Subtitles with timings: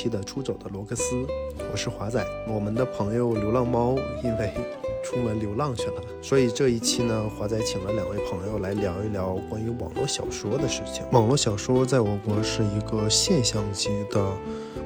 [0.00, 1.26] 期的出走的罗克斯，
[1.70, 2.24] 我是华仔。
[2.48, 4.50] 我们的朋友流浪猫因为
[5.04, 11.04] 出门流浪去了，所以这一期呢，华仔请了两位朋友来聊一聊关于网络小说的事情。
[11.12, 14.26] 网络小说在我国是一个现象级的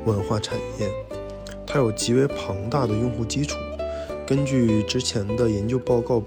[0.05, 0.91] 文化产业，
[1.65, 3.57] 它有极为庞大的用户基础。
[4.27, 6.21] 根据之前的研究报告，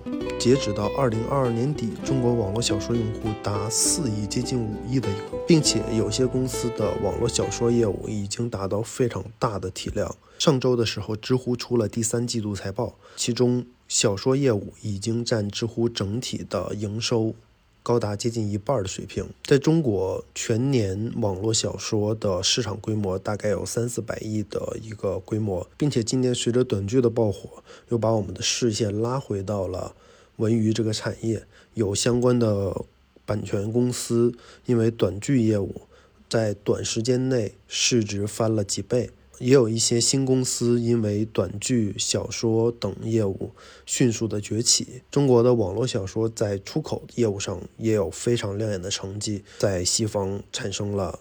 [0.47, 10.15] 截止到二零二二年底，中国网络小说用户达四亿，接近五亿的一个，并且有些公司的网络小说业务已经达到非常大的体量。
[10.39, 17.35] 上周的时候，知乎出了第三季度财报，其中小说业务已经占知乎整体的营收。
[17.83, 29.93] 高达接近一半的水平，在中国全年网络小说的市场规模大概有三四百亿的一个规模，并且今年随着短剧的爆火，又把我们的视线拉回到了
[30.37, 31.43] 文娱这个产业，
[31.75, 32.85] 有相关的
[33.25, 34.33] 版权公司
[34.65, 35.81] 因为短剧业务
[36.29, 39.11] 在短时间内市值翻了几倍。
[39.39, 43.51] 也有一些新公司因为短剧、小说等业务
[43.85, 45.03] 迅速的崛起。
[45.11, 51.19] 中国的网络小说在出口业务上也有非常亮眼的成绩，在西方产生了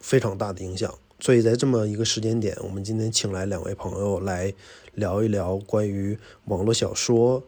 [0.00, 0.92] 非常大的影响。
[1.20, 4.52] 所以在这么一个时间点，我们今天请来两位朋友来
[4.94, 7.44] 聊一聊关于网络小说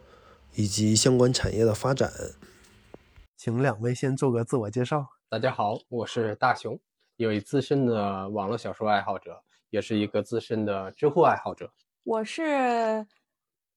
[0.55, 2.11] 以及相关产业的发展。
[3.37, 5.07] 请两位先做个自我介绍。
[5.29, 6.79] 大家好，我是大熊，
[7.17, 9.43] 一位资深的网络小说爱好者。
[9.69, 11.71] 也是一个资深的知乎爱好者。
[12.03, 13.05] 我是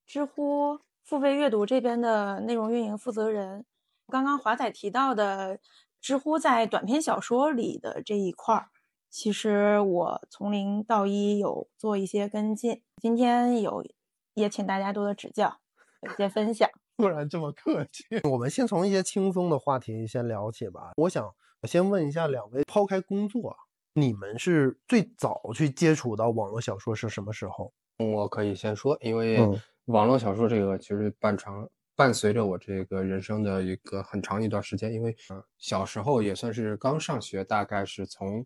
[0.07, 3.63] 知乎付费阅读这边的内容运营负责人。
[4.07, 5.59] 刚刚华仔提到的
[6.01, 8.69] 知乎在短篇小说里的这一块儿，
[9.07, 12.81] 其实我从零到一有做一些跟进。
[12.99, 13.85] 今天有
[14.33, 15.59] 也请大家多多指教，
[16.05, 16.69] 有些分享。
[16.97, 20.91] 突然这么客气， 我们先从一些轻松的话题先聊起吧。
[20.97, 21.27] 我想
[21.63, 23.55] 先问一下两位，抛开工作。
[23.95, 27.73] 你们是最早去接触到网络小说是什么时候？
[27.97, 29.39] 我可以先说，因为
[29.85, 34.91] 网络小说这个其实伴长伴随着我这个人生的一个很长一段时间。
[34.93, 35.15] 因为
[35.57, 38.45] 小时候也算是刚上学，大概是从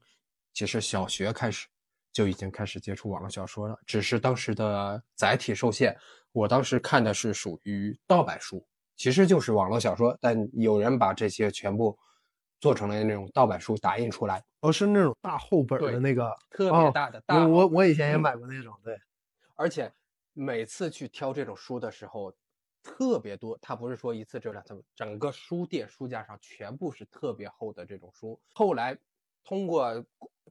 [0.53, 1.68] 其实小学开始
[2.12, 5.95] 就已经开始接触网络小说了，只是当时的载体受限，
[6.38, 8.64] 我当时看的是属于盗版书，
[8.96, 11.98] 其实就是网络小说，但有人把这些全部。
[12.59, 17.22] 做成了那种盗版书，打印出来，哦，是那种大厚本的那个，特别大的。
[17.24, 19.00] 大我我以前也买过那种，对。
[19.56, 19.94] 而且
[20.34, 22.34] 每次去挑这种书的时候，
[22.81, 23.56] 特别多。
[23.62, 28.42] 它不是说一次只有两三本，整个书店书架上全部是特别厚的这种书。
[28.54, 28.98] 后来
[29.44, 30.04] 通过。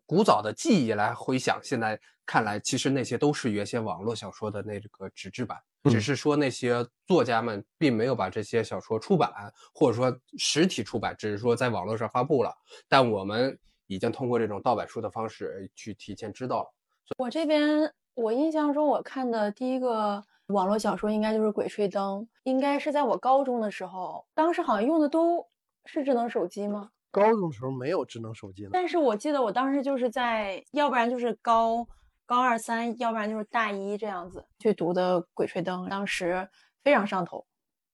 [0.05, 5.61] 古早的记忆来回想，现在看来，其实那些都是原先网络小说的那个纸质版，
[5.91, 9.33] 只是说那些作家们并没有把这些小说出版，
[9.75, 12.55] 或者说实体出版，只是说在网络上发布了。
[12.89, 16.73] 但我们已经通过这种盗版书的方式去提前知道了。
[17.19, 25.47] 我这边，我印象中我看的第一个网络小说应该就是《鬼吹灯》，应该是在我高中的时候，当时好像用的都
[25.85, 26.91] 是智能手机吗？
[27.13, 31.87] 高中的时候没有智能手机呢，但是我记得我当时就是在，要不然就是高
[32.27, 36.49] 高二三，要不然就是大一这样子去读的《鬼吹灯》，当时
[36.83, 37.47] 非常上头，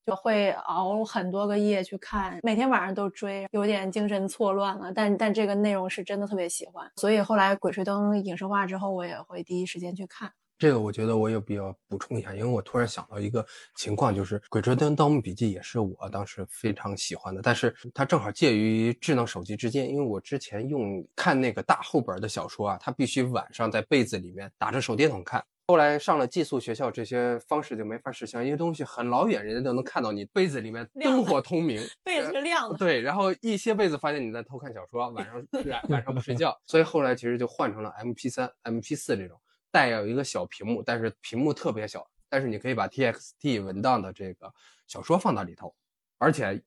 [0.05, 4.91] 就会熬很多个夜去看，每天晚上都追，有点精神错乱了。
[4.91, 10.33] 但但这个内容是真的特别喜欢，所以后来《鬼吹灯》影视化之后，我也会第一时间去看。
[10.63, 25.43] 这个我觉得我有必要补充一下，因为我突然想到一个情况，就是《鬼吹灯：盗墓笔记》也是我当时非常喜欢的，但是它正好介于智能手机之间，因为我之前用看那个大厚本的小说啊，它必须晚上在被子里面打着手电筒看。
[25.67, 32.77] 后来上了寄宿学校，这些方式就没法实现，因为东西很老远，人家都能看到你被子里面灯火通明， 被子是亮的。
[32.79, 35.45] 对，然后一些被子发现你在偷看小说，晚上
[35.89, 39.37] 晚上不睡觉，所以后来其实就换成了 MP 三、MP 四这种。
[39.73, 44.53] 带有一个小屏幕，但是屏幕特别小，但是你可以把 TXT 文档的这个
[44.85, 45.73] 小说放到里头，
[46.19, 46.61] 而且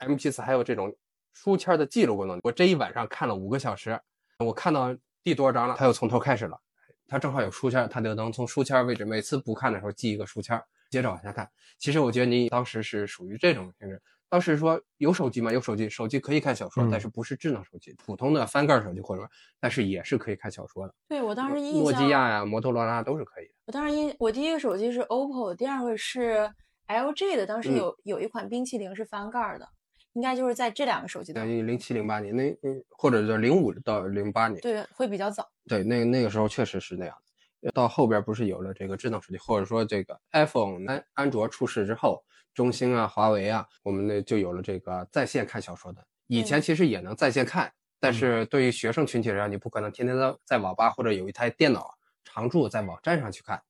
[0.00, 0.92] MP4 还有这种
[1.32, 2.40] 书签的记录功能。
[2.42, 4.00] 我这一晚上看了五个小时，
[4.40, 4.92] 我看到
[5.22, 6.60] 第多少章了，它又从头开始了。
[7.06, 10.60] 它正好有书签，它就能从书签位置每次不看的时候记一个书签，
[10.90, 11.48] 接着往下看。
[11.78, 14.02] 其实我觉得你当时是属于这种性质。
[14.30, 15.52] 当时说有手机吗？
[15.52, 19.28] 有手机，手机可以看小说，但是不是智能手机，普通的翻盖手机或者，
[19.58, 20.94] 但是也是可以看小说的。
[21.08, 23.54] 对我当时印象，诺基亚呀、摩托罗拉都是可以的。
[23.66, 26.48] 我当时印，我第一个手机是 OPPO，第二个是
[26.86, 29.68] LG 的，当时有有一款冰淇淋是翻盖的，
[30.12, 31.44] 应该就是在这两个手机的。
[31.44, 32.56] 零七零八年，那
[32.90, 35.50] 或者是零五到零八年，对，会比较早。
[35.66, 37.16] 对，那那个时候确实是那样
[37.62, 37.72] 的。
[37.72, 42.22] 到后边不是有了这个智能手机，或者说这个 iPhone 安安卓出世之后。
[42.54, 46.04] 中兴啊，华为啊，我们呢就有了这个在线看小说的。
[46.26, 51.92] 以前其实也能在线看，但是对于学生群体来讲，你不可能天天在在网吧或者有一台电脑
[52.24, 53.60] 常驻在网站上去看，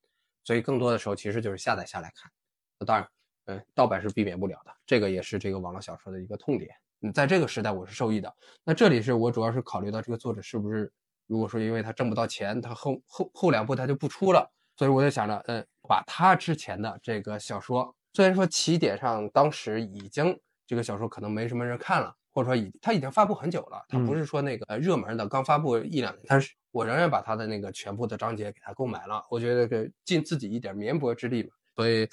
[0.45, 2.31] 所以更多的时候其实就是下载下来看。
[2.79, 3.09] 那当然，
[3.47, 6.71] 嗯，盗版是避免不了的，这个也是这个网络小说的一个痛点。
[7.03, 8.35] 嗯，在这个时代我是受益的。
[8.63, 10.93] 那这里是我主要是考虑到这个作者是不是，
[11.27, 31.51] 如果说因为他挣不到钱，他后后后两部他就不出了，所以我就想着，嗯，把他之前的这个小说，虽然说起点上当时已经这个小说可能没什么人看了，或者说已它已经发布很久了，它不是说那个呃热门的刚发布一两年，但是我仍然把它的那个全部的章节给它购买了，我觉得给尽自己一点绵薄之力嘛。
[31.77, 32.07] 所以，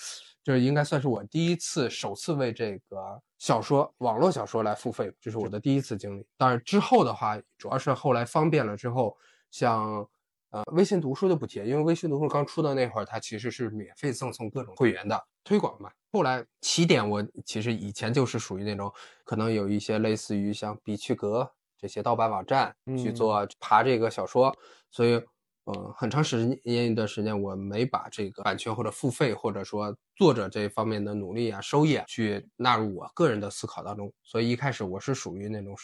[0.44, 6.26] 就是应该算是我第一次、首次为这个小说、网络小说来付费，这是我的第一次经历。
[6.38, 9.18] 但是之后的话，主要是后来方便了之后，
[9.52, 10.08] 像
[10.58, 15.92] 呃微信读书就不提，因为微信读书刚出的那会儿，它其实是免费赠送各种会员的推广嘛。
[16.12, 18.92] 后来起点，我其实以前就是属于那种
[19.24, 24.56] 可能有一些类似于像比趣阁这些盗版网站去做爬这个小说，
[24.90, 25.22] 所以。
[25.70, 34.10] 呃，很长时间一段时间，我没把这个版权或者付费，或者说作者这方面的努力啊、收益啊，去纳入我个人的思考当中。
[34.24, 35.76] 所以一开始我是属于那种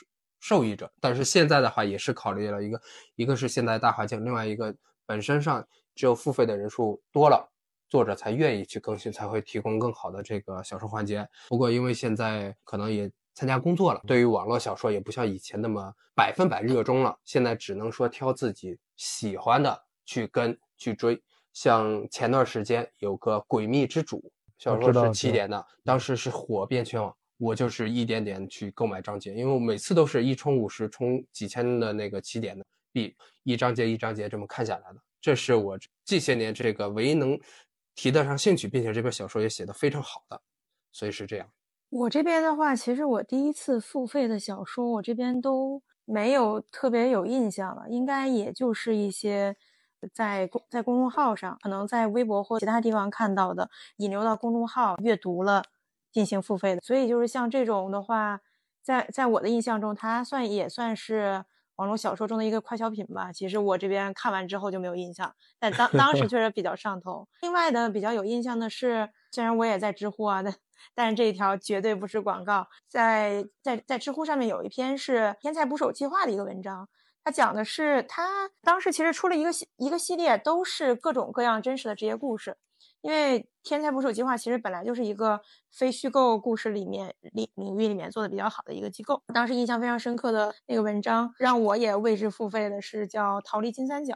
[0.43, 2.81] 受益者，但是现在的话也是考虑了一个，
[3.15, 4.75] 一个是现在大环境，另外一个
[5.05, 7.49] 本身上只有付费的人数多了，
[7.87, 11.25] 作者才愿意去更新，才会提供更好的这个小说环节。
[11.47, 13.09] 不过因为现在可能也。
[13.35, 17.17] 参加工作了，对于网络小说也不像以前那么百分百热衷了。
[17.23, 19.75] 现在只能说挑自己喜欢的
[20.05, 21.19] 去跟去追。
[21.51, 24.19] 像前段时间有个《诡秘之主》
[24.59, 27.11] 小说是起点的，当时是火遍全网。
[27.43, 32.63] 我就是一点点去购买章节，因为我每次都是一充五十，充几千的那个起点的
[32.93, 33.13] 币，
[33.43, 34.99] 一章节一章节这么看下来的。
[35.19, 37.37] 这是我这些年这个唯一能
[37.95, 40.41] 提得上兴趣，并且这本小说也写得非常好的，
[40.93, 41.49] 所以是这样。
[41.89, 49.55] 我这边的话，其实我第一次付费的小说，我这边都没有特别有印象了，应该也就是一些
[50.13, 55.63] 在公在公众号上，可能在微博或其他地方看到的，引流到公众号阅读了
[56.13, 56.81] 进行付费的。
[56.81, 58.39] 所以就是像这种的话，
[58.81, 61.43] 在在我的印象中，它算也算是
[61.75, 63.33] 网络小说中的一个快消品吧。
[63.33, 67.27] 其实我这边看完之后就没有印象，但当 当时确实比较上头。
[67.41, 70.55] 另外的比较有印象的是，虽然我也在知乎啊，但
[70.93, 76.87] 但是这一条绝对不是广告，在在在知乎上面有一篇是《天才捕手计划》的一个文章，
[77.23, 82.57] 它讲的是他当时其实出了一个系一个系列，都是各种各样真实的职业故事。
[83.01, 89.21] 因为《天才捕手计划》其实本来就是一个非虚构故事里面领领域里面做的比较好的一个机构。
[89.33, 94.13] 当时印象非常深刻的那个文章，让我也为之付费的是叫《逃离金三角》，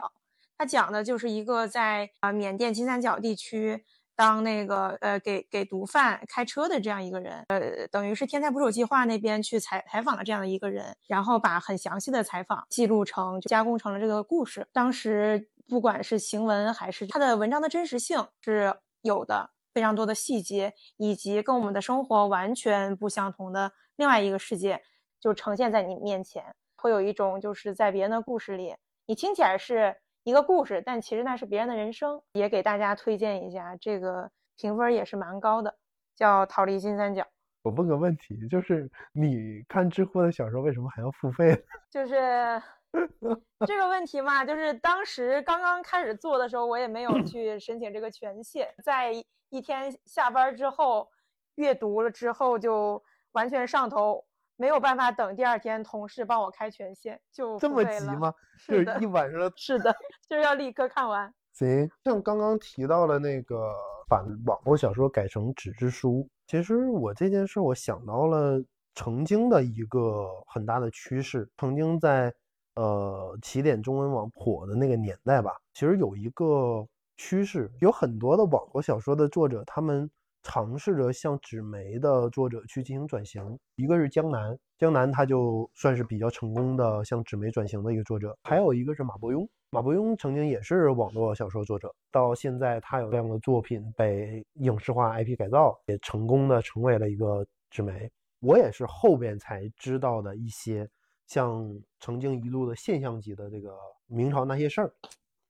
[0.56, 3.84] 它讲的就是一个在啊缅甸金三角地区。
[4.14, 14.66] 当那个呃给给毒贩开车的这样一个人，呃，等于是天才捕手计划那边去采采访了这样的一个人，然后把很详细的采访记录成加工成了这个故事。
[14.72, 24.82] 当时不管是行文还是他的文章的真实性是有的，非常多的细节以及跟我们的生活完全不相同的另外一个世界
[25.20, 28.76] 就呈现在你面前，会有一种就是在别人的故事里，
[29.06, 29.96] 你听起来是。
[30.24, 33.74] 一个故事，但其实那是别人的人生，也给大家推荐一下。
[33.76, 35.74] 这个评分也是蛮高的，
[36.14, 37.22] 叫《逃离金三角》。
[37.62, 41.64] 我问个问题，就是你看知乎的小说为什么还要付费？
[41.88, 42.60] 就是
[43.66, 49.12] 这个问题嘛，就是当时刚刚开始做的时候，我也没有去申请这个权限，在
[49.50, 51.08] 一天下班之后
[51.56, 53.02] 阅读了之后，就
[53.32, 54.24] 完全上头。
[54.60, 58.34] 没有办法等第二天同事帮我开权限，就这么急吗？
[58.66, 59.94] 就是一晚上，是的，
[60.28, 61.32] 就是要立刻看完。
[61.52, 63.72] 行，像刚刚提到了那个
[64.08, 68.60] 把网络小说改成纸质书，其实我这件事我想到了
[68.96, 72.34] 曾经的一个很大的趋势，曾经在
[72.78, 80.08] 呃起点中文网火的那个年代吧，其实有一个趋势，有很多的网络小说的作者，他们。
[80.44, 98.10] 尝试着向纸媒的作者去进行转型，一个是江南，江南他就算是比较成功的向纸媒转型的一个作者，还有一个是马伯庸，马伯庸曾经也是网络小说作者，到现在他有这样的作品被影视化 IP 改造，也成功的成为了一个纸媒。
[98.40, 100.88] 我也是后边才知道的一些，
[101.28, 104.92] 像曾经一度的现象级的这个明朝那些事儿，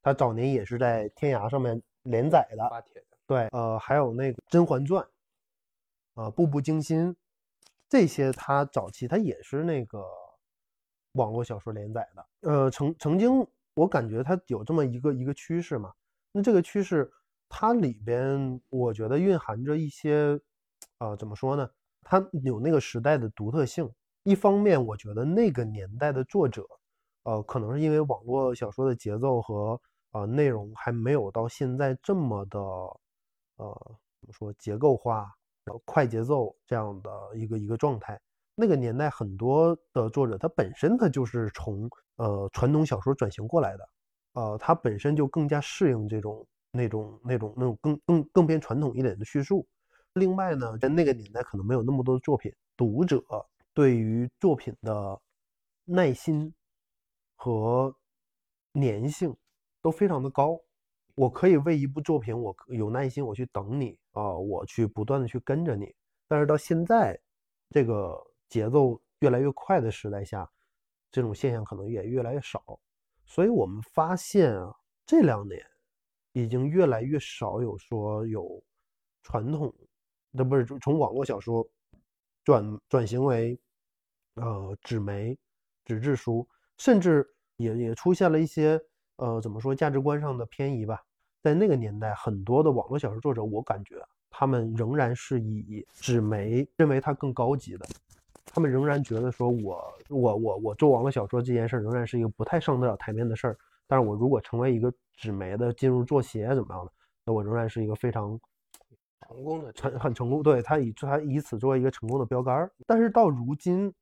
[0.03, 2.85] 他早年也是在天涯上面连载的。
[3.25, 5.01] 对，呃，还有那个《甄嬛传》，
[6.21, 7.09] 啊，《步步惊心》，
[7.87, 10.03] 这些他早期他也是那个
[11.13, 12.25] 网络小说连载的。
[12.41, 15.93] 呃，曾曾经我感觉它有这么一个一个趋势嘛。
[16.33, 17.09] 那这个趋势
[17.47, 20.37] 它里边，我觉得蕴含着一些，
[20.97, 21.69] 啊，怎么说呢？
[22.01, 23.89] 它有那个时代的独特性。
[24.23, 26.65] 一方面，我觉得那个年代的作者，
[27.23, 29.79] 呃，可能是因为网络小说的节奏和
[30.11, 35.31] 呃内容还没有到现在这么的，呃，怎么说结构化、
[35.65, 38.19] 呃快节奏这样的一个一个状态。
[38.55, 43.89] 那个年代很多的作者，他本身他就是从呃传统小说转型过来的，
[44.33, 49.65] 呃，他本身就更加适应这种那种那种那种更更更偏传统一点的叙述。
[50.13, 53.23] 另外呢，在那个年代可能没有那么多的作品，读者
[53.73, 55.21] 对于作品的
[55.85, 56.53] 耐心
[57.35, 57.95] 和
[58.73, 59.35] 粘性
[59.81, 60.59] 都非常的高。
[61.15, 65.93] 我可以为一部作品，我有耐心，我去等你啊，我去不断的去跟着你。
[66.29, 67.19] 但是到现在
[67.71, 70.49] 这个节奏越来越快的时代下，
[71.11, 72.79] 这种现象可能也越来越少。
[73.25, 74.73] 所以我们发现啊，
[75.05, 75.61] 这两年
[76.31, 78.63] 已经越来越少有说有
[79.21, 79.73] 传统。
[80.31, 81.67] 那不是从网络小说
[82.43, 83.59] 转转型为
[84.35, 85.37] 呃纸媒、
[85.85, 87.27] 纸质书，甚至
[87.57, 88.79] 也也出现了一些
[89.17, 91.01] 呃怎么说价值观上的偏移吧。
[91.41, 93.95] 在那个年代，很多的网络小说作者，我感觉
[94.29, 97.85] 他们仍然是以纸媒认为它更高级的，
[98.45, 103.57] 他们仍然觉得说我我我我做网络小说这件事仍然是一个不太上得了台面的事儿。
[103.87, 106.91] 但是我如果成为一个纸媒的进入作协怎么样的，
[107.25, 108.39] 那我仍然是一个非常。
[109.27, 112.71] 成功的成很成功，对他以他以此作为一个成功的标杆儿。
[112.87, 113.93] 但是到如今，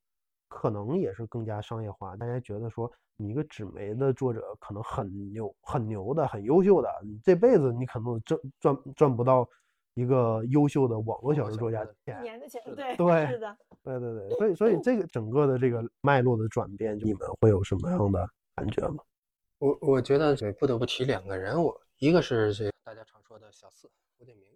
[0.48, 2.16] 可能也是更加商业化。
[2.16, 9.48] 大家觉得说，你一个纸媒的作者可能很牛、很牛的、很优秀的，你这辈子你可能挣赚赚不到
[9.96, 12.22] 一个优秀的网络小说作家的钱。
[12.22, 19.04] 年的钱，对对是的，对对对，所以所以这个整个的这个脉络的转变，你们会有什么样的感觉吗？
[19.60, 24.48] 我我觉得这不得不提两个人我，一个是这大家常说的小四郭敬明。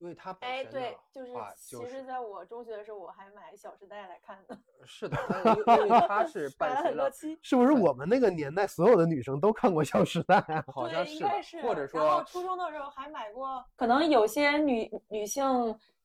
[0.00, 4.56] 因为他哎，对，就是其实在我中学的时候，我还买《小时代》来看的。
[4.84, 5.18] 是的，
[5.66, 7.36] 因为他 是买了很多期。
[7.42, 10.64] 是不是我们那个年代所有的女生都看过《小时代》啊？
[10.72, 11.60] 好像应该是。
[11.62, 15.44] 或者说，然后初中的时候还买过，可能有些女女性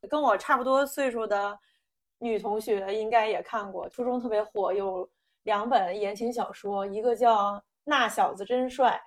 [0.10, 1.60] 跟我差不多岁数的
[2.18, 3.88] 女同学应该也看过。
[3.90, 5.08] 初中特别火，有
[5.44, 7.52] 两本言情小说，一个叫
[7.84, 9.00] 《那小子真帅》，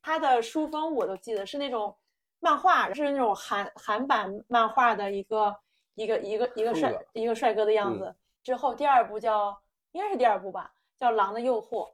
[0.00, 1.94] 他的书封我都记得是那种。
[2.40, 5.54] 漫画是那种韩韩版漫画的一个
[5.94, 8.14] 一个一个一个帅一个帅哥的样子。
[8.42, 9.56] 之后第二部叫
[9.92, 11.86] 应该是第二部吧，叫《狼的诱惑》。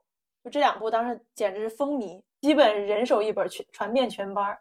[0.44, 4.56] 就这两部当时简直是风靡，基本人手一本，全传遍全班。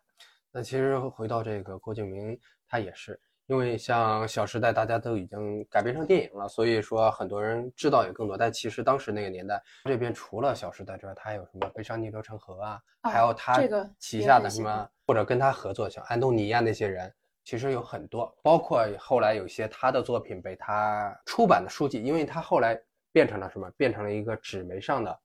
[0.51, 3.19] 那其实回到这个郭敬明，他也是。
[3.47, 8.35] 因为像《小时代》，大家都已经改编成电影了，所以说很多人知道也更多。
[8.35, 13.61] 但其实当时那个年代，这边除了《小时代》之外，他还有什么《悲伤逆流成河》啊，还有他
[13.99, 18.35] 旗下的什么，或者跟他合作像安东尼啊那些人，其实有很多。
[18.41, 22.75] 包括后来有些他的作品被他出版的书籍，因为他后来
[23.11, 23.69] 变成了什么？
[23.77, 25.19] 变成了一个纸媒上的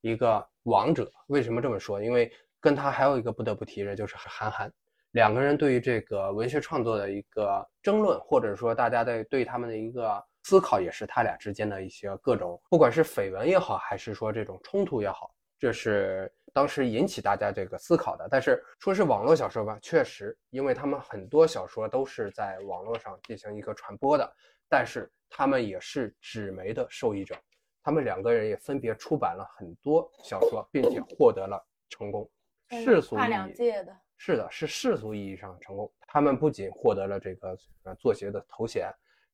[0.00, 1.12] 一个王者。
[1.26, 2.00] 为什么这么说？
[2.00, 4.72] 因为跟他还有一个不得不提的，就是韩寒。
[5.14, 18.26] 两个人对于这个文学创作的一个争论，或者说大家的对他们的一个思考，也是他俩之间的一些各种，不管是绯闻也好，还是说这种冲突也好，这是当时引起大家这个思考的。
[18.28, 24.28] 但是说是网络小说吧，确实，因为他们很多小说都是在网络上进行一个传播的，
[24.68, 27.36] 但是他们也是纸媒的受益者，
[27.84, 32.28] 他们两个人也分别出版了很多小说，并且获得了成功，
[32.70, 33.96] 世俗跨两届的。
[34.26, 35.92] 是的，是世俗意义上的成功。
[36.08, 38.90] 他们不仅获得了这个呃作协的头衔，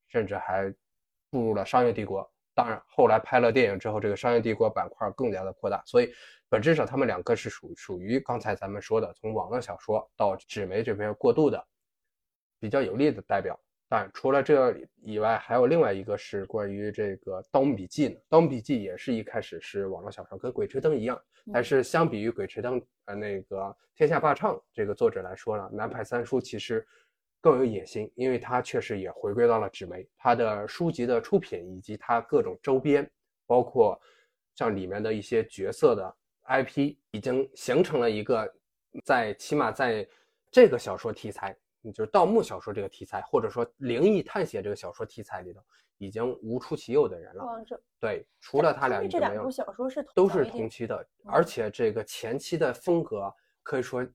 [0.08, 0.68] 甚至还
[1.30, 2.28] 步入了商业帝国。
[2.56, 5.80] 当然，后来拍了电影之后，这个商业帝国板块更加的扩大。
[5.86, 6.12] 所以，
[6.48, 11.64] 本质上他们两个是属属于刚才咱们说的，从网络小说到纸媒这边过渡的
[12.58, 13.56] 比较有力的代表。
[13.92, 21.20] 但除了这以外，还有另外一个是关于这个《盗墓笔记》呢，《盗墓笔记》也是一开始是网络小说，跟《鬼吹灯》一样，
[21.52, 23.56] 但是相比于《鬼吹灯》呃那个
[23.96, 26.86] 《天下霸唱》这个作者来说呢，南派三叔其实
[27.40, 33.10] 更有野心，因为他确实也回归到了纸媒，他的书籍的出品以及他各种周边，
[33.44, 34.00] 包括
[34.54, 38.48] 像里面的一些角色的 IP，已经形成了一个
[39.04, 40.06] 在起码在
[40.48, 41.56] 这个小说题材。
[41.92, 45.60] 就是盗墓小说这个题材，或者说灵异探险这个小说题材里头，
[45.96, 47.44] 已经无出其右的人了。
[47.98, 53.32] 对，除了他俩，这两部小说是都是同期的，而且这个前期的风格
[53.62, 54.06] 可以说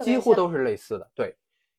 [0.00, 1.10] 几乎都是类似的。
[1.14, 1.34] 对，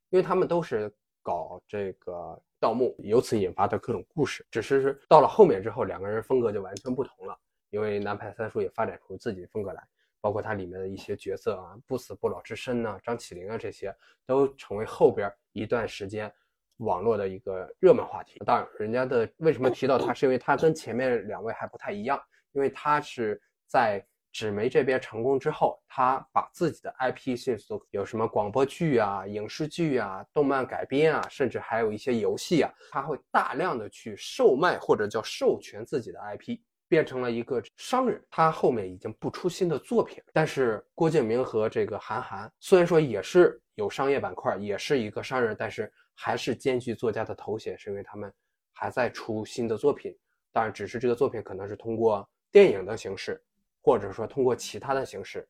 [0.09, 4.45] 因为他们都是搞这个盗墓，由此引发的各种故事。
[4.49, 7.37] 只是是到了后面之后，两个人风格就完全不同了，
[7.69, 9.87] 因为南派三叔也发展出自己的风格来。
[10.25, 16.33] 包括它里面的一些角色啊，不死不老之身呐，张起灵啊，这些都成为后边一段时间
[16.77, 18.39] 网络的一个热门话题。
[18.43, 22.19] 当然，人家的为什么提到他，是因为他跟前面两位还不太一样，
[22.53, 36.57] 因为他是在纸媒这边成功之后，他把自己的 IP 迅速有什么广播剧啊、影视剧啊、动漫改编啊，甚至还有一些游戏啊，他会大量的去售卖或者叫授权自己的 IP。
[36.87, 40.23] 变成了一个商人，他后面已经不出新的作品。
[40.33, 48.31] 但是郭敬明和这个韩寒虽然说也是有商业板块，也是一个商人，但是还是兼具作家的头衔，是因为他们
[48.73, 50.15] 还在出新的作品。
[50.51, 53.43] 当然，只是这个作品可能是通过电影的形式，
[53.81, 55.47] 或者说通过其他的形式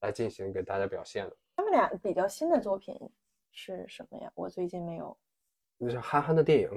[0.00, 1.36] 来进行给大家表现的。
[1.54, 2.94] 他们俩比较新的作品
[3.52, 4.30] 是什么呀？
[4.34, 5.16] 我最近没有。
[5.78, 6.70] 就是韩寒的电影，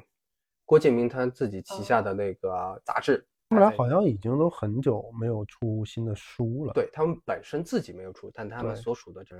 [0.63, 3.17] 郭敬明他自己旗下的那个杂志。
[3.17, 6.73] 他们俩好像已经都很久没有出新的书了。
[6.73, 9.35] 对他们本身自己没有出，但他们所属的这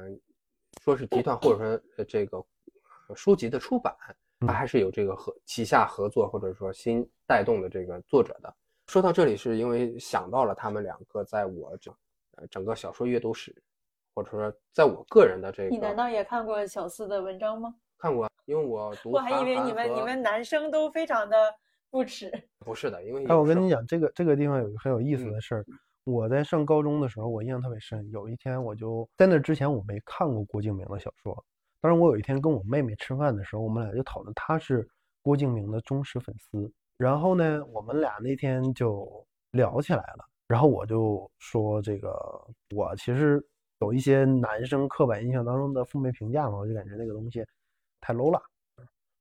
[0.83, 2.43] 说是集团或者说这个
[3.15, 3.95] 书籍的出版，
[4.39, 8.53] 它还是有这个合旗下合作或者说新带动的这个作者的。
[8.87, 11.93] 说到这里，是因为想到了他们两个在我整
[12.35, 13.55] 呃整个小说阅读史，
[14.13, 17.73] 或者说在我个人的这个，你难道也看过小四的文章吗？
[17.97, 19.11] 看过，因为我读。
[19.11, 21.37] 我还以为你们你们男生都非常的。
[21.91, 25.65] 不吃，不是的，因为哎，我跟你讲，这个这个地方有一个很有意思的事儿。
[26.05, 28.09] 我在上高中的时候，我印象特别深。
[28.09, 31.45] 有一天，我就在那之前我没看过郭敬明的小说。
[31.79, 34.87] 当时我有一天跟我妹妹吃饭的时候，我们俩就讨论，她是
[35.21, 36.71] 郭敬明的忠实粉丝。
[36.97, 40.25] 然后呢，我们俩那天就聊起来了。
[40.47, 42.11] 然后我就说，这个
[42.75, 43.39] 我其实
[43.81, 47.45] 有一些男生刻板印象当中的负面评价嘛，我就感觉那个东西
[47.99, 48.41] 太 low 了，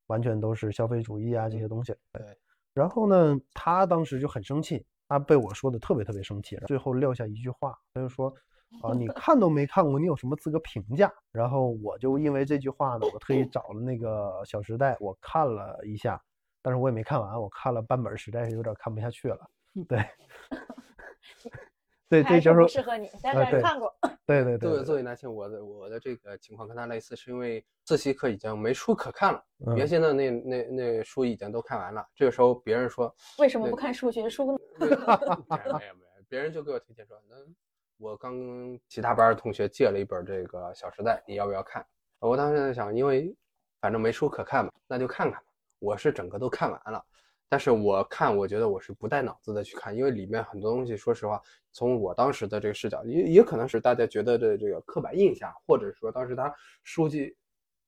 [0.07, 1.95] 完全都是消费主义啊这些东西。
[2.13, 2.23] 对。
[2.81, 8.33] 然后呢，他当时就很生气，他被我说的特别特别生气，最后撂下一句话，他就说
[8.83, 16.19] ：“啊，你看都没看过，你有什么资格评价？”然后我就因为这句话呢，我特意找了那个《小时代》，我看了一下，
[16.63, 19.47] 但是我也没看完，我看了半本，实在是有点看不下去了。
[19.87, 20.03] 对。
[22.11, 23.95] 对，这就是不适合你，但是看过。
[24.27, 24.69] 对 对对。
[24.69, 29.41] 作为作为男性，我的我的这个情况跟他类似，是因为自习课已经没书可看了，
[29.77, 32.05] 原先的那那那书已经都看完了。
[32.17, 34.59] 这个时候别人说，为什么不看数学书呢？
[34.79, 34.95] 没有
[35.71, 37.37] 没有，别人就给我推荐说，那
[37.97, 41.87] 我刚跟其他班的同学借了一本这个《小时代》，你要不要看？
[42.19, 43.33] 我当时在想，因为
[43.81, 45.47] 反正没书可看嘛，那就看看吧。
[45.79, 47.03] 我是整个都看完了。
[47.51, 57.37] 但是我看，我觉得我是不带脑子的去看，因为里面很多东西，说实话，从我当时的这个视角，也也可能是大家觉得的这个刻板印象，或者说当时他书记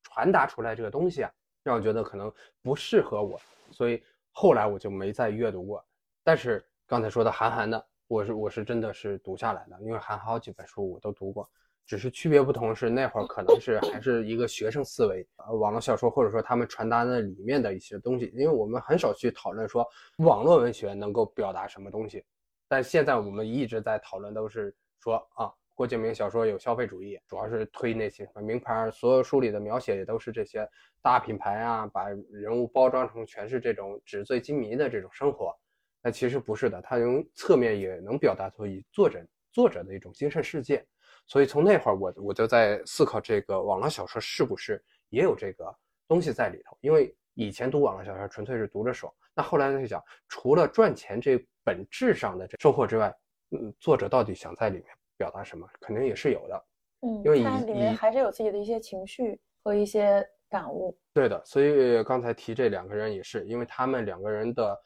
[0.03, 1.31] 传达出来这个东西啊，
[1.62, 5.85] 让我觉得可能不适合我，所以后来我就没再阅读过。
[6.25, 11.48] 但是刚才说的韩寒的，我是我是真的是读下来的，因为韩寒好几本书我都读过。
[11.87, 19.87] 只是区别不同，是那会儿可能是还是一个学生思维，呃，网络小说或者说他们传达的里面的一些东西，因为我们很少去讨论说
[20.18, 22.25] 网络文学能够表达什么东西，
[22.68, 30.66] 但现在我们一直在讨论都是说啊，郭敬明小说有消费主义，主要是推那些什么名牌，所有书里的描写也都是这些
[31.03, 35.55] 大品牌啊，把人物包装成全是这种纸醉金迷的这种生活，
[36.01, 40.83] 那其实不是的，他从侧面也能表达出以作者作者的一种精神世界。
[41.27, 45.75] 所以从那会儿，我我就在思考这个网络小说是不是也有这个
[46.07, 46.77] 东西在里头？
[46.81, 53.15] 因为以前读网络小说纯粹是读着爽，那后来呢就想，除了赚钱这本质上的这收获之外，
[53.51, 55.67] 嗯，作者到底想在里面表达什么？
[55.81, 56.65] 肯定也是有的。
[57.01, 60.95] 嗯，因为它里面还是有自己的一些情绪和一些感悟。
[61.15, 64.79] 对的，所以刚才提这两个人也是，因为他们两个人的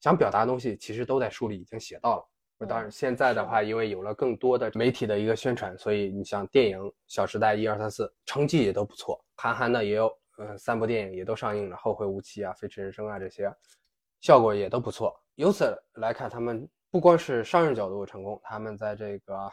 [0.00, 2.28] 想表达的东西，其实都在书里已经写到了。
[2.66, 9.24] 当然，现在的话，因为有了更多的媒体的一个宣传，所以你像电影《小时代》一二三四，成绩也都不错。
[9.36, 13.48] 韩寒呢也有，呃，三部电影也都上映了，《后会无期》啊，《飞驰人生》啊这些，
[14.20, 15.16] 效果也都不错。
[15.36, 19.48] 由此来看，他们不光是商业角度成功，他们在这个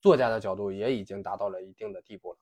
[0.00, 2.38] 作家的角度也已经达到了一定的地步了。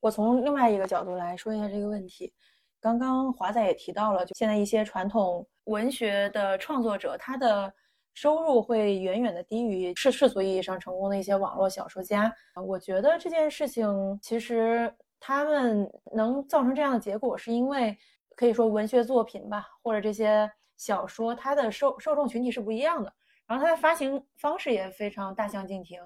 [0.00, 2.32] 我从另外一个角度来说一下这个问题。
[2.80, 7.70] 刚刚华仔也提到了，就现在一些传统文学的创作者，他的。
[8.16, 12.32] 收入会远远的低于世世俗意义上成功的一些网络小说家。
[12.66, 13.86] 我觉得这件事情
[14.22, 17.94] 其实他们能造成这样的结果，是因为
[18.34, 23.12] 可以说文学作品吧，或者这些小说，它的受受众群体是不一样的，
[23.46, 26.00] 然后它的发行方式也非常大相径庭。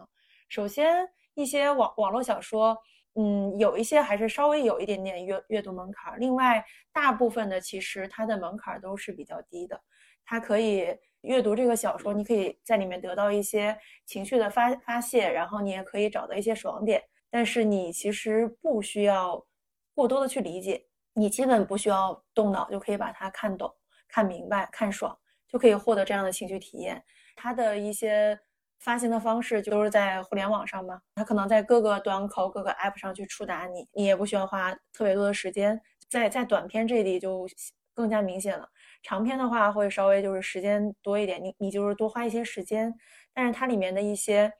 [0.48, 2.76] 首先，一些网网络小说，
[3.14, 6.18] 嗯，有一些还是稍微有一点点阅阅读门槛。
[6.18, 9.80] 另外，大部分的其实它的门槛都是比较低的，
[10.30, 10.96] 它可以。
[11.22, 17.02] 阅读这个小说，你可以在里面得到一些情绪的发发泄，然后你也可以找到一些爽点。
[17.30, 19.46] 但是你其实不需要
[19.94, 23.70] 过多的去理解，你基本不需要动脑就可以把它看懂、
[24.08, 25.14] 看明白、看爽，
[25.46, 27.04] 就可以获得这样的情绪体验。
[27.36, 28.40] 它的一些
[28.78, 35.78] 发行的方式就是在互联网上嘛，它可能在各个端口、各个 app 上去触达你，你也不需要花特别多的时间。
[36.08, 37.46] 在在短片这里就
[37.92, 38.66] 更加明显了，
[39.02, 42.94] 长篇的话会稍微就是时间多一点，你你就是多花一些时间，
[43.32, 44.52] 但是它里面的一些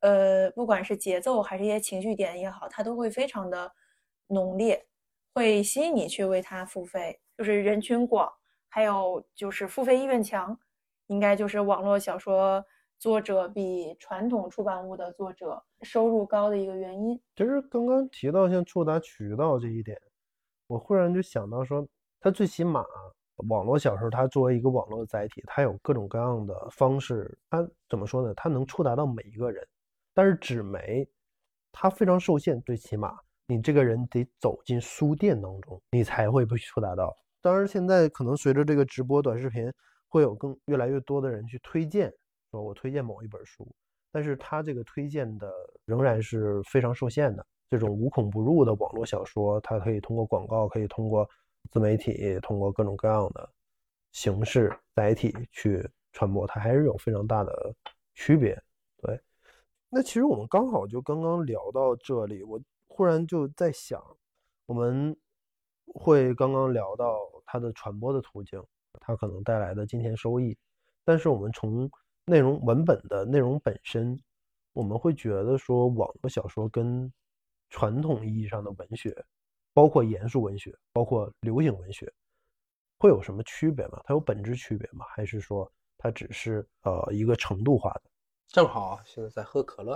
[0.00, 3.72] 呃，不管是节奏还是一些情绪点也好，它都会非常的
[4.28, 4.86] 浓烈，
[5.34, 8.32] 会吸引你去为它付费，就是人群广，
[8.68, 10.58] 还有就是付费意愿强，
[11.08, 12.64] 应该就是网络小说
[12.98, 17.20] 作者比传统出版物的作者收入高的一个原因。
[17.34, 20.00] 其实刚刚提到像触达渠道这一点。
[20.68, 21.88] 我忽然就想到说，
[22.20, 22.84] 它最起码
[23.46, 27.38] 网络小说，它作为一个网络载体，它有各种各样的方式。
[27.48, 28.34] 它怎么说呢？
[28.34, 29.66] 它能触达到每一个人。
[30.12, 31.08] 但是纸媒，
[31.70, 37.16] 它非常受限，最起码你这个人得走进书店当中，你才会被触达到。
[37.40, 39.72] 当然，现在可能随着这个直播短视频，
[40.08, 42.12] 会有更越来越多的人去推荐，
[42.50, 43.66] 说我推荐某一本书，
[44.10, 45.48] 但是它这个推荐的
[45.84, 47.46] 仍然是非常受限的。
[47.70, 51.28] 这种无孔不入的网络小说，它可以通过广告，可以通过
[51.70, 53.50] 自媒体，通过各种各样的
[54.12, 57.74] 形式载体去传播，它还是有非常大的
[58.14, 58.60] 区别。
[58.98, 59.20] 对，
[59.88, 64.02] 那其实我们刚好就刚刚聊到这里，我忽然就在想，
[64.66, 65.16] 我们
[65.86, 68.62] 会刚刚聊到它的传播的途径，
[69.00, 70.56] 它可能带来的金钱收益，
[71.04, 71.90] 但是我们从
[72.24, 74.18] 内容文本的内容本身，
[74.72, 77.12] 我们会觉得说网络小说跟
[77.70, 79.24] 传统意义上的文学，
[79.78, 82.12] 包括严肃文学，包括流行文学，
[82.98, 84.02] 会有什么区别吗？
[84.04, 85.06] 它有本质区别吗？
[85.14, 88.02] 还是说它只是呃一个程度化的？
[88.48, 89.92] 正好现在在喝可乐，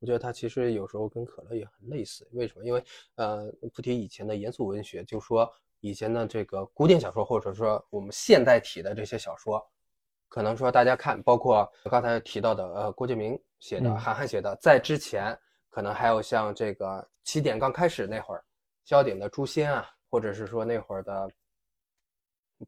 [0.00, 2.28] 我觉得它其实有时候跟可乐也很类似。
[2.32, 2.64] 为什么？
[2.64, 9.64] 因为呃，不提以前的严肃文学，就说以前的这个古典小说，或者说我们现代体的这些小说，
[10.28, 15.38] 可能说大家看，包括刚才提到的呃郭敬明写的、韩寒写的，在之前。
[15.74, 18.44] 可能还有像这个起点刚开始那会儿，
[18.84, 21.30] 萧鼎的《诛仙》啊，或者是说那会儿的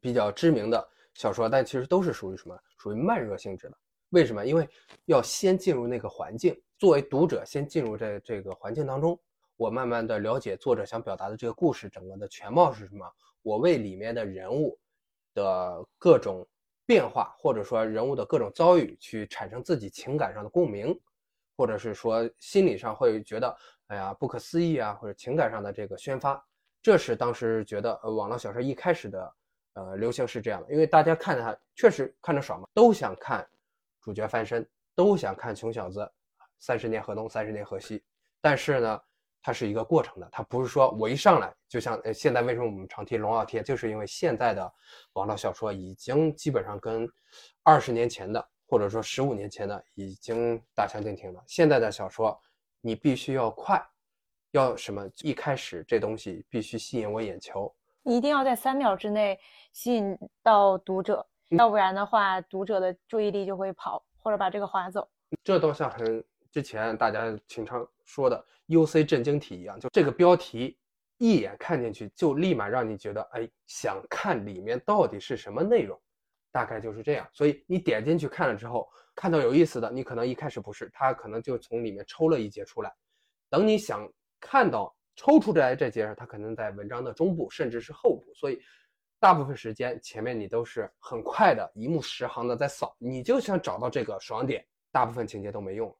[0.01, 2.57] 比较知名的小说，但其实都是属于什么？
[2.77, 3.77] 属于慢热性质的。
[4.09, 4.45] 为什么？
[4.45, 4.67] 因为
[5.05, 9.19] 要先进入那个环境，作为读者先进入这这个环境当中，
[9.57, 13.05] 我慢慢的了解作者想表达的这个故事整个的全貌是什么，
[13.41, 14.79] 我为里面的人物
[15.33, 16.47] 的各种
[16.85, 20.97] 变化，或者说人物的各种遭遇，去产生自己情感上的共鸣。
[21.57, 26.43] 或者是说心理上会觉得，哎呀不可思议啊，或者情感上的这个宣发，
[26.81, 29.33] 这是当时觉得呃网络小说一开始的
[29.73, 33.47] 呃流行是这样的，因为大家看它确实看着爽嘛，都想看
[34.01, 36.11] 主角翻身，都想看穷小子
[36.59, 38.03] 三十年河东三十年河西，
[38.41, 39.01] 但是呢，
[39.41, 44.73] 它是一个过程的，它不是说我一上来就像呃现在为什么我们常提龙傲天，就是因为现在的
[45.13, 47.07] 网络小说已经基本上跟
[47.63, 48.47] 二十年前的。
[48.67, 51.43] 或者说十五年前的已经大相径庭了。
[51.45, 52.35] 现在的小说，
[52.85, 53.83] 你必须要快，
[54.51, 55.09] 要什么？
[55.23, 59.39] 一开始这东西必须吸引我眼球，你一定要在三秒之内
[59.73, 65.09] 吸引到读者，要不然的话，读者的注意力就会跑，或者把这个划走。
[65.43, 70.77] 这倒像很之前大家经常说的 UC 震惊体一样，就这个标题
[71.17, 75.99] 一眼看进去，就立马让你觉得，哎，想看里面到底是什么内容。
[76.55, 82.89] 大概就是这样，所以你点进去看了之后，看到有意思的，你可能一开始不是，他可能就从里面抽了一节出来。
[83.49, 88.33] 等你想看到抽出来这节，他可能在文章的中部，甚至是后部。
[88.33, 88.61] 所以
[89.19, 95.93] 大部分时间前面你都是很快的一目十行的在扫，你就想找到这个爽点，大部分情节都没用。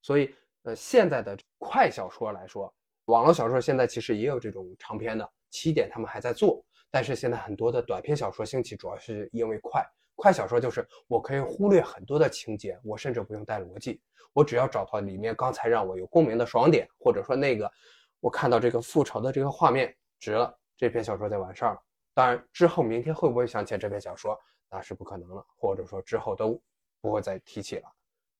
[0.00, 0.32] 所以
[0.62, 2.72] 呃，现在的快小说来说，
[3.06, 6.64] 网络小说现在其实也有这种长篇的起点，他们还在做。
[6.90, 9.84] 但是现在很多的短篇小说兴起，主要是因为快
[10.16, 14.00] 快小说就是我可以忽略很多的情节，我甚至不用带逻辑，
[14.32, 17.70] 我只要找到里面刚才让我有共鸣的爽点，或者说那个
[18.20, 21.80] 我看到这个复仇的这个画面值了，这篇小说就完事儿了。
[22.14, 24.36] 当然之后明天会不会想起这篇小说，
[24.68, 26.60] 那是不可能了，或者说之后都
[27.00, 27.84] 不会再提起了。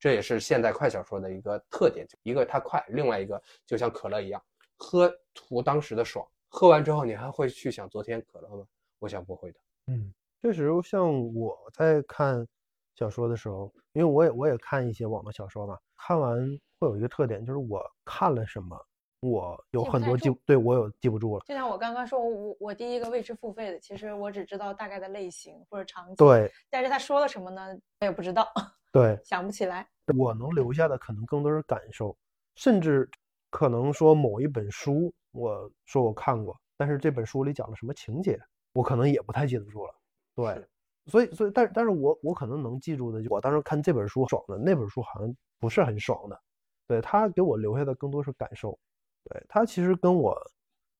[0.01, 4.43] 这也是现代快小说的一个特点，一个它快，另外一个就像可乐一样，
[4.77, 6.27] 喝图当时的爽。
[6.49, 8.65] 喝完之后，你还会去想昨天可乐吗？
[8.99, 9.61] 我想不会的。
[9.87, 12.47] 嗯，确实，像我在看
[12.95, 16.39] 小说的时候，因为我也我也看一些网络小说嘛，看完
[16.79, 18.77] 会有一个特点，就是我看了什么，
[19.21, 21.45] 我有很多记，对我有记不住了。
[21.47, 26.17] 就像我刚刚说，我我第一个为之付费的，其实我只知道大概的类型或者场景。
[26.17, 26.51] 对。
[26.71, 27.77] 但是他说了什么呢？
[28.01, 28.47] 我也不知道。
[28.93, 29.19] 对。
[29.25, 29.89] 想不起来。
[30.17, 32.17] 我能留下的可能更多是感受，
[32.57, 33.09] 甚至
[33.51, 35.13] 可能说某一本书。
[35.33, 38.39] 我说我看过，但是这本书里讲了什么情节，
[38.73, 39.95] 我可能也不太记得住了。
[40.35, 40.67] 对，
[41.07, 46.41] 所以所以，但是但是我我可能能记住的，我当时看这本书爽的，那本书好像不是很爽的。
[46.87, 48.79] 对他给我留下的更多是感受。
[49.25, 50.35] 对他其实跟我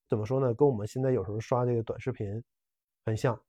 [0.07, 0.53] 怎么说呢？
[0.53, 2.43] 跟我们现在有时候刷这个短视频
[3.05, 3.39] 很像。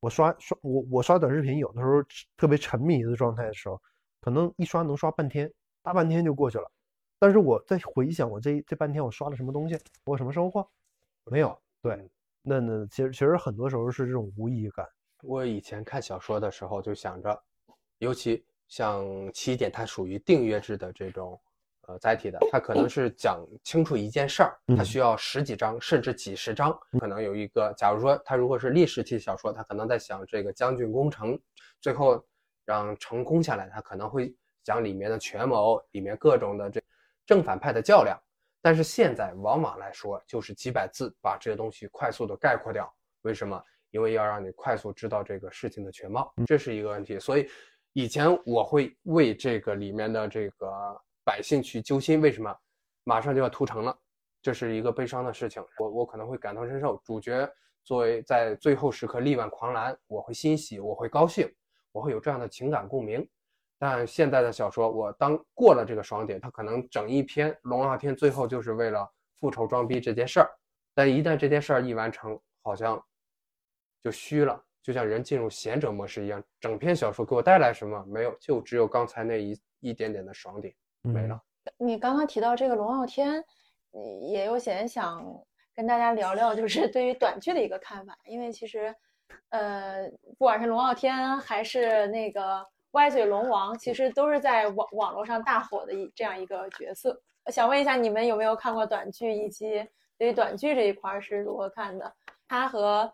[0.00, 2.02] 我刷刷我我刷短视频，有的时候
[2.36, 3.80] 特别沉迷的状态的时候，
[4.20, 5.50] 可能一刷能刷半天，
[5.82, 6.70] 大半天就过去了。
[7.18, 10.68] 但是我在回想我这这半天我刷了什么东西，我有什么收获？
[11.24, 11.58] 没有。
[11.82, 12.08] 对，
[12.42, 14.86] 那那其实其实很多时候是这种无意义感。
[15.22, 17.42] 我以前看小说的时候就想着，
[17.98, 21.40] 尤其像起点，它属于订阅制的这种
[21.86, 31.38] 呃载体的，它可能是讲清楚一件事儿，它需要十几章甚至几十章，可能有一个，假如说它如果是历史体小说，它可能在想这个将军攻城，
[31.80, 32.22] 最后
[32.64, 36.82] 让成攻下来，它可能会讲里面的权谋，里面各种的这
[37.26, 38.18] 正反派的较量。
[38.62, 43.62] 但是现在往往来说就是几百字把这些东西快速的概括掉，为什么？
[43.90, 47.18] 因为要让你快速知道这个事情的全貌，这是一个问题。
[47.18, 47.48] 所以
[47.92, 50.68] 以前我会为这个里面的这个
[51.24, 52.54] 百姓去揪心，为什么
[53.04, 53.96] 马上就要屠城了？
[54.42, 55.64] 这是一个悲伤的事情。
[55.78, 57.00] 我我可能会感同身受。
[57.04, 57.48] 主角
[57.84, 61.50] 作为在最后时刻力挽狂澜，我会欣喜，我会高兴，
[61.92, 63.26] 我会有这样的情感共鸣。
[63.78, 69.08] 但现在的小说，我当过了这个爽点，他可能整一篇龙傲天最后就是为了
[69.38, 70.50] 复仇装逼这件事儿，
[70.94, 73.02] 但一旦这件事儿一完成，好像。
[74.02, 76.40] 就虚了，就像人进入贤者模式一样。
[76.60, 78.04] 整篇小说给我带来什么？
[78.06, 81.42] 没有，就只有刚才那一一点点的爽点没了。
[81.76, 83.42] 你刚刚提到这个龙傲天，
[84.30, 85.26] 也有点想
[85.74, 88.16] 跟大家聊聊，就是对于短剧的一个看法。
[88.26, 88.94] 因为其实，
[89.48, 90.08] 呃，
[90.38, 92.64] 不管是龙傲天还是那个
[92.96, 97.22] 歪嘴龙王，其实都是在网网络上大火的一这样一个角色。
[97.52, 102.10] 想问一下，你们有没有看过短剧，以及对于短剧这一块是如何看的？
[102.48, 103.12] 它和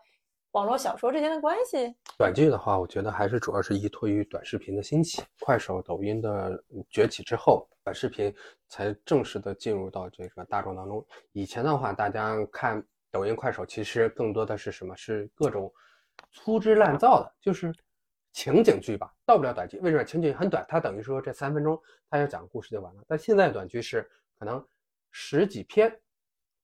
[0.51, 8.33] 网络小说之间的关系，短剧的话，我觉得还是主要是依托于短视频的兴起，快手、抖音的崛起之后，短视频
[8.69, 11.05] 才正式的进入到这个大众当中。
[11.33, 14.95] 以前的话，大家看抖音、快手，其实更多的是什么？
[14.95, 15.69] 是各种
[16.31, 17.73] 粗制滥造的，就是
[18.33, 19.79] 情景剧吧，到不了短剧。
[19.79, 20.65] 为什么情景很短？
[20.67, 23.03] 它等于说这三分钟，它要讲故事就完了。
[23.07, 24.05] 但现在短剧是
[24.37, 24.61] 可能
[25.11, 25.97] 十几篇。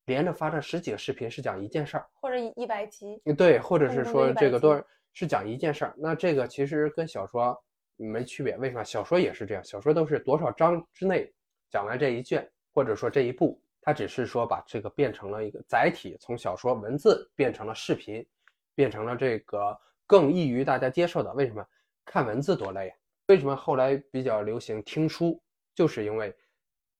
[0.05, 5.93] 连着发这十几个视频是讲一件事儿，或者一百集，对，或者是说这个都是讲一件事儿。
[5.95, 7.55] 那这个其实跟小说
[7.95, 8.83] 没区别，为什么？
[8.83, 11.31] 小说也是这样，小说都是多少章之内
[11.69, 18.27] 讲完这一卷，或者说这一部，它只是说把这个变成了一个载体，从小说文字变成了视频，
[18.73, 21.31] 变成了这个更易于大家接受的。
[21.35, 21.63] 为什么？
[22.03, 22.95] 看文字多累呀？
[23.27, 25.39] 为什么后来比较流行听书？
[25.75, 26.35] 就是因为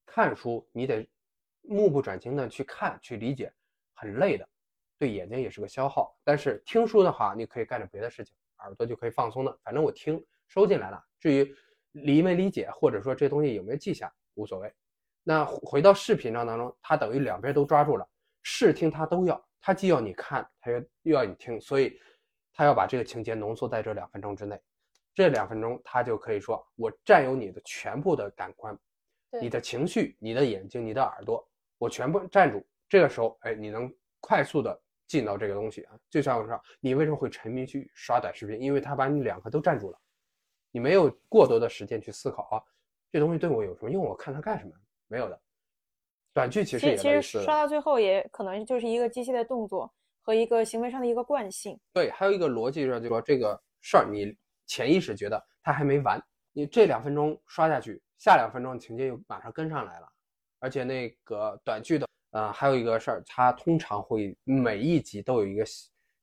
[0.06, 1.10] 看书你得。
[1.62, 3.52] 目不转睛的去看去理解，
[3.94, 4.50] 很累的，
[4.98, 6.18] 对眼睛也是个消耗。
[6.24, 9.56] 但是听书的话，你可以干点别的事情，耳朵就可以放松的。
[9.62, 11.56] 反正我听收进来了，至于
[11.92, 14.74] 理没理解，或者说这东西有没有记下，无所谓。
[15.22, 18.08] 那回到视频上当中，它等于两边都抓住了，
[18.42, 22.00] 视听它都要，它既要你看，它又又要你听，所以
[22.60, 24.60] 它要把这个情节浓缩在这两分钟之内。
[25.16, 28.78] 这两分钟，他就可以说我占有你的全部的感官，
[29.42, 31.42] 你的情绪，你的眼睛，你的耳朵。
[31.78, 35.98] 我全部占住，这个时候，哎，你能快速的进到这个东西啊？
[36.10, 38.60] 就像我说，你为什么会沉迷去刷短视频？
[38.60, 39.98] 因为他把你两个都占住了，
[40.70, 42.60] 你没有过多的时间去思考啊，
[43.10, 44.04] 这东西对我有什么用？
[44.04, 44.74] 我看它干什么？
[45.08, 45.42] 没有的。
[46.34, 49.90] 短剧其实也其实刷到最后也可能就是一个机械的动作
[50.30, 51.76] 和一个行为上的一个惯性。
[51.92, 54.32] 对，还有一个逻辑上就说这个事儿，你
[54.68, 60.08] 潜意识觉得它还没完，你这两分钟刷下去，下两分钟情节又马上跟上来了。
[60.60, 65.66] 而且那个短剧的，呃，还有一个事儿，它通常会每一集都有一个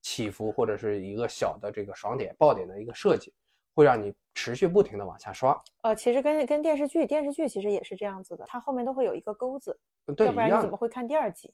[0.02, 3.34] 起伏或者是一个小的这个爽点爆点的一个设计，
[3.74, 5.60] 会让你持续不停的往下刷。
[5.82, 9.76] 呃，其实跟跟电视剧，电视剧其实也是这样子的，它后面都会有一个钩子，
[10.16, 11.52] 对，要不然你怎么会看第二集？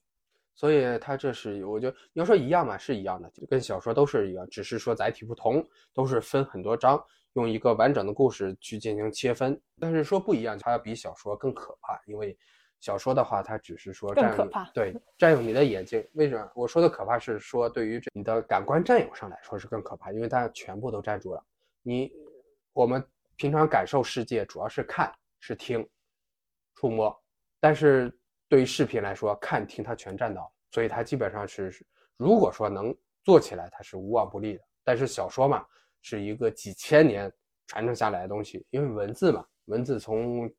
[0.55, 7.03] 所以它这是，我觉得要说一样嘛，是一样的，跟小说都是一样，只是说载体不同，都是分很多章，
[7.35, 9.61] 用一个完整的故事去进行切分。
[9.79, 12.37] 但是说不一样，它要比小说更可怕，因为。
[12.81, 16.05] 小说的话，它只是说占有对占有你的眼睛。
[16.15, 21.41] 为什么我说的可怕是说对于你的感官占有上来说是更可怕，因为它全部都占住了。
[21.85, 22.13] 你
[22.73, 23.01] 我们
[23.37, 25.89] 平常感受世界主要是看、是听、
[26.75, 27.17] 触摸，
[27.61, 28.13] 但是
[28.53, 31.73] 对于视频来说，看、听它全占到，所以它基本上是
[32.19, 34.65] 如果说能做起来，它是无往不利的。
[34.85, 35.65] 但是小说嘛，
[36.03, 37.33] 是一个几千年
[37.67, 40.53] 传承下来的东西，因为文字嘛，文字从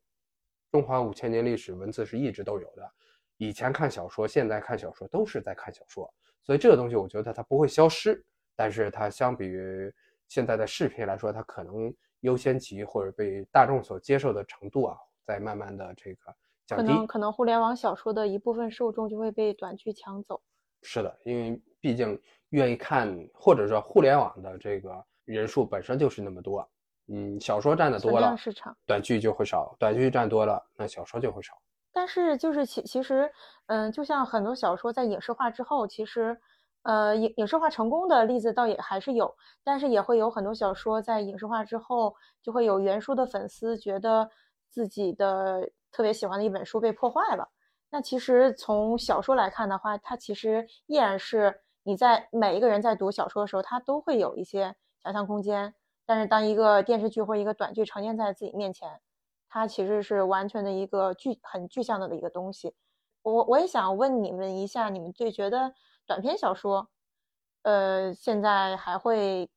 [0.72, 2.90] 中华五千年历史，文字是一直都有的，
[3.36, 8.20] 以前看小说，现在看小说都是在看小说，所以这个东西我觉得它不会消失，
[8.56, 9.94] 但是它相比于
[10.26, 16.34] 现在的视频来说，它可能优先级或者被大众所接受的程度啊，在慢慢的这个
[16.66, 16.92] 降低。
[16.92, 20.40] 能可能互联网小说的一部分受众就会被短剧抢走。
[20.82, 26.68] 是的，因为毕竟愿意看或者说互联网的这个人数本身就是那么多，
[27.08, 28.76] 嗯，小说占的多了，市场。
[28.86, 31.54] 短剧就会少；短剧占多了，那小说就会少。
[31.90, 33.30] 但是就是其其实，
[33.66, 36.38] 嗯，就像很多小说在影视化之后，其实，
[36.82, 44.28] 呃，影影视化成功的例子倒也还是有，但是也会有很多小说在影视化之后，就会有原书的粉丝觉得
[44.68, 47.48] 自己的特别喜欢的一本书被破坏了。
[47.90, 55.72] 那其实从小说来看的话，它其实依然是你在每一个人在读小说的时候，他都会有一些想象空间。
[56.04, 59.00] 但是当一个电视剧或一个短剧呈现在自己面前，
[59.48, 62.74] 它其实是完全的一个具很具象的的一个东西。
[63.22, 65.72] 我我也想问你们一下，你们最觉得
[66.04, 66.90] 短篇小说，
[67.62, 69.48] 呃，现在还会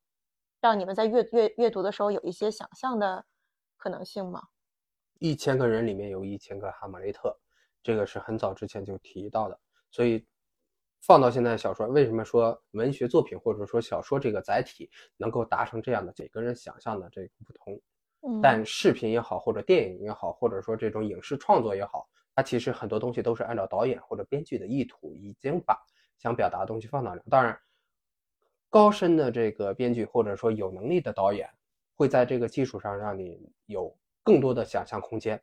[0.62, 3.26] 让你们在阅阅阅读的时候有一些想象的
[3.76, 4.43] 可能性吗？
[5.19, 7.36] 一千个人里面有一千个哈姆雷特，
[7.84, 9.60] 这个是很早之前就提到的。
[9.91, 10.25] 所以
[11.01, 17.80] 放到现在小说，为什么说文学作品或者说小说这个载体能够达成这样的每个人想象的这个不同？
[18.21, 25.77] 嗯，但视频也好，或者电影也好，或者说这种影视创作也好，它其实很多东西都是按照导演或者编剧的意图，已经把
[26.17, 27.21] 想表达的东西放到了。
[27.30, 27.58] 当然，
[28.69, 31.47] 高深的这个编剧或者说有能力的导演，
[31.95, 33.95] 会在这个基础上让你有
[34.28, 35.42] 更多的想象空间，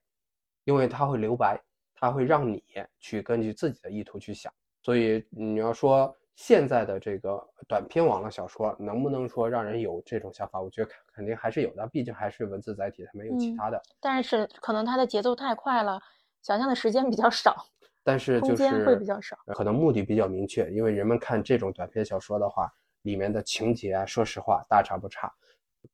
[0.64, 1.58] 因为它会留白，
[1.94, 2.62] 它会让你
[3.00, 4.52] 去根据自己的意图去想。
[4.82, 10.60] 所以你要说现在的这个短篇网络小说能不能说让人有这种想法？
[10.60, 13.80] 我觉得肯肯定还是有的，毕竟还是文字载体，它没有其嗯他的。
[14.00, 15.98] 但是可能它的节奏太快了，
[16.42, 17.56] 想象的时间比较少，
[18.04, 19.38] 但是就是会比较少。
[19.46, 22.70] 可能目的比较明确，因为人们看这种短篇小说的话，
[23.02, 25.32] 里面的情节啊，说实话大差不差，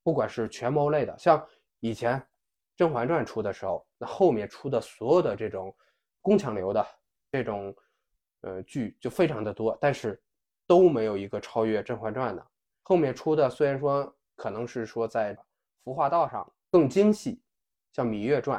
[0.03, 1.47] 不管是权谋类的，像
[1.79, 2.19] 以前
[2.81, 5.77] 《甄嬛传》出的时候，那后面出的所有的这种
[6.23, 6.87] 宫墙流的
[7.31, 7.77] 这种
[8.41, 10.19] 呃剧就非常的多，但是
[10.67, 12.47] 都没有一个超越《甄嬛传》的。
[12.85, 15.37] 后面出的虽然说可能是说在
[15.85, 17.43] 服化道上更精细，
[17.93, 18.59] 像《芈月传》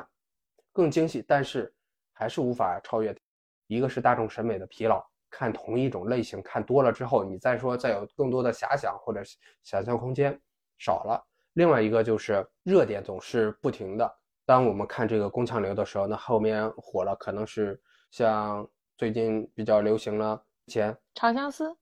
[0.71, 1.73] 更精细，但是
[2.13, 3.17] 还是无法超越。
[3.65, 9.23] 一个是大众审美的疲劳，看同一种类型看多了之后，你再说再有更多的遐想或者
[9.63, 10.39] 想象空间
[10.77, 11.27] 少了。
[11.53, 14.17] 另外一个就是热点总是不停的。
[14.45, 21.75] 当我们看这个宫腔流的时候，那后面火了，可能是像最近比较流行了前长相思，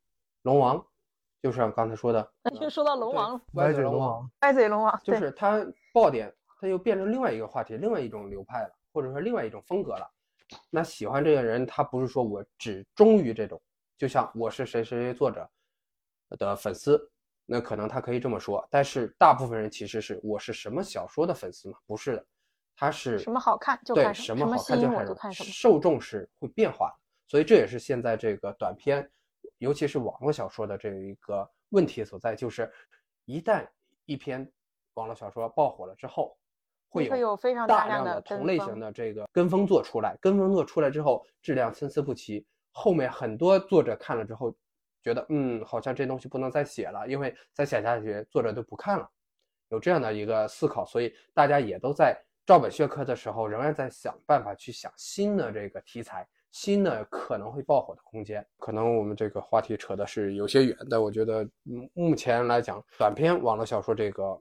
[0.43, 0.85] 龙王，
[1.41, 10.07] 就像刚才说的， 那又说到龙王了，歪歪嘴龙王，嘴龙王，歪嘴龙王，就是它爆点，它又变成另外一个话题，另外一种流派了，或者说另外一种风格了。
[10.69, 13.61] 那喜欢这个人，他不是说我只忠于这种，
[13.97, 15.47] 就像我是谁谁谁作者
[16.37, 17.09] 的粉丝，
[17.51, 21.79] 那可能他可以这么说，但是大部分人其实是我是什么小说的粉丝嘛？
[21.87, 22.25] 不是的，
[22.75, 25.49] 他是什么好看就看什么，什么好看就看什么。
[25.51, 26.95] 受众是会变化的，
[27.27, 29.09] 所以这也是现在这个短片，
[29.57, 32.71] 尤其是网络小说的这一个问题所在，就是
[33.25, 33.67] 一旦
[34.05, 34.47] 一篇
[34.93, 36.37] 网络小说爆火了之后，
[36.87, 44.55] 会会有非常大量的同类型的这个跟风作出来，跟风作出来之后质量参差不齐，后面很多作者看了之后
[45.09, 49.09] 觉得，嗯，好像这东西不能再写了，因为再写下去作者就不看了，
[49.69, 56.27] 有这样的一个思考，所以大家也都在照本宣科的时候，仍然在想办法去想新的这个题材。
[56.51, 61.47] 新的可能会爆火的空间，可能我们这个话题扯的是有些远，但我觉得，
[61.93, 64.35] 目前来讲，短篇网络小说这个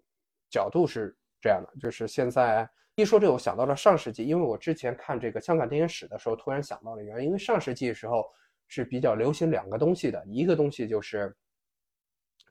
[0.48, 8.24] 角度是这样的，就是现在一说这个，我想到了上世纪，因为我之前看这个香港电影史的时候，突然想到了原因，因为上世纪的时候
[8.68, 11.34] 是比较流行两个东西的，一个东西就是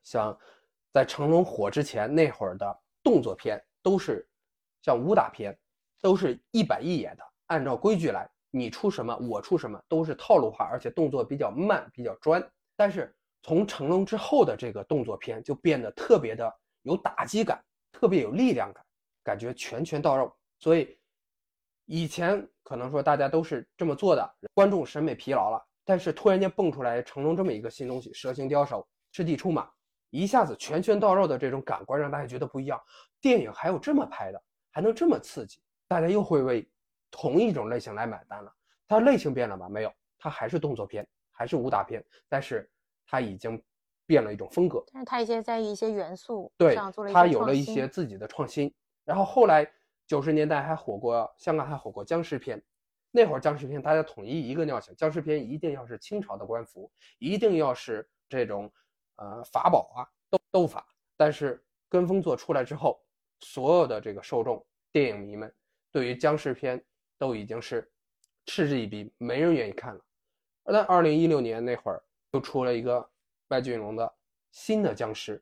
[0.03, 0.37] 像
[0.91, 4.27] 在成龙火之前那会儿的动作片，都是
[4.81, 5.57] 像武打片，
[6.01, 12.45] 都是一板一眼的，按照规矩来，你出什么我出什么，都是套路化，而且动作比较慢，比较专。
[12.75, 16.51] 但是从成龙之后的这个动作片就变得特别的
[16.81, 18.83] 有打击感，特别有力量感，
[19.23, 20.35] 感觉拳拳到肉。
[20.59, 20.97] 所以
[21.85, 29.71] 以前可能说大家都是这么做的，观众审美疲劳了，但是突然间蹦出来成龙这么一个新东西，蛇形刁手，赤地出马，
[30.09, 32.77] 一下子拳拳到肉的这种感官让大家觉得不一样。
[33.21, 36.69] 电影还有这么拍的，还能这么刺激，大家又会为
[37.09, 38.53] 同一种类型来买单了。
[38.85, 39.69] 它类型变了吗？
[39.69, 42.69] 没有，它还是动作片，还是武打片，但是
[43.05, 43.63] 它已经
[44.05, 44.83] 变了一种风格。
[44.91, 48.69] 但是它一些在一些元素对上做了，一它有了一些自己的创新。
[49.05, 49.65] 然后后来
[50.05, 52.61] 九十年代还火过，香港还火过僵尸片，
[53.11, 58.71] 那会儿僵尸片大家统一一个尿性，僵尸片一定要是清朝的官服，一定要是这种
[59.15, 60.85] 呃法宝啊斗斗法。
[61.15, 63.01] 但是跟风做出来之后，
[63.39, 65.51] 所有的这个受众电影迷们
[65.91, 66.83] 对于僵尸片
[67.17, 67.89] 都已经是
[68.45, 70.01] 嗤之以鼻，没人愿意看了。
[70.63, 73.09] 而在二零一六年那会儿，又出了一个
[73.47, 74.13] 外俊龙的
[74.51, 75.41] 新的僵尸，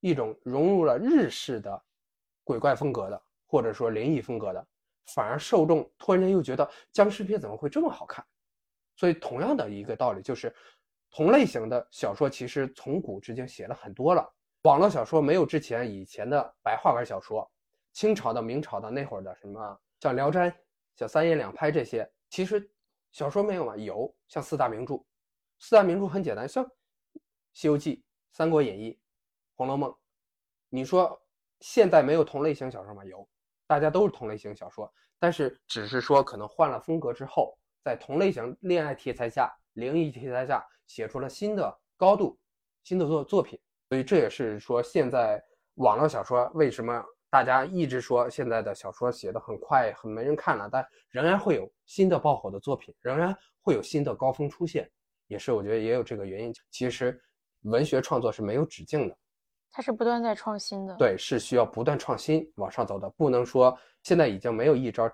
[0.00, 1.82] 一种融入了日式的
[2.44, 4.66] 鬼怪风格的，或者说灵异风格的。
[5.14, 8.24] 反而受众突然间又觉得僵尸片怎么会这么好看？
[8.96, 10.54] 所以同样的一个道理就是，
[11.10, 14.28] 同类型的小说其实从古至今写了很多了。
[14.62, 17.48] 网络小说没有之前以前的白话文小说，
[17.92, 20.50] 清朝的、明朝的那会儿的什么像《聊斋》、
[20.96, 22.68] 像三言两拍这些，其实
[23.12, 23.76] 小说没有嘛？
[23.76, 25.02] 有，像四大名著。
[25.60, 26.64] 四大名著很简单，像
[27.52, 27.96] 《西游记》
[28.32, 28.92] 《三国演义》
[29.54, 29.90] 《红楼梦》。
[30.68, 31.22] 你说
[31.60, 33.04] 现在没有同类型小说吗？
[33.04, 33.26] 有。
[33.68, 42.36] 大家都是同类型小说，但是只是说可能换了风格之后，在同类型恋爱题材下、灵异题材下写出了新的高度、
[42.82, 43.60] 新的作作品。
[43.90, 45.42] 所以这也是说现在
[45.74, 54.90] 网络小说为什么大家一直说现在的小说写的很快、很没人看了，但仍然会有新的爆火的作品，仍然会有新的高峰出现，
[55.26, 56.54] 也是我觉得也有这个原因。
[56.70, 57.20] 其实
[57.64, 59.16] 文学创作是没有止境的。
[59.70, 65.08] 它是不断在创新的，对，是需要不断创新往上走的，不能说现在已经没有一招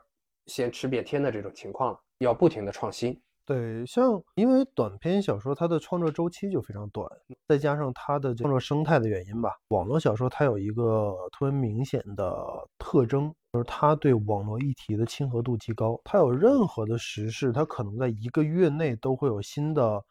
[0.47, 3.21] 先吃遍天的这种情况了，要不停的创新。
[3.45, 7.07] 对，像因为短篇小说它的创作周期就非常短，
[7.47, 12.35] 再加上它的创作生态的原因吧，网络小说它有一个特别明显的
[12.79, 20.03] 特征，就是它对网络议题的亲和度极高，它有任何的时事，它可能在一个月内都会有新的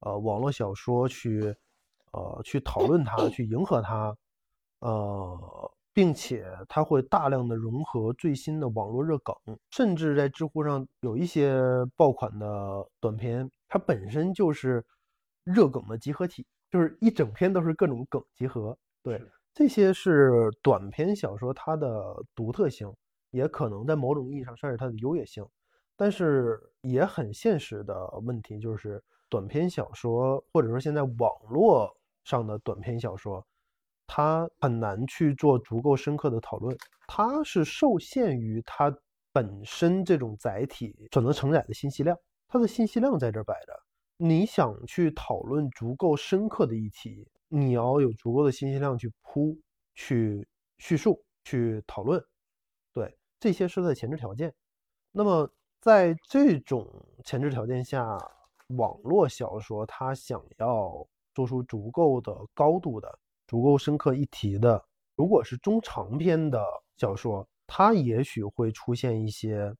[0.00, 1.54] 呃网络小说去。
[2.12, 4.14] 呃，去讨论它，去迎合它，
[4.80, 9.34] 呃，并且它会大量的融合最新的网络热梗，
[9.70, 11.60] 甚至在知乎上有一些
[11.96, 14.84] 爆款的短片，它本身就是
[15.44, 18.76] 热梗的集合体，就是一整篇都是各种梗集合。
[19.02, 19.18] 对，
[19.54, 22.92] 这些是短篇小说它的独特性，
[23.30, 25.46] 也可能在某种意义上算是它的优越性，
[25.96, 31.90] 但是也很现实的问题就是，短篇小说或者说现在网络。
[32.24, 33.44] 上的短篇小说，
[34.06, 38.94] 它很难去做足够深刻的讨论，它是受限于它
[39.32, 42.16] 本身这种载体所能承载的信息量，
[42.48, 43.72] 它的信息量在这摆着。
[44.18, 49.58] 你想去讨论足够深刻的议题，你要有足够的信息量去铺、
[49.94, 50.46] 去
[50.78, 52.22] 叙述、去讨论，
[52.92, 54.54] 对，这些是在前置条件。
[55.10, 55.50] 那么
[55.80, 56.86] 在这种
[57.24, 58.16] 前置条件下，
[58.76, 61.06] 网络小说它想要。
[61.34, 64.84] 做出足够的高度的、足够深刻一题的，
[65.16, 66.64] 如果是中长篇的
[66.96, 69.74] 小说，它也许会出现一些，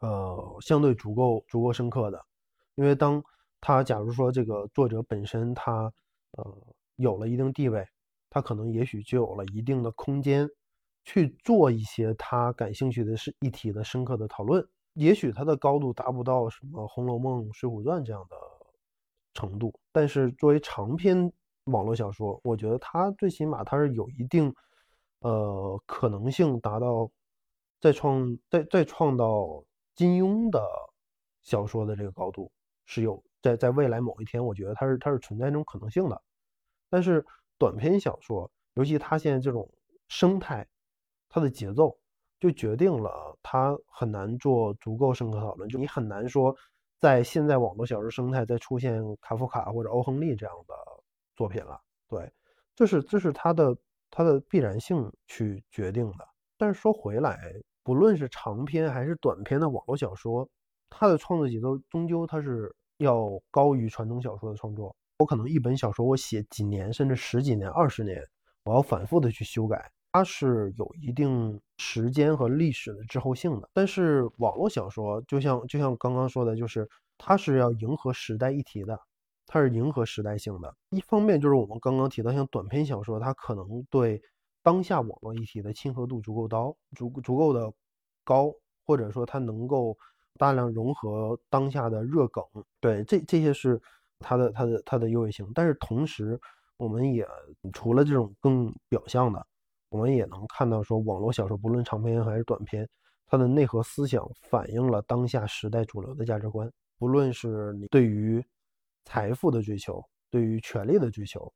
[0.00, 2.24] 呃，相对足够、足够深刻的。
[2.74, 3.22] 因为当
[3.60, 5.92] 他假如说这个作者本身他，
[6.32, 6.58] 呃，
[6.96, 7.86] 有了一定地位，
[8.30, 10.48] 他可能也许就有了一定的空间
[11.04, 14.66] 去做一些他感兴趣的是议题的深刻的讨论。
[14.94, 18.36] 也许他的高度达不到什么《红楼梦》《水浒传》这样的。
[19.34, 21.32] 程度，但是作为长篇
[21.64, 24.54] 网络小说，我觉得它最起码它是有一定，
[25.20, 27.10] 呃，可能性达到
[27.80, 29.64] 再创再再创到
[29.94, 30.62] 金庸的
[31.40, 32.50] 小说的这个高度
[32.84, 36.22] 是有在在未来某一天，我觉得它是它是存在这种可能性的。
[36.90, 37.24] 但是
[37.58, 39.70] 短篇小说，尤其它现在这种
[40.08, 40.66] 生态，
[41.28, 41.96] 它的节奏
[42.38, 46.54] 就决定了它很难做足够深刻讨论，就你很难说。
[47.02, 50.74] 在现在网络小说生态再出现卡夫卡或者欧亨利这样的
[51.34, 52.32] 作品了，对，
[52.76, 53.76] 这是这是它的
[54.08, 56.28] 它的必然性去决定的。
[56.56, 60.48] 但是说回来，不论是长篇还是短篇的网络小说，
[60.88, 64.94] 它的创作节奏终究它是要高于传统小说的创作。
[65.18, 68.24] 我可能一本小说我写几年，甚至十几年、二十年，
[68.62, 69.90] 我要反复的去修改。
[70.12, 76.86] 它是有一定时间和历史的滞后性的，但是网络小说就像就像刚刚说的，就是
[77.16, 78.98] 它是要迎合时代议题的，
[79.46, 80.74] 它是迎合时代性的。
[80.90, 84.20] 一方面就是我们刚刚提到，像短篇小说，它可能对
[84.62, 87.72] 当下网络议题的亲和度足够高，足足够的
[88.22, 88.52] 高，
[88.84, 89.96] 或者说它能够
[90.38, 92.44] 大量融合当下的热梗，
[92.80, 93.80] 对，这这些是
[94.18, 95.50] 它的它的它的优越性。
[95.54, 96.38] 但是同时，
[96.76, 97.26] 我们也
[97.72, 99.46] 除了这种更表象的。
[99.92, 102.88] 我们也能看到，说网络小说不论长篇还是短篇，
[103.26, 106.72] 它的内核思想反映了当下时代主流的价值观。
[106.98, 108.42] 不论是你对于
[109.04, 111.52] 财富的追求，对于权力的追求，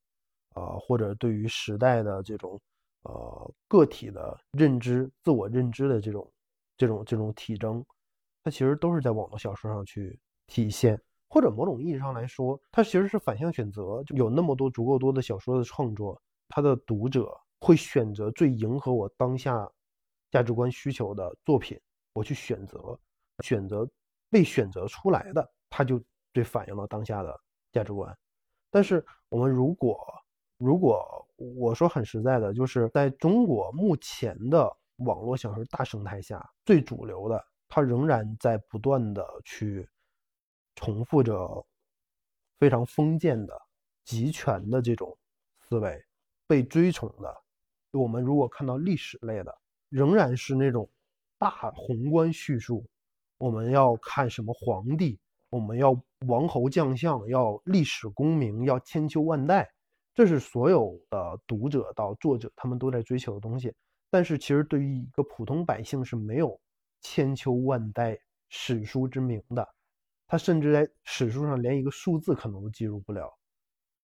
[0.53, 2.61] 啊，或者对于时代的这种
[3.05, 6.31] 呃个体的认知、自我认知的这种
[6.77, 7.83] 这种这种体征，
[8.45, 14.05] 它其实都是在网络小说上去体现，或者某种意义上来说，它其实是反向选择。
[14.05, 17.35] 就有那么多足够多的小说的创作，它的读者
[17.67, 19.69] 会选择最迎合我当下
[20.31, 21.77] 价值观需求的作品，
[22.13, 22.97] 我去选择，
[23.43, 23.85] 选择
[24.31, 26.01] 被选择出来的，它就
[26.33, 27.41] 最反映了当下的
[27.73, 28.17] 价值观。
[28.71, 29.99] 但是我们如果
[30.59, 31.05] 如果
[31.35, 39.89] 我说很实在的，就是在中国目前的网络小说大生态下，最主流的，它仍然在不断的去
[40.77, 41.67] 重复着
[42.61, 43.61] 非常封建的、
[44.05, 45.19] 集权的这种
[45.59, 46.01] 思维，
[46.47, 47.43] 被追崇的。
[47.97, 50.89] 我们如果看到历史类的，仍然是那种
[51.39, 52.87] 大宏观叙述，
[53.39, 55.19] 我们要看什么皇帝。
[55.49, 59.67] 我们要王侯将相，要历史功名，要千秋万代，
[60.13, 63.73] 这是所有的读者到作者他们都在追求的东西。
[64.11, 66.61] 但是，其实对于一个普通百姓是没有
[67.01, 68.19] 千秋万代
[68.49, 69.67] 史书之名的，
[70.27, 73.33] 他甚至在史书上连一个数字可能都记录不了。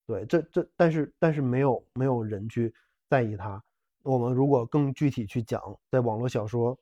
[0.07, 2.73] 对，这这，但是但是没有没有人去
[3.09, 3.63] 在意他。
[4.03, 6.79] 我们如果更具体去讲，在网络小说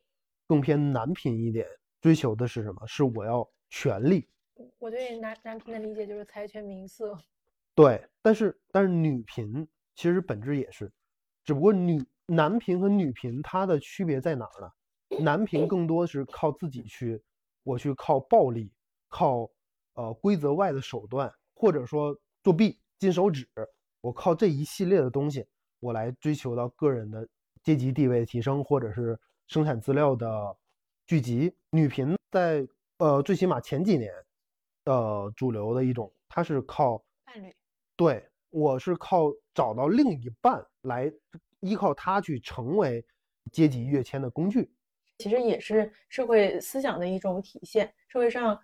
[0.47, 1.67] 更偏男频一点，
[2.01, 2.85] 追求的是什么？
[2.87, 4.27] 是我要权力。
[4.79, 7.17] 我对男男频的理解就是财权名色，
[7.75, 10.91] 对，但是但是女频其实本质也是，
[11.43, 15.19] 只不过女男频和女频它的区别在哪儿呢？
[15.23, 17.21] 男频更多是靠自己去，
[17.63, 18.71] 我去靠暴力，
[19.09, 19.49] 靠
[19.93, 23.47] 呃规则外的手段，或者说作弊、金手指，
[23.99, 25.45] 我靠这一系列的东西，
[25.81, 27.27] 我来追求到个人的
[27.61, 30.57] 阶级地位提升，或者是生产资料的
[31.05, 31.53] 聚集。
[31.71, 32.65] 女频在
[32.99, 34.13] 呃最起码前几年。
[34.85, 37.55] 呃，主流的一种，它是靠伴侣，
[37.95, 41.09] 对我是靠找到另一半来
[41.59, 43.05] 依靠他去成为
[43.51, 44.73] 阶级跃迁的工具，
[45.19, 48.59] 其实也是社会思想的一种体现，社会上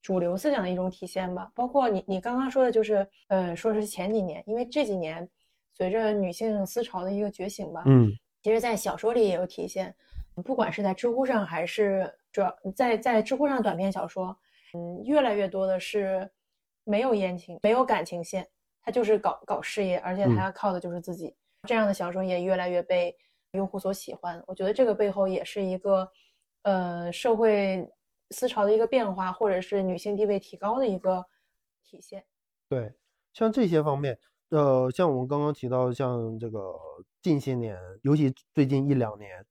[0.00, 1.50] 主流思想的一种体现吧。
[1.56, 5.28] 包括你你刚刚说的，就是呃，说是前几年，因为这几年
[5.82, 8.08] 随着女性思潮的一个觉醒吧，嗯，
[8.40, 9.92] 其实，在小说里也有体现，
[10.44, 14.36] 不管是在知乎上，还是主要在在知乎上短篇小说。
[14.74, 16.30] 嗯，越来越多的是
[16.84, 18.46] 没有言情、没有感情线，
[18.80, 21.34] 他就是搞搞事业，而且他靠的就是自己。
[21.66, 23.16] 这样的小说也越来越被
[23.54, 24.40] 用户所喜欢。
[24.46, 26.08] 我觉得这个背后也是一个
[26.62, 27.84] 呃社会
[28.30, 31.26] 思潮的一个变化，或者是女性地位提高的一个
[31.82, 32.24] 体现。
[32.68, 32.92] 对，
[33.32, 34.16] 像这些方面，
[34.52, 36.74] 呃，像我们刚刚提到，像这个
[37.22, 39.44] 近些年，尤其最近一两年，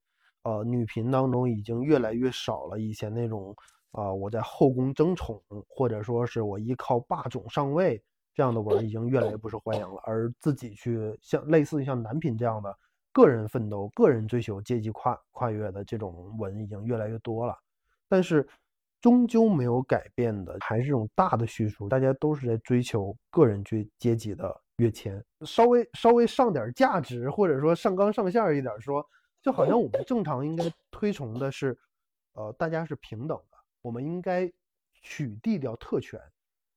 [0.44, 3.54] 呃，女频当中已经越来越少了以前那种。
[3.94, 5.38] 啊，我在后宫争宠，
[5.68, 8.02] 或者说是我依靠霸总上位
[8.34, 12.74] 这样的文已经越来越不受欢迎了，而自己去像类似于像男频这样的
[13.12, 17.54] 个人奋斗、个人追求阶级跨跨越的这种文已经越来越多了。
[18.08, 18.48] 但是
[19.02, 29.06] 终究没有改变的还是这种大的叙述，大家都是在追求个人阶阶级的跃迁，稍微稍微上点价值，或者说上纲上线一点说，
[29.42, 31.78] 就好像我们正常应该推崇的是，
[32.32, 33.56] 呃，大家是平等的。
[33.82, 34.50] 我们应该
[35.02, 36.20] 取缔掉特权，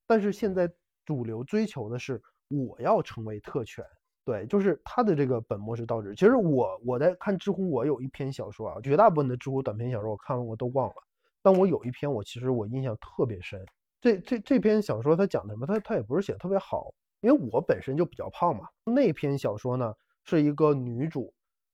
[0.07, 0.67] 但是现在
[1.05, 3.85] 主流追求的是我要成为特权，
[4.23, 6.15] 对，就是他的这个本末是倒置。
[6.15, 10.95] 其实我我在看知乎，我有一篇小说啊，绝大部分的知乎短篇小说我看完我都忘了，
[11.41, 13.63] 但我有一篇我其实我印象特别深。
[14.01, 15.65] 这这这篇小说它讲的什么？
[15.65, 16.91] 它它也不是写的特别好，
[17.25, 18.67] 因为我本身就比较胖嘛。
[18.83, 21.33] 那篇小说呢是一个女主，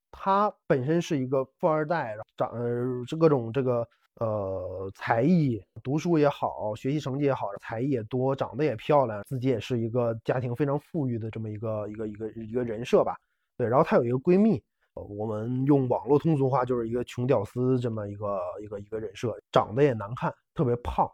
[0.10, 3.88] 她本身是一个富二代，长呃是各种这个。
[4.20, 13.16] 呃，才艺、读书也好，学习成绩也好，才艺也多，长得也漂亮，自己也是一个家庭非常富裕的这么一个一个一个一个人设吧。
[13.58, 14.62] 对，然后她有一个闺蜜，
[14.94, 21.10] 我们用网络通俗话就是一个穷屌丝这么一个一个一个人设，长得也难看，特别胖。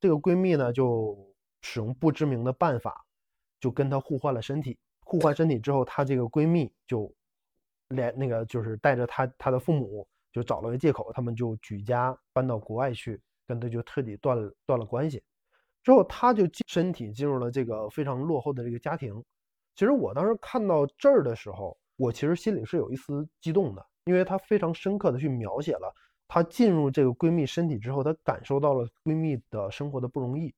[0.00, 1.16] 这个闺蜜呢，就
[1.60, 3.04] 使用不知名的办法，
[3.60, 4.78] 就跟她互换了身体。
[5.00, 7.12] 互换身体之后，她这个闺蜜就
[7.88, 10.06] 连那个就是带着她她的父母。
[10.32, 15.20] 就找了个借口，他们就举家搬到国外去，跟她就彻底断了断了关系。
[15.82, 19.20] 之后，她就身体进入了这个非常落后的这个家庭。
[19.74, 25.92] 其实我当时看到这儿的时候，我其实心里是有一丝激动的，因为她非常深刻的去描写了
[26.28, 30.54] 她进入这个闺蜜身体之后，她感受到了闺蜜的生活的不容易。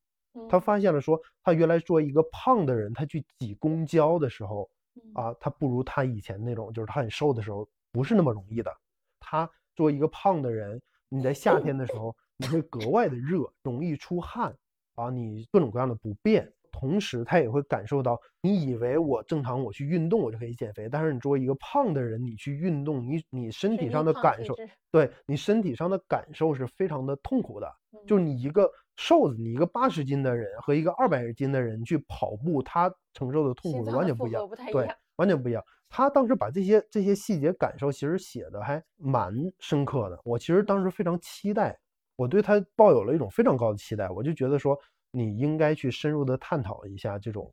[0.48, 4.68] 她发现了说，他原来作为一个胖的人，他去挤公交的时候，
[5.14, 8.72] 啊，他不如他以前那种，就是他很瘦的时候，不是那么容易的。
[9.20, 9.48] 他。
[9.74, 10.78] 作为一个胖的人，
[11.08, 14.54] 你在夏天的时候，你会格外的热，容易出汗
[14.96, 16.46] 啊，你各种各样的不便。
[16.70, 24.54] 同时他也会感受到，你以为我正常我去运动我就可以减肥，但是你作为一个胖的人，你去运动，你你身体上的感受，
[24.90, 27.74] 对你身体上的感受是非常的痛苦的。
[28.06, 35.62] 就是你一个瘦子，你一个八十斤的人和一个二百斤的人去跑步，他承受的痛苦是完全不一样，对，完全不一样。
[35.88, 41.78] 他当时把这些这些细节感受其实写的还蛮深刻的，我其实当时非常期待。
[42.16, 44.78] 我对他抱有了一种非常高的期待，我就觉得说
[45.10, 47.52] 你应该去深入的探讨一下这种，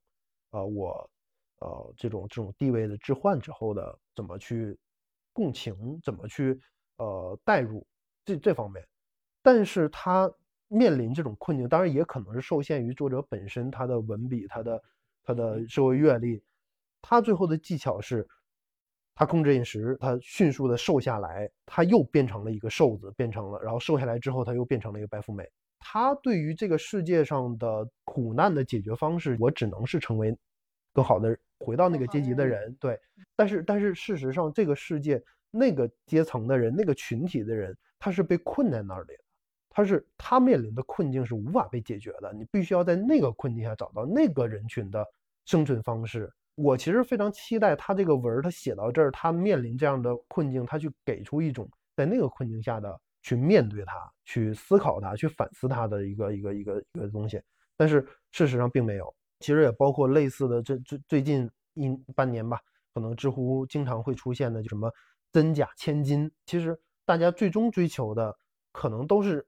[0.52, 1.10] 呃，我，
[1.60, 4.78] 呃，这种这种地位的置换之后的怎么去
[5.34, 6.60] 共情，怎么去
[6.98, 7.86] 呃代入
[8.26, 8.86] 这这方面。
[9.52, 10.32] 但是他
[10.68, 14.84] 面临这种困境，当然也可能是受限于作者本身他的文笔，他的
[15.24, 16.40] 他的社会阅历，
[17.02, 18.28] 他最后的技巧是。
[19.16, 25.44] 他控制饮食，他迅速的瘦下来，他又变成了一个瘦子，变成了，然后瘦下来之后，他又变成了一个白富美。
[25.80, 30.38] 他对于这个世界上的苦难的解决方式，我只能是成为
[30.94, 32.74] 更好的，回到那个阶级的人。
[32.80, 32.98] 对，
[33.36, 35.22] 但是但是事实上，这个世界
[35.52, 39.24] 那个阶层的人，那个群体的人，他是被困在那里的，
[39.80, 42.34] 他是他面临的困境是无法被解决的。
[42.34, 45.06] 你必须要在那个困境下找到那个人群的
[45.46, 46.30] 生存方式。
[46.56, 51.66] 我其实非常期待他这个文，他写到这儿，他面临这样的困境，他去给出一种
[51.96, 53.94] 在那个困境下的去面对它、
[54.26, 57.42] 去思考它、去反思它的一个一个一个一个东西。
[57.78, 59.16] 但是事实上并没有。
[59.40, 62.60] 其实也包括类似的，这最最近一半年吧，
[62.94, 64.92] 可能知乎经常会出现的就什么
[65.32, 66.30] 真假千金。
[66.46, 68.38] 其实大家最终追求的
[68.74, 69.48] 可能都是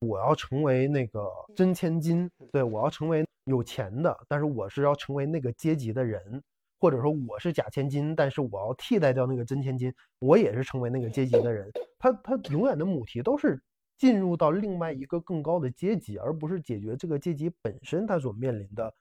[0.00, 6.42] 我要成为那个真千金，对我要成为有钱的，但是我是要成为那个阶级的人。
[6.82, 11.70] 或者说我是假千金，但是我要替代掉那个真千金，我也是成为那个阶级的人。
[11.98, 13.62] 他他永远的母题都是
[13.98, 18.94] 进入到另外一个更高的阶级，而不是解决这个阶级本身他所面临的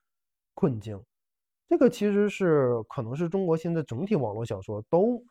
[0.54, 1.02] 困境。
[1.70, 5.24] 这个其实是可能是中国现在整体网络小说都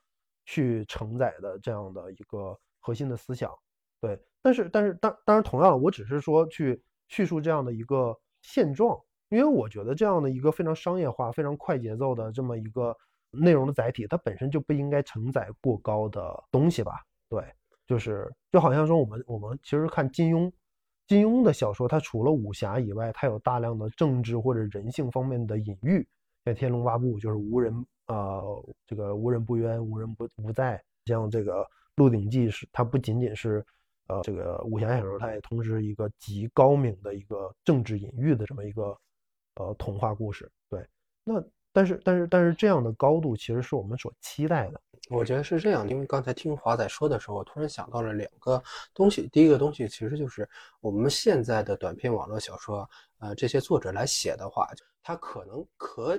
[0.46, 3.52] 去承载的这样的一个核心的思想。
[4.00, 8.98] 对，但是但是当当然同样，我只是说去叙述这样的一个现状。
[9.30, 12.96] 因为我觉得这样的一个非常商业化、非常快节奏的这么一个
[13.30, 17.02] 内容的载体，它本身就不应该承载过高的东西吧？
[17.28, 17.44] 对，
[17.86, 20.50] 就是就好像说我们我们其实看金庸，
[21.06, 26.08] 金庸的小说，它除了武侠以外，它有大量的政治或者人性方面的隐喻。
[26.46, 27.74] 像《天龙八部》就是无人
[28.06, 28.40] 啊，
[28.86, 30.82] 这个无人不冤，无人不不在。
[31.04, 31.60] 像这个
[31.96, 33.62] 《鹿鼎记》是它不仅仅是
[34.08, 38.98] 呃这个武侠小说，它也同时一个极高明的一个政治隐喻的这么一个。
[39.60, 40.86] 呃，童话故事对，
[41.24, 41.42] 那
[41.72, 44.80] 但是但是但是这样的高度其实是我们所期待的。
[45.10, 48.62] 我觉得是这样，因为刚才听华仔说的时候，我突然想到了两个
[48.94, 49.28] 东西。
[49.32, 50.48] 第一个东西其实就是
[50.80, 52.88] 我们现在的短篇网络小说，
[53.18, 54.68] 呃，这些作者来写的话，
[55.02, 56.16] 他可能可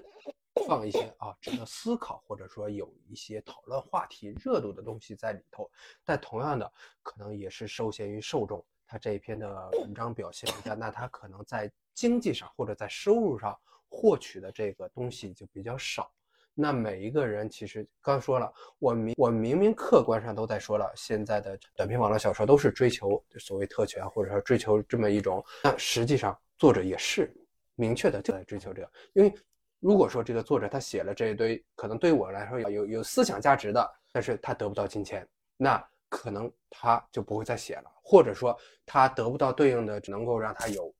[0.67, 5.69] 放一些啊值得思考，或者说有一些讨论话题热度的东西在里头，
[6.03, 8.65] 但同样的，可能也是受限于受众。
[8.85, 13.55] 他这一篇的文章表现一下，那他可能在经济上或者在收入上
[13.87, 16.11] 获取的这个东西就比较少。
[16.55, 25.45] 那每一个人其实刚说了，我明我明明客观上都在说了，现在的短篇网络小说都是追求所谓特权，或者说追求这么一种。
[25.63, 27.31] 那实际上作者也是
[27.75, 28.91] 明确的就在追求这个。
[29.13, 29.33] 因为
[29.79, 35.27] 如果说这个作者他写了这一堆，可能对我来说有有思想价值的，但是他得不到金钱，
[35.57, 35.83] 那。
[36.11, 40.91] 可能他就不会再写了，或者说他得不到对应的只能够让他有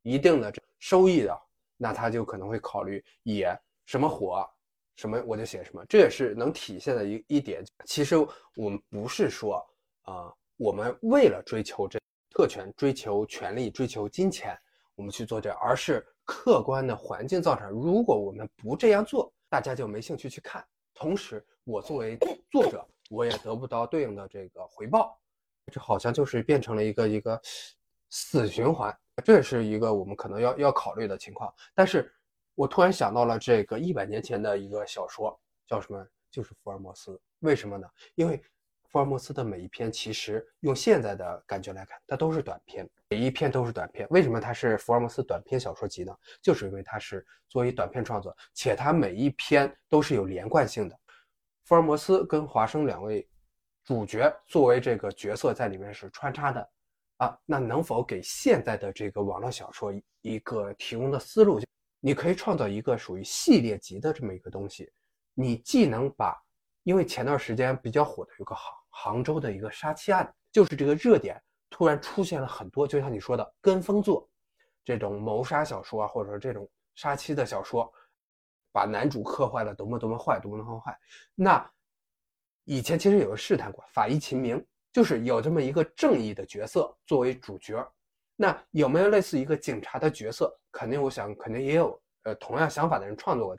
[0.00, 1.42] 一定的收益的，
[1.76, 3.54] 那他就可能会考虑也
[3.84, 4.48] 什么火，
[4.96, 5.84] 什么我就写什么。
[5.86, 7.62] 这也是能体现的一一点。
[7.84, 8.16] 其实
[8.56, 9.62] 我们不是说
[10.04, 12.00] 啊，我们为了追求这
[12.30, 14.58] 特权、追求权利、追求金钱，
[14.94, 17.68] 我们去做这，而是客观的环境造成。
[17.68, 20.64] 如果我们不这样做，大家就没兴趣去看。
[20.94, 22.16] 同时，我作为
[22.52, 22.86] 作者。
[23.10, 25.18] 我也得不到对应的这个回报，
[25.72, 27.42] 这好像就是变成了一个一个
[28.08, 31.52] 死循环，这也是一个我们可能要要考虑的情况。
[31.74, 32.14] 但是
[32.54, 36.06] 我突然想到了这个一百年前的一个小说，叫什么？
[36.30, 37.20] 就是福尔摩斯。
[37.40, 37.88] 为什么呢？
[38.14, 38.40] 因为
[38.90, 44.04] 福尔摩斯的每一篇，其实用现在的感觉来看，它都是短篇，每一篇都是短篇。
[44.10, 46.12] 为什么它是福尔摩斯短篇小说集呢？
[46.42, 50.98] 就是因为它是作为短篇创作，且它每一篇都是有连贯性的。
[51.64, 53.28] 福尔摩斯跟华生两位
[53.84, 56.68] 主角作为这个角色在里面是穿插的
[57.18, 61.60] 啊，那能否给现在的这个网络小说一个提供的思路？
[62.00, 64.90] 你可以创造一个属于系列集的这么一个东西，
[65.32, 66.34] 你既能把，
[66.82, 74.28] 因为前段时间比较火的有个好杭州的一个杀妻案，就是这个热点突然出现了很多，就像你说的跟风作
[74.84, 77.90] 这种谋杀小说啊，或者说这种杀妻的小说，
[78.72, 80.98] 把男主刻画的多么多么坏，多么多么坏。
[81.34, 81.70] 那
[82.64, 87.84] 以前其实有试探过，法医秦明就是有这么一个正义的角色作为主角。
[88.36, 90.56] 那有没有类似一个警察的角色？
[90.72, 92.00] 肯定，我想肯定也有。
[92.24, 93.56] 呃，同样想法的人创作过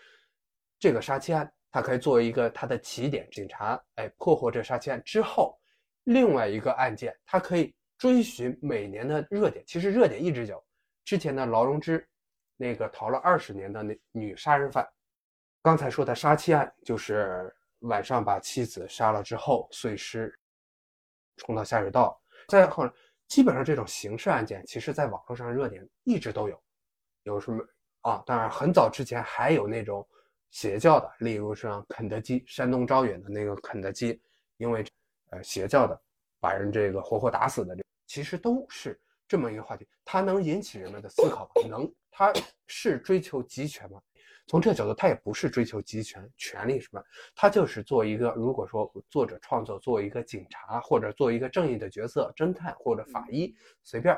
[0.78, 3.28] 这个杀妻案，它可以作为一个它的起点。
[3.32, 5.58] 警察哎破获这杀妻案之后，
[6.04, 9.64] 另外一个案件，它可以追寻每年的热点。
[9.66, 10.64] 其实热点一直有，
[11.06, 12.08] 之前的劳荣枝，
[12.58, 14.88] 那个逃了二十年的那女杀人犯，
[15.62, 20.38] 刚才说的杀妻案，就是晚上把妻子杀了之后碎尸，
[21.38, 22.20] 冲到下水道。
[22.48, 22.92] 再后来，
[23.28, 26.62] 基本上这种刑事案件，其实在网络上热点一直都有，
[27.24, 27.64] 有什么？
[28.02, 30.06] 啊，当然，很早之前还有那种
[30.52, 34.22] 邪教的，例如像肯德基，山东招远的那个肯德基，
[34.58, 34.86] 因为
[35.32, 36.00] 呃邪教的
[36.40, 37.76] 把人这个活活打死的，
[38.06, 39.88] 其实都是这么一个话题。
[40.06, 41.68] 它能引起人们的思考吗？
[41.70, 42.32] 能，它
[42.68, 44.00] 是追求集权吗？
[44.48, 47.02] 从这个角度，它也不是追求集权、权利什么，
[47.34, 54.18] 它就是做一个，如果说作者创作做一个警察，或者做一个正义的角色，侦探或者法医，随便。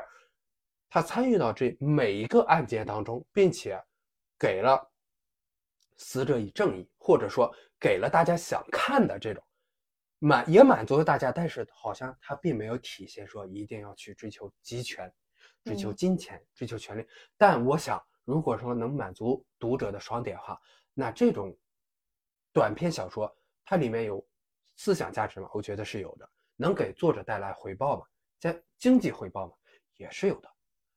[0.90, 3.80] 他参与到这每一个案件当中，并且
[4.38, 4.80] 给了
[5.96, 9.42] 死者以正义，或者说给了大家想看的这种
[10.18, 15.12] 满也满足了大家，但是好像他并没有体现说一定要去追求集权、
[15.64, 17.06] 追求金钱、追求权利。
[17.36, 20.58] 但我想，如果说能满足读者的爽点话，
[20.94, 21.56] 那这种
[22.52, 23.34] 短篇小说
[23.64, 24.26] 它里面有
[24.76, 25.48] 思想价值吗？
[25.52, 26.28] 我觉得是有的。
[26.56, 28.06] 能给作者带来回报吗？
[28.38, 29.54] 在经济回报吗？
[29.96, 30.53] 也是有的。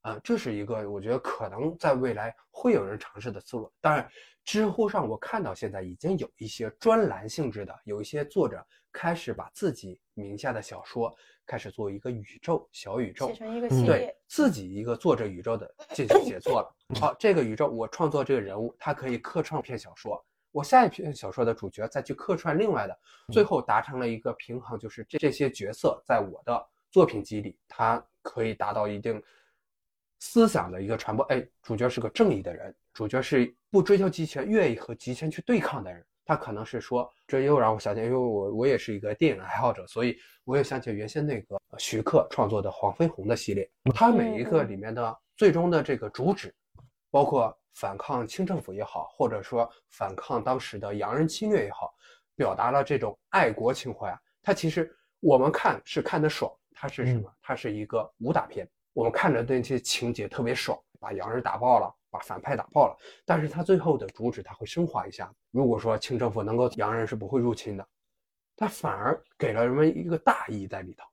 [0.08, 3.70] 啊，这是一个我觉得可能在未来会有人尝试的思路。
[3.82, 4.10] 当然，
[4.46, 11.14] 知乎上我看到现在已经有一些专栏性质的，有一些作者开始把自己名下的小说
[11.46, 14.16] 开始做一个宇宙小宇宙，写成一个系对。
[14.30, 16.76] 自己一个作者宇宙的 进行写作了。
[17.02, 22.98] 好，这个宇宙我创作这个人物，他可以客串篇小说，我下一篇小说的主角再去客串另外的，
[23.34, 29.22] 最后达成了一个平衡，就是这这些角色在我的作品集里，它可以达到一定。
[30.20, 36.04] 思想的一个传播，哎，主角是个正义的人，主角是不追求极权，愿意和极权去对抗的人。
[36.26, 46.54] 他可能是说，这又让我想起，因为我我也是一个电影爱好者，所以我也想起原先那个徐克创作的黄飞鸿的系列，他每一个里面的最终的这个主旨，
[47.10, 51.94] 包括反抗清政府也好，或者说反抗当时的洋人侵略也好，
[52.36, 54.20] 表达了这种爱国情怀啊。
[54.44, 57.34] 他其实我们看是看得爽，它是什么？
[57.42, 58.68] 它是一个武打片。
[58.98, 62.98] 我们看着那些情节特别爽，把洋人打爆了，把反派打爆了。
[63.26, 65.32] 但是他最后的主旨他会升华一下。
[65.52, 67.88] 如果说清政府能够，洋人是不会入侵的，
[68.56, 71.06] 他反而给了人们一个大义在里头。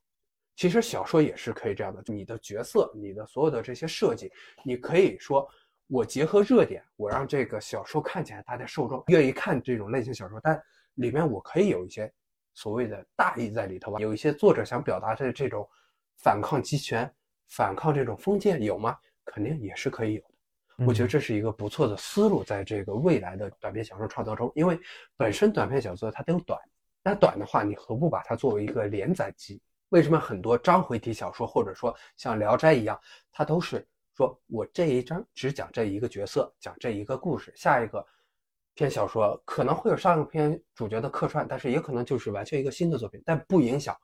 [0.56, 4.32] 其实小说也是可以这样的，你的角色，你的所有的这些设计，
[4.64, 5.46] 你可以说
[5.86, 10.58] 我结合热点，我让这个小说看起来大家受众愿意看这种类型小说，但
[10.94, 12.10] 里面我可以有一些
[12.54, 14.00] 所谓的大义在里头吧。
[14.00, 15.68] 有一些作者想表达的这种
[16.16, 17.14] 反抗集权。
[17.48, 18.96] 反抗这种封建有吗？
[19.24, 20.84] 肯定也是可以有的。
[20.86, 24.78] 我觉得这是一个不错的思路，在这个未来的短篇小说创作中，因为
[25.16, 26.60] 本身短篇小说它都短，
[27.02, 29.62] 那短的话，你何不把它作为一个连载集？
[29.90, 33.86] 为什么很多章回体小说，或者说像《聊斋》一样，它都是
[34.16, 38.04] 说我这一章只讲这一个角色，讲这一个故事，下一个
[38.74, 43.96] 篇小说可能会有上一篇主角的客串，但是也可能就是完全一个新的作品，但不影响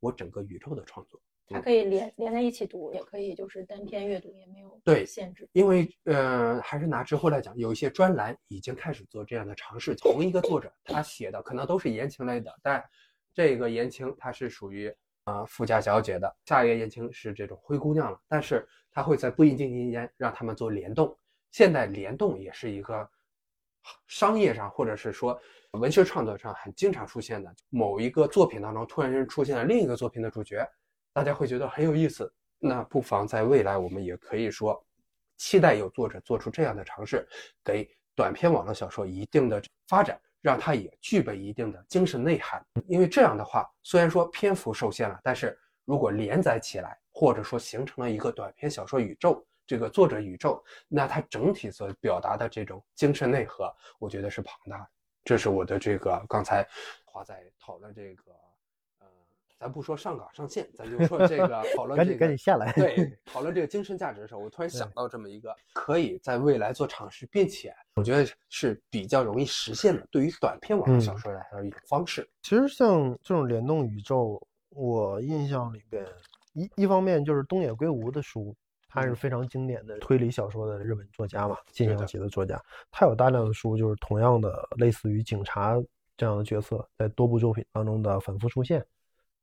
[0.00, 1.20] 我整个宇宙的创作。
[1.48, 5.48] 它可以连连在一起读，也可以就是单篇阅读，也没有对限制。
[5.52, 9.94] 因为呃，还是拿之后来讲，有一些专栏已经开始做这样的尝试。
[9.94, 12.82] 同一个作者他写的可能都是言情类的，但
[13.32, 14.92] 这个言情它是属于
[15.26, 18.20] 呃富家小姐的，下一个言情是这种灰姑娘了。
[18.26, 21.16] 但是他会在不一定期间让他们做联动。
[21.52, 23.08] 现在联动也是一个
[24.08, 25.40] 商业上或者是说
[25.72, 27.54] 文学创作上很经常出现的。
[27.68, 30.68] 某一个作品当中突然间出现了另一个作品的主角。
[31.16, 34.84] 大家会觉得很有意思，那不妨在未来，我们也可以说，
[35.38, 37.26] 期待有作者做出这样的尝试，
[37.64, 42.62] 给短篇网络小说一定的发展，让它也具备一定的精神内涵。
[42.86, 54.88] 因为这样的话，虽然说篇幅受限了，但是如果连载起来，或者说形成了一个短篇小说宇宙，这个作者宇宙，那它整体所表达的这种精神内核，我觉得是庞大的。
[55.24, 56.62] 这是我的这个刚才
[57.06, 58.24] 华仔讨论这个。
[59.58, 62.72] 咱不说上岗上线，咱就说这个讨 论这个，赶紧赶紧下来。
[62.72, 72.28] 对， 讨论这个精神价值的时候，我突然想到这么一个可以在未来做尝试，并且我觉得是比较容易实现的，对于短篇网络小说来说一种方式。
[72.42, 74.40] 其实像这种联动宇宙，
[74.70, 76.06] 我印象里边
[76.52, 78.54] 一一方面就是东野圭吾的书，
[78.88, 82.62] 他是非常经典的推理小说的日本作家嘛，近象级的作家。
[82.90, 85.82] 他有大量的书，就是同样的类似于警察
[86.16, 88.84] 这样的角色，在多部作品当中的反复出现，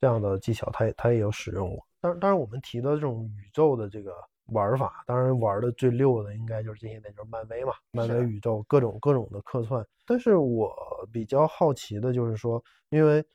[0.04, 1.88] 这样的技巧，他也他也有使用过。
[2.01, 4.14] 当当然，我们提的这种宇宙的这个
[4.47, 9.82] 玩法，当然玩的最溜的应该就是这些年就是漫威嘛，漫威宇宙各种各种的客串。
[10.06, 10.76] 但是我
[11.10, 13.26] 比较好奇的就是说，因为。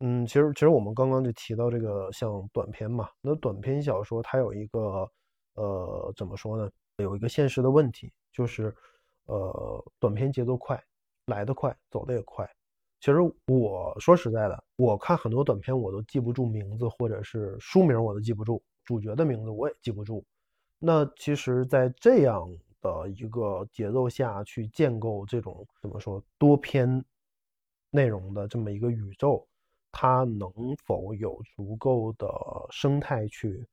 [0.00, 5.10] 嗯，其实其实我们刚刚就提到这个像短篇嘛，那短篇小说它有一个
[5.54, 6.70] 呃怎么说呢？
[6.98, 8.72] 有一个现实的问题，就是
[9.24, 10.80] 呃短篇节奏快，
[11.26, 12.48] 来得快，走得也快。
[13.00, 20.24] 其实我说实在的，我看很多短片我都记不住名字，或者是书名我都记不住，主角的名字我也记不住。
[20.78, 22.48] 那其实，在这样
[22.80, 27.04] 的一个节奏下去建构这种怎么说多篇
[27.90, 29.46] 内容的这么一个宇宙。
[29.90, 30.52] 它能
[30.84, 32.28] 否有足够的
[32.70, 33.66] 生态去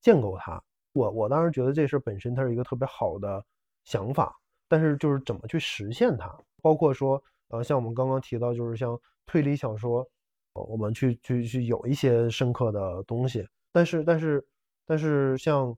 [0.00, 0.60] 建构它？
[0.94, 3.44] 我我当时觉得这事本身它是一个特别好的
[3.84, 4.34] 想法，
[4.66, 6.34] 但是就是怎么去实现它？
[6.62, 10.08] 包括说，呃，像我们刚刚提到，就是像推理小说，
[10.52, 14.46] 我们去去去有一些深刻的东西，但是但是
[14.86, 15.76] 但是像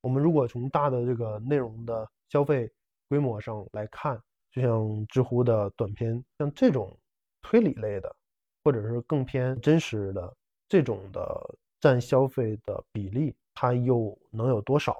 [0.00, 2.70] 我们如果从大的这个内容的消费
[3.08, 4.20] 规模上来看，
[4.50, 6.96] 就像知乎的短片，像这种
[7.40, 8.14] 推理类的。
[8.64, 10.32] 或者是更偏真实的
[10.68, 14.94] 这种的占消费的比例，它又能有多少？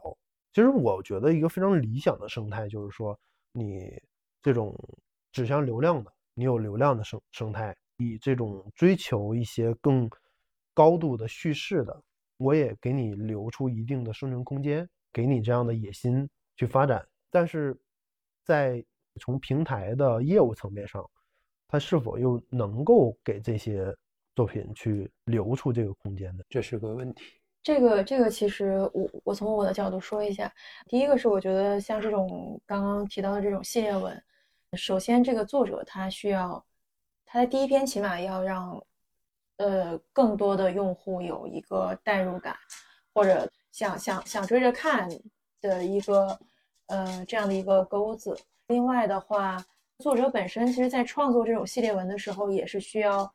[0.53, 3.16] 其实我觉得一个非常理想的生态就是说，
[3.53, 4.03] 你
[4.43, 4.76] 这种
[5.32, 10.08] 指向流量的，你有流量的生生态；你这种追求一些更
[10.74, 12.02] 高度的叙事的，
[12.36, 17.06] 我也给你留出一定的生存空间，给你这样的野心去发展。
[17.30, 17.76] 但是
[18.44, 18.84] 在
[19.20, 21.04] 从平台的业务层面上，
[21.68, 23.94] 它是否又能够给这些
[24.34, 26.44] 作品去留出这个空间呢？
[26.48, 27.24] 这是个问题。
[27.62, 30.52] 这个这个其实我我从我的角度说一下，
[30.88, 34.20] 第一个是我觉得像这种刚刚提到的这种系列文，
[34.76, 36.64] 首先这个作者他需要
[37.26, 38.84] 他的第一篇起码要让
[39.56, 42.56] 呃更多的用户有一个代入感，
[43.14, 45.08] 或者想想想追着看
[45.60, 46.38] 的一个
[46.86, 48.38] 呃这样的一个钩子。
[48.66, 49.64] 另外的话。
[49.98, 53.32] 作者本身其实，在创作这种系列文的时候，也是需要，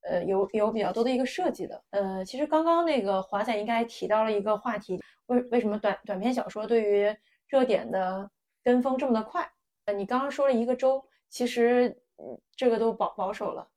[0.00, 1.84] 呃，有有比较多的一个设计的。
[1.90, 7.14] 呃，其实刚刚那个华仔应该提到了一个话题，为为什么短短篇小说对于
[7.48, 8.30] 热点的
[8.64, 9.46] 跟风这么的快？
[9.86, 11.96] 呃，你刚刚说了一个周，其实
[12.56, 13.68] 这个都保保守了。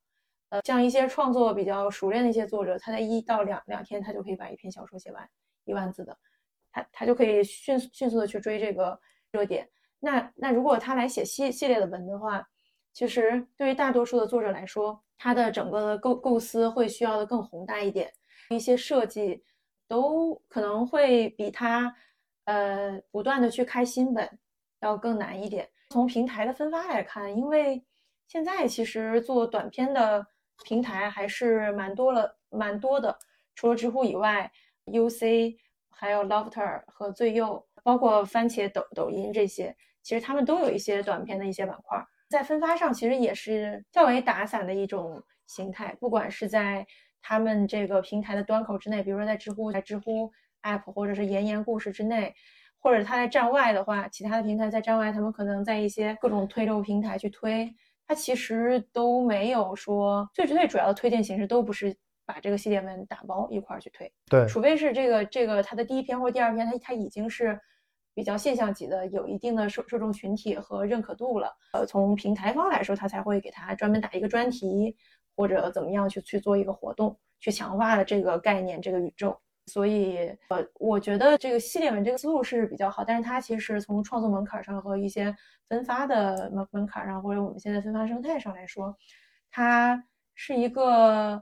[0.49, 5.27] 呃，像一些创作比较熟练的一些作者，他在一到两两天，他就可以把一篇小说写完，
[5.65, 6.15] 一万字的，
[6.71, 8.99] 他他就可以迅速迅速的去追这个
[9.31, 9.67] 热点。
[9.99, 12.47] 那那如果他来写系系列的文的话，
[12.91, 18.13] 其实对于大多数的作者来说，他的整个的构构思会需要的更宏大一点，
[18.49, 19.43] 一些设计
[19.87, 21.95] 都可能会比他
[22.43, 24.37] 呃不断的去开新本
[24.81, 25.67] 要更难一点。
[25.93, 27.85] 从平台的分发来看，因为
[28.27, 30.25] 现在其实做短片的
[30.65, 33.15] 平台还是蛮多了，蛮多的。
[33.53, 34.51] 除了知乎以外
[34.87, 35.55] ，UC
[35.91, 39.75] 还有 Lofter 和最右，包括番茄、抖抖音这些。
[40.01, 45.95] 其实他们都有一些短片的一些板块，在分发上其实也是较为打散的一种形态。
[45.99, 46.87] 不管是在
[47.21, 50.31] 他们这个平台的端口之内，比如说在知乎、在知乎
[50.63, 52.33] App 或者是言言故事之内，
[52.83, 57.73] 或者他在站外的话，其他的平台在站外，他们可能在一些各种推流平台去推，
[58.05, 67.59] 它其实都没有说最最主要的推荐形式都不是把这个系列文打包一块儿去推，对，除非是这个这个它的第一篇或者第二篇，它它已经是。
[68.15, 71.51] 比较现象级的，有一定的受受众群体和认可度了。
[71.71, 74.95] 呃，从平台方来说，他才会给他专门打一个专题，
[75.35, 79.35] 或者怎么样去去做一个活动，去强化这个概念、这个宇宙。
[79.67, 80.17] 所以，
[80.49, 85.33] 呃，我觉得这个系列文这个思路是比较好，但是它其实从创作门槛上和一些
[85.67, 88.95] 分发的门门槛上，或者我们现在分发生态上来说，
[89.49, 90.03] 它
[90.35, 91.41] 是一个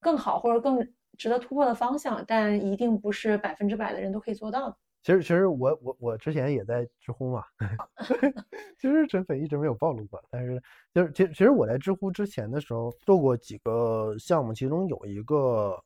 [0.00, 0.78] 更好或者更
[1.16, 4.76] 值得突破的方向，但一定不是百分之百的人都可以做到的。
[5.02, 7.42] 其实，其实我我我之前也在知乎嘛，
[8.80, 10.22] 其实陈斐一直没有暴露过。
[10.30, 10.60] 但是，
[10.92, 15.80] 就是其其实我在知乎之前的时候做过几个项目，其中有一个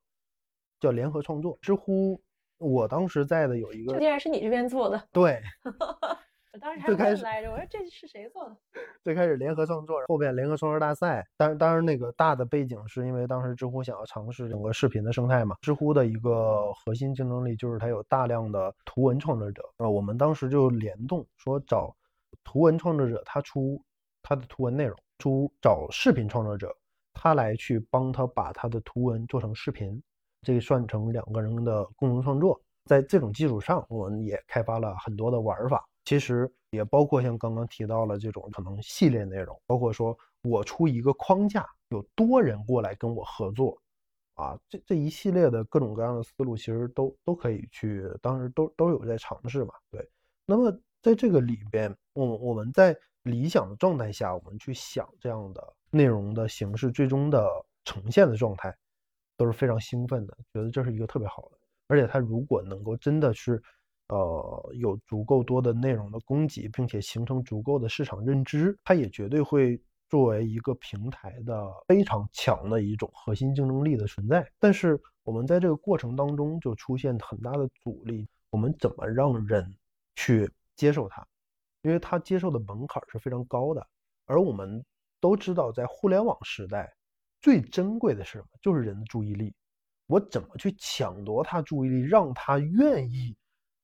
[0.83, 1.57] 叫联合创作。
[1.63, 2.21] 知乎
[2.59, 5.03] 我当时在的有一个，这竟然是你这边做的？
[5.13, 5.41] 对。
[6.55, 8.55] 我当时还问来着，我说这是谁做的？
[9.03, 11.27] 最开始联合创作，后边联合创作大赛。
[11.35, 15.57] 当当然那个大的背景是因为当时知乎想要尝试整个视频的生态嘛。
[15.63, 19.91] 知乎的一个核心竞争力就是它有大量的图文创作者呃。
[19.91, 21.97] 我们当时就联动说找
[22.45, 23.83] 图文创作者，他出
[24.23, 26.77] 他的图文内容；出找视频创作者，
[27.15, 30.03] 他来去帮他把他的图文做成视频。
[30.43, 32.61] 这算成两个人的共同创作。
[32.85, 35.85] 在这种基础上，我们也开发了很多的玩法。
[36.05, 43.79] 其实也包括像刚刚提到了这种可能系列内容，包括说我出一个框架，有多人过来跟我合作，
[44.35, 49.73] 啊，这这一系列的各种各样的思路，其实都都可以去，当时都都有在尝试嘛。
[49.93, 50.05] 对，
[50.45, 57.49] 那么在这个里边，我我们在理想的状态下，我们去想这样的内容的形式，最终的
[57.85, 58.77] 呈现的状态，
[59.37, 61.59] 都是非常兴奋的，觉得这是一个特别好的。
[61.89, 63.63] 而且它如果能够真的是。
[64.09, 69.81] 呃，有足够多的内容的供给，并且形成足够的市场认知，它也绝对会
[70.11, 74.47] 作为一个平台的非常强的一种核心竞争力的存在。
[74.59, 79.65] 但是我们在这个过程当中就出现很大的阻力，我们怎么让人
[80.15, 81.27] 去接受它？
[81.81, 83.87] 因为它接受的门槛是非常高的。
[84.27, 84.85] 而我们
[85.21, 86.93] 都知道，在互联网时代，
[87.43, 88.47] 最珍贵的是什么？
[88.63, 89.53] 就是人的注意力。
[90.07, 93.37] 我怎么去抢夺他注意力，让他愿意？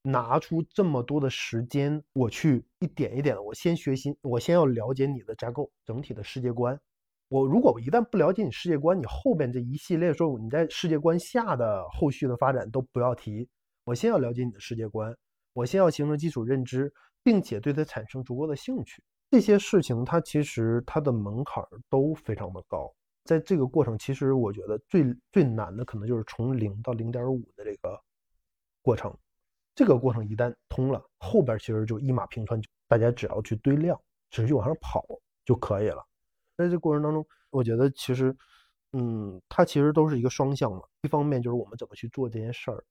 [0.02, 6.80] 拿出这么多的时间，我去一点一点的，我先学习，我先要了解你的架构，整体的世界观。
[7.28, 13.46] 我如果我一旦不了解你世界观，你后边这一系列说你在世界观下的后续的发展都不要提。
[13.84, 15.14] 我先要了解你的世界观，
[15.52, 16.90] 我先要形成基础认知，
[17.22, 19.02] 并且对它产生足够的兴趣。
[19.30, 22.90] 这些事情它其实它的门槛都非常的高。
[23.28, 28.02] 在这个过程，其实我觉得最最难的可能就是从零到零点五的这个
[28.80, 29.14] 过程。
[29.74, 34.00] 这个过程一旦通了，后边其实就一马平川，大家只要去堆量，
[34.30, 35.04] 持续往上跑
[35.44, 36.02] 就可以了。
[36.56, 38.34] 在这过程当中，我觉得其实，
[38.92, 40.80] 嗯，它其实都是一个双向嘛。
[41.02, 42.82] 一方面就是我们怎么去做这件事儿，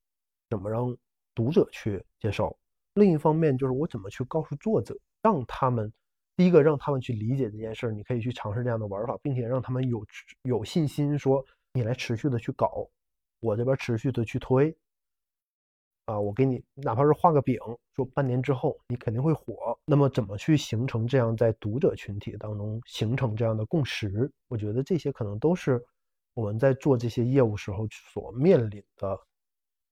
[0.51, 0.95] 怎么让
[1.33, 2.55] 读者去接受；
[2.93, 5.91] 另一方面就是我怎么去告诉作者，让他们
[6.38, 10.05] 第一个让他们去理解这件事儿，你可以去尝试这样的玩法，并且让他们有
[10.43, 12.88] 有信心说你来持续的去搞，
[13.39, 14.73] 我这边持续的去推。
[16.05, 17.59] 啊，我给你哪怕是画个饼，
[17.93, 19.77] 说半年之后你肯定会火。
[19.83, 24.31] 那么怎么去形成这样在读者群体当中形成这样的共识？
[24.47, 25.83] 我觉得这些可能都是
[26.33, 29.19] 我们在做这些业务时候所面临的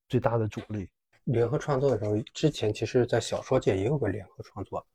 [0.07, 0.87] 最大的阻力。
[1.25, 4.85] 联合创作的时候，之前其实在小说界也有个联合创作，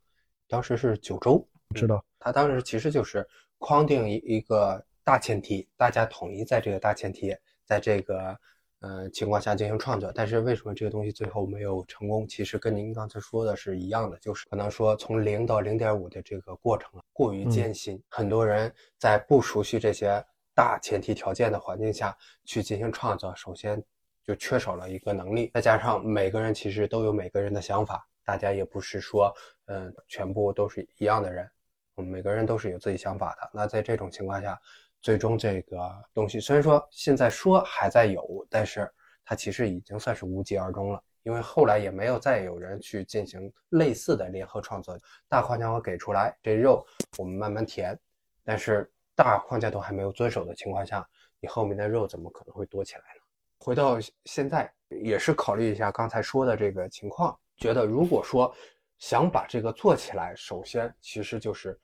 [0.50, 1.42] 当时是九州，
[1.74, 3.26] 知道他当时其实就是
[3.56, 7.34] 框定一一个大前提，大家统一在这个大前提，
[7.64, 8.36] 在这个。
[8.82, 12.26] 呃，情况下进行创作，但是为什么这个东西最后没有成功？
[12.26, 20.24] 其实跟您刚才说的是一样的，就是可能说从零到零点五的这个过程过于艰辛，很多人在不熟悉这些
[20.54, 23.84] 大前提条件的环境下去进行创作，首先
[24.24, 29.30] 就缺少了一个能力，再加上每个人其实都有每个人的想法，大家也不是说
[29.70, 31.50] 嗯全部都是一样的人，
[31.94, 33.50] 我们，每个人都是有自己想法的。
[33.52, 34.60] 那在这种情况下。
[35.02, 35.78] 最终这个
[36.12, 38.86] 东西虽然说现在说还在有，但是
[39.24, 44.98] 它其实已经算是无疾而终了，因为后来也没有再有人去进行类似的联合创作。
[45.26, 47.98] 大框架我给出来，这肉我们慢慢填，
[48.44, 51.08] 但是大框架都还没有遵守的情况下，
[51.40, 53.22] 你后面的肉怎么可能会多起来呢？
[53.60, 53.96] 回到
[54.26, 58.54] 现在也是考虑一下刚才说的这个情况，觉得如果说
[59.00, 61.76] 想把这个做起来，首先其实就是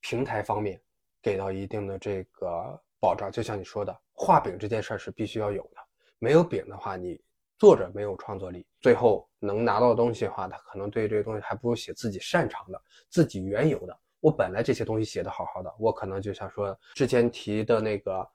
[0.00, 0.80] 平台方面。
[1.22, 5.76] 给到一定的这个保障，就像你说的，画饼这件事儿是必须要有的。
[6.18, 7.20] 没有饼的话，你
[7.58, 13.94] 作者没有创作力，最后能拿到东西的话，他可能对这个东西还不如写自己擅长的、自己原有的。
[14.20, 18.26] 我本来这些东西写的好好的，我可能就像说之前提的那个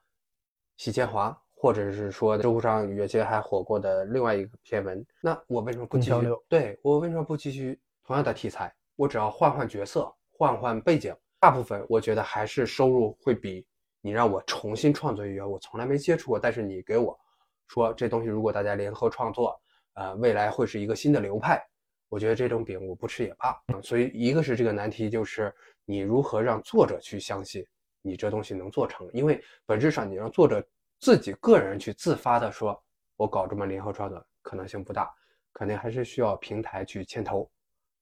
[0.78, 6.16] 洗钱华，或者是说知乎上有些还火过的另外一个篇文，那我为什么不继续？
[6.48, 8.74] 对我为什么不继续同样的题材？
[8.96, 11.14] 我只要换换角色，换换背景。
[11.40, 13.68] 大部分我觉得还是收入会比
[14.02, 17.20] 你让我重新创作一个我从来没接触过，但是你给我
[17.68, 19.60] 说这东西如果大家联合创作，
[19.94, 21.64] 呃，未来会是一个新的流派，
[22.10, 23.60] 我觉得这种饼我不吃也罢。
[23.82, 25.54] 所以一个是这个难题，就是
[25.84, 27.66] 你如何让作者去相信
[28.02, 30.64] 你这东西能做成，因为本质上你让作者
[31.00, 32.80] 自己个人去自发的说，
[33.18, 35.14] 我搞这么联合创作可能性不大，
[35.54, 37.50] 肯定还是需要平台去牵头，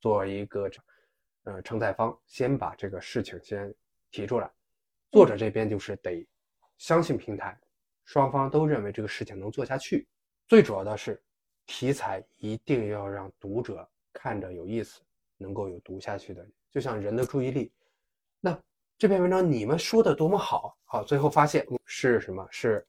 [0.04, 0.70] 做一个。
[1.45, 3.76] 呃，承载方先把这个事情先
[4.12, 4.49] 提出来，
[5.12, 6.26] 作者这边就是得
[6.78, 7.60] 相信平台，
[8.06, 10.08] 双方都认为这个事情能做下去。
[10.47, 11.22] 最主要的是，
[11.66, 15.01] 题材一定要让读者看着有意思，
[15.36, 16.47] 能够有读下去的。
[16.72, 17.74] 就像人的注意力，
[18.39, 18.58] 那
[18.97, 22.47] 这篇文章你们说的多么好，好，最后发现是什么？
[22.49, 22.88] 是，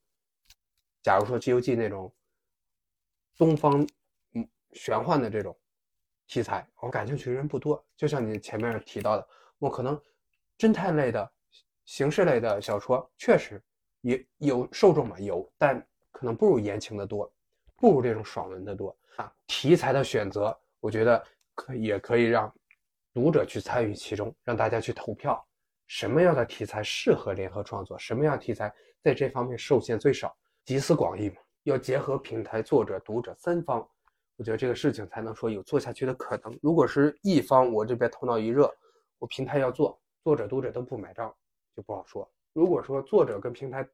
[1.02, 2.14] 假如说《西游记》那种
[3.36, 3.84] 东方
[4.34, 5.58] 嗯玄幻的这种。
[6.26, 10.00] 题材我感兴趣的人不多，就像你前面提到的，我可能
[10.58, 11.30] 侦探类的、
[11.84, 13.62] 刑事类的小说确实
[14.00, 17.30] 也有受众嘛，有，但可能不如言情的多，
[17.76, 19.32] 不如这种爽文的多啊。
[19.46, 21.22] 题材的选择，我觉得
[21.54, 22.52] 可也可以让
[23.12, 25.46] 读者去参与其中，让大家去投票，
[25.86, 28.72] 什么样的题材适合联合创作，什么样题材
[29.02, 33.86] 在这方面受限最少，集思广益嘛，要结合平台、作者、读者三方，
[34.36, 36.58] 我觉得这个事情才能说有做下去的可能。
[36.60, 38.72] 如果是一方，我这边头脑一热，
[39.18, 41.34] 我平台要做，作者、读者都不买账，
[41.76, 42.28] 就不好说。
[42.52, 43.86] 如果说作者跟平台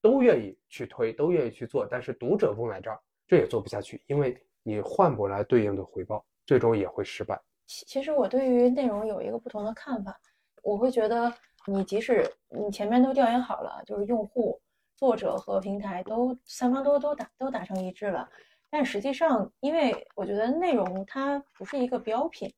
[0.00, 7.40] 都愿意去推，都愿意去做，但是读者不买账，这也做不下去，因为你换不来对应的回报，最终也会失败。
[7.66, 10.18] 其其实我对于内容有一个不同的看法，
[10.62, 11.32] 我会觉得
[11.66, 14.60] 你即使你前面都调研好了，就是用户、
[14.96, 18.28] 作者和平台都三方都都达都达成一致了，
[18.70, 22.52] 但实际上，因为我觉得内容它不是一个标品，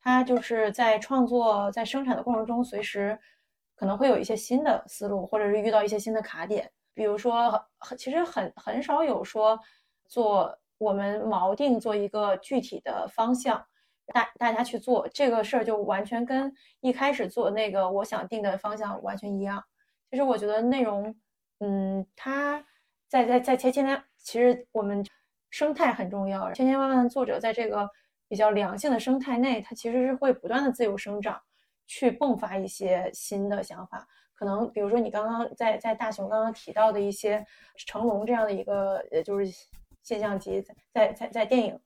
[0.00, 3.18] 它就是在创作在生产的过程中，随时
[3.74, 6.70] 可能会有一些新的思路，或者是遇到一些新的卡点。
[6.92, 9.58] 比如说，很其实很很少有说
[10.06, 13.66] 做我们锚定做一个具体的方向，
[14.06, 19.64] 大大家去做这个事儿，就完全跟一开始做那个我想定的方向完全一样。
[20.10, 21.12] 其实我觉得内容，
[21.60, 22.64] 嗯，它
[23.08, 25.04] 在在在前前天，其实我们
[25.54, 27.88] 生态很重要，千千万万的作者在这个
[28.26, 31.40] 比较良性的生态内，它其实是会不断的自由生长，
[31.86, 34.04] 去迸发一些新的想法。
[34.34, 37.46] 可能比如说你刚刚在在大雄刚刚提到的一些
[37.86, 39.46] 成龙这样的一个呃就是
[40.02, 40.60] 现象级
[40.92, 41.78] 在在在电影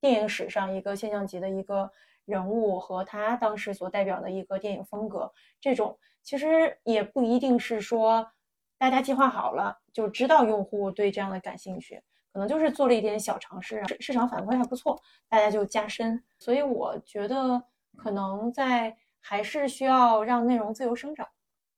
[0.00, 1.90] 电影史上一个现象级的一个
[2.24, 8.32] 人物和他当时所代表的一个电影风格，这种其实也不一定是说
[8.78, 12.02] 大家计划好了就知道用户对这样的感兴趣，
[12.32, 16.22] 可能就是做了一点小尝试，市市场反馈还不错，大家就加深。
[16.38, 17.62] 所以我觉得
[17.96, 21.26] 可能在还是需要让内容自由生长。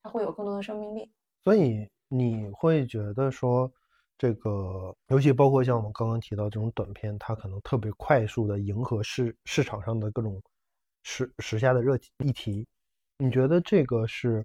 [0.04, 1.08] 它会有更多的生命力，
[1.44, 3.72] 所以你会觉得说，
[4.18, 10.42] 这个尤其包括像我们刚刚提到这种短片，它可能特别快速的迎合市市场上的各种
[11.04, 12.66] 时时下的热议题。
[13.16, 14.44] 你觉得这个是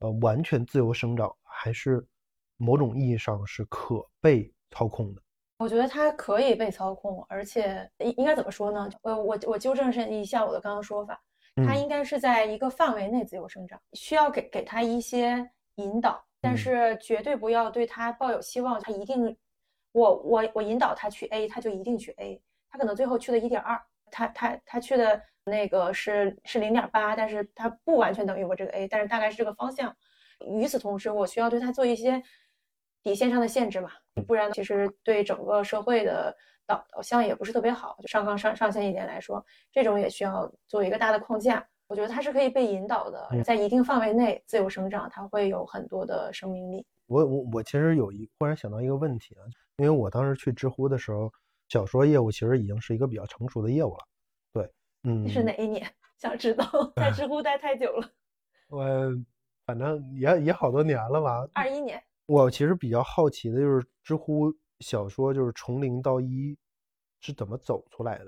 [0.00, 2.04] 呃完全自由生长，还是
[2.56, 5.22] 某种意义上是可被操控的？
[5.58, 8.88] 我觉得它可以被操控，而且应应该怎么说呢？
[9.02, 11.20] 我我我纠正一下我的刚刚说法。
[11.66, 18.78] 它应该是在一个范围内自由生长，需要给给他一些引导，但是绝对不要对他抱有希望。
[18.78, 19.34] 他一定，
[19.92, 22.38] 我我我引导他去 A，他就一定去 A。
[22.68, 23.80] 他可能最后去的一点二，
[24.10, 29.96] 他他他去的那个是是零点八，但是他不完全等于我这个 A，但是大概是这个方向。
[30.40, 32.22] 与此同时，我需要对他做一些
[33.06, 33.90] 底线上的限制嘛，
[34.26, 36.36] 不然其实对整个社会的。
[36.68, 39.40] 导导向也不是特别好，就上纲上上线一点来说，
[39.70, 41.64] 这种也需要做一个大的框架。
[41.86, 46.84] 我觉得它是可以被引导的，在一定范围内自由生长，它会有很多的生命力。
[47.06, 49.46] 我我我其实有一忽然想到一个问题啊，
[49.76, 51.32] 因为我当时去知乎的时候，
[51.68, 54.04] 小说业务其实已经是一个比较成熟的业务了。
[54.52, 54.68] 对，
[55.04, 55.88] 嗯，是哪一年？
[56.18, 58.10] 想知道， 在知乎待太久了。
[58.70, 58.84] 我
[59.64, 61.46] 反正也也好多年了吧。
[61.54, 62.02] 二一年。
[62.26, 64.54] 我其实比较好奇的就是知乎。
[64.80, 66.54] 小说就是从零到一
[67.22, 68.26] 是怎么走出来的？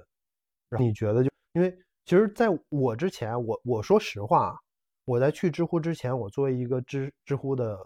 [0.70, 1.70] 然后你觉得就因为
[2.06, 4.58] 其实在我之前，我我说实话，
[5.04, 7.78] 我在去知乎之前，我作为一个知知乎的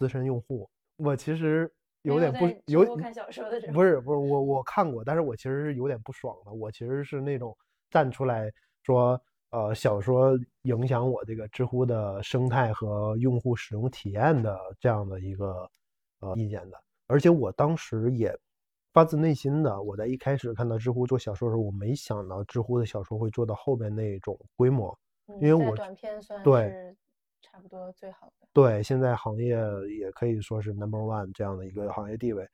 [0.00, 1.72] 资深用户，我其实
[2.02, 6.52] 有点不有看小说的不是不是我我看过，但是我其实是有点不爽的。
[6.52, 7.56] 我其实是那种
[7.90, 8.50] 站出来
[8.82, 9.22] 说，
[9.54, 15.70] 呃，小说影响我这个知乎的生态和用户使用体验的这样的一个
[16.18, 16.76] 呃意见的。
[17.06, 18.36] 而且我当时也
[18.92, 24.98] 发自内心的，我在一开始看到知乎做小说的时候，我没想到知乎的小说会做到后面那种规模，
[25.40, 26.96] 因为我短片算对
[27.40, 28.48] 差不多最好的。
[28.52, 29.56] 对，现在行业
[30.00, 32.44] 也可以说是 number one 这样的一个行业地位，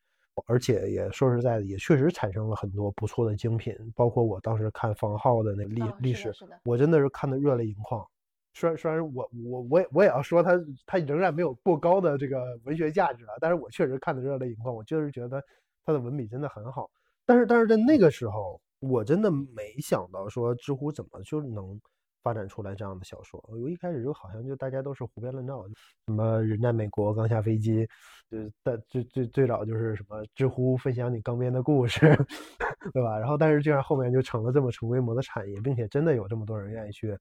[0.47, 6.33] 而且也说实在的，也确实产生了很多不错的精品，包括我当时看方浩的那个历历史，
[6.65, 8.05] 我真的是看的热泪盈眶。
[8.53, 15.43] 虽然虽然我我我也我也要说他他仍然没有过高的这个文学价值啊，但是我确实看的热泪盈眶，我就是觉得
[15.85, 16.91] 他的文笔真的很好。
[17.25, 21.81] 但是但是在那个时候，我真的没想到说知乎怎么就能
[22.23, 23.43] 发展出来这样的小说。
[23.49, 25.65] 我一开始就好像就大家都是胡编乱造，
[26.07, 27.87] 什么人在美国刚下飞机，
[28.31, 32.01] 就是在最最最早就是什么知乎分享你刚编的故事，
[32.93, 33.19] 对吧？
[33.19, 37.17] 然后但是这样后面就成了这么成规模的产业，并且真的有这么多人愿意去。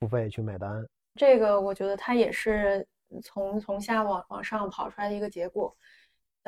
[0.00, 0.86] 付费去买单，
[1.16, 2.86] 这个我觉得它也是
[3.20, 5.76] 从从下往往上跑出来的一个结果，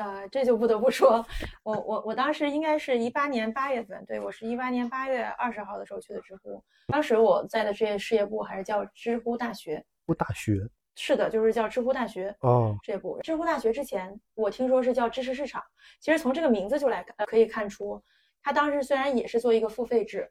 [0.01, 1.23] 呃，这就不得不说，
[1.61, 9.85] 我我我当时应该是一八年八月份，对我是一八年八月二十号的时候去的知乎，当时我在的这些事业部还是叫知乎大学，
[10.17, 10.67] 大学。
[10.95, 15.63] 是的，就是叫知乎大学哦，事业部，知乎大学之前我听说是叫知识市场，
[15.99, 18.01] 其实从这个名字就来看可以看出，
[18.41, 20.29] 它当时虽然也是做一个付费制，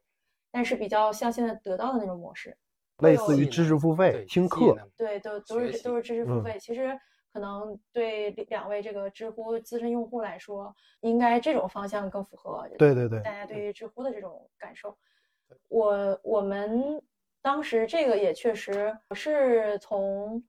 [0.51, 2.57] 但是比较像现在得到的那种模式，
[2.99, 6.45] 类似于知识付费听课，对，都都是都是知识付嗯。
[6.45, 6.59] 费。
[6.61, 6.97] 其实
[7.33, 14.97] 可能对两位这个知乎资深用户来说，应该这种方向更符合对对对大家对于知乎的这种感受。
[15.69, 17.03] 我我们
[17.43, 20.43] 当时这个也确实我是从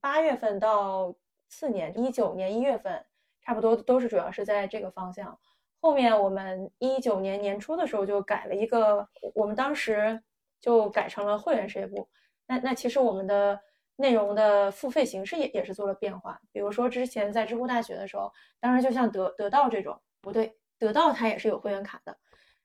[0.00, 1.14] 八月份到
[1.48, 3.04] 次年一九年一月份，
[3.40, 5.38] 差不多都是主要是在这个方向。
[5.80, 10.20] 后面我们一九年年初的时候就改了一个，我们当时
[10.60, 12.08] 就改成了会员事业部。
[12.46, 13.60] 那那其实我们的
[13.96, 16.38] 内容的付费形式也也是做了变化。
[16.52, 22.16] 比如说之前在知乎大学的时候，当时就像得得到这种，不对，得到它也是有会员卡的。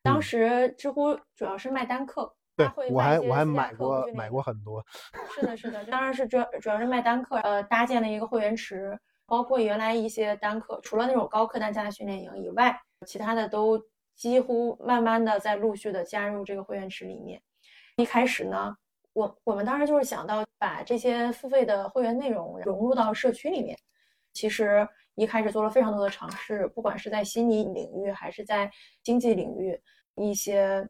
[0.03, 4.83] 当嗯时知乎主要是卖单课，对我还我还买过买过很多，
[5.35, 13.79] 是的，是的，当然是主要主要是卖单课，呃，搭建了一个会员池，包括原来一些单课，除了那种高客单价的训练营以外，其他的都
[14.15, 17.41] 几乎慢慢的在陆续的加入这个会员池里面。
[17.97, 18.75] 一开始呢，
[19.13, 23.77] 我我们当时就是想到把这些付费的会员内容融入到社区里面。
[24.33, 28.71] 其实一开始做了非常多的尝试，不管是在心理领域，还是在
[29.03, 29.77] 经济领域，
[30.15, 30.87] 一些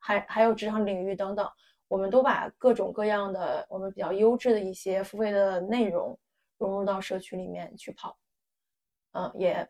[0.00, 1.48] 还还有职场领域等等，
[1.86, 6.18] 我们都把各种各样的我们比较优质的一些付费的内容
[6.58, 8.16] 融入到社区里面去跑。
[9.12, 9.68] 嗯，也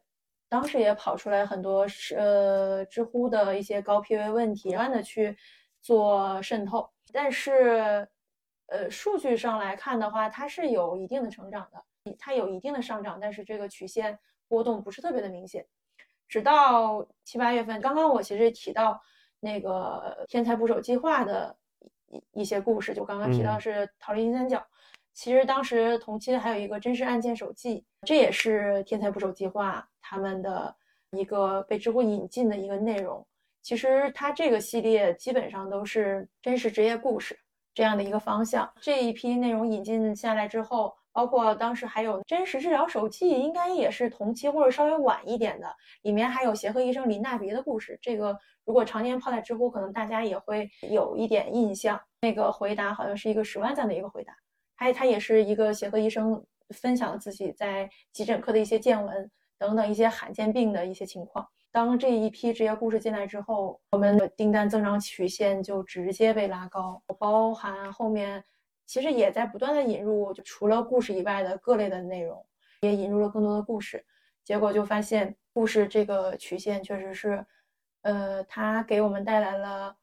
[0.48, 5.36] 当时也跑出来很多是呃知乎的一些高 PV 问题，不断的去
[5.82, 8.08] 做渗透，但是
[8.66, 11.84] 呃数据上来看的话，它是有一定的成长的。
[12.18, 14.18] 它有一定的上涨，但是这个曲线
[14.48, 15.64] 波动不是特别的明显。
[16.26, 19.00] 直到七八月份，刚刚我其实提到
[19.38, 21.56] 那个天才捕手计划的
[22.08, 24.66] 一一些故事，就刚刚提到嗯是逃离金三角。
[25.12, 30.74] 其实当时同期还有一个真实案件手记，这也是天才捕手计划他们的
[31.10, 33.24] 一个被知乎引进的一个内容。
[33.62, 37.38] 其实它这个系列基本上都是真实职业故事
[37.72, 38.70] 这样的一个方向。
[38.80, 47.98] 这一批内容引进下来之后，包括当时还有真实治疗手记，应该也是同期或者稍微晚一点的，里面还有协和医生林大别的故事。
[48.02, 52.00] 这个如果常年泡在知乎，可能大家也会有一点印象。
[52.20, 54.32] 那个回答好像是一个十万赞的一个回答，
[54.76, 61.46] 他他也是一个协和医生分享自己在急诊科的一些见闻等等一些罕见病的一些情况。
[61.72, 68.44] 当这一批职业故事进来之后，我们的订单增长曲线就直接被拉高，包含后面
[68.84, 72.44] 其实也在不断的引入，就除了故事以外的各类的内容，
[72.82, 74.04] 也引入了更多的故事。
[74.44, 77.46] 结果就发现故事这个曲线确实是，
[78.02, 79.96] 呃，它给我们带来了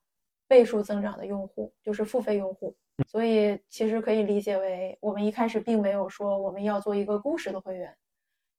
[0.47, 2.75] 倍数增长的用户，就是付费用户。
[3.07, 7.95] 所以其实可以理解为，我们一开始并没有说我们要做一个故事的会员。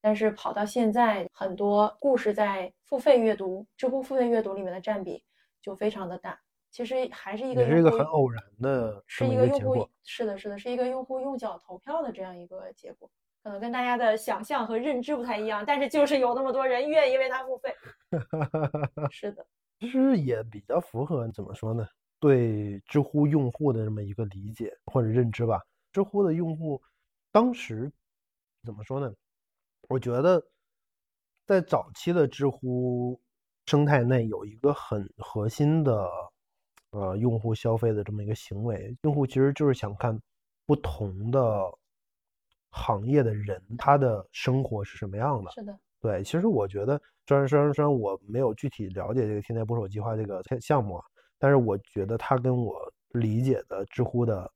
[0.01, 5.23] 但是跑到现在，很多故事在付费阅读、知乎付费阅读里面的占比
[5.61, 6.41] 就非常的大。
[6.71, 9.89] 其实还是一个也是一个很偶然的是一个用户。
[10.05, 13.11] 是的，是的，是一个用户用脚投票的这样一个结果，
[13.43, 17.75] 可能跟大家的想象和认知不太一样，但是就是有那么多人愿意为它付费。
[19.11, 19.45] 是的，
[19.81, 21.87] 其实也比较符合怎么说呢？
[22.21, 25.61] 对知乎用户的这么一个理解或者认知吧。
[25.91, 26.81] 知乎的用户
[27.33, 27.91] 当时
[28.63, 29.13] 怎么说呢？
[29.91, 30.41] 我觉得
[31.47, 33.21] 在早期的知乎
[33.67, 36.09] 生态内有一个很核心的
[36.91, 40.17] 呃用户消费的这么一个行为，用户其实就是想看
[40.65, 41.61] 不同的
[42.71, 45.51] 行业的人他的生活是什么样的。
[45.51, 51.05] 是的，对，其实我觉得，虽然虽然虽然我没有具体了解这个天天捕手计划这个项项目啊，
[51.37, 54.49] 但是我觉得它跟我理解的知乎的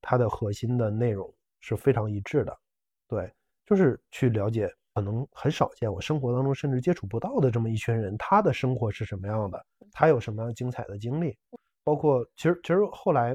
[0.00, 2.58] 它的核心的内容是非常一致的。
[3.06, 3.32] 对，
[3.72, 11.34] 就是去了解可能很少见，我生活当中甚至接触不到的这么一群人，他的生活是什么样的，他有什么样精彩的经历，
[11.82, 13.34] 包括其实其实后来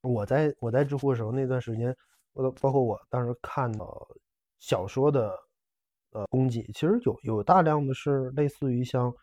[0.00, 1.94] 我在我在知乎的时候那段时间，
[2.32, 4.08] 我包括我当时看到
[4.58, 5.38] 小说的
[6.12, 9.14] 呃供给，其实有有大量的是类似于像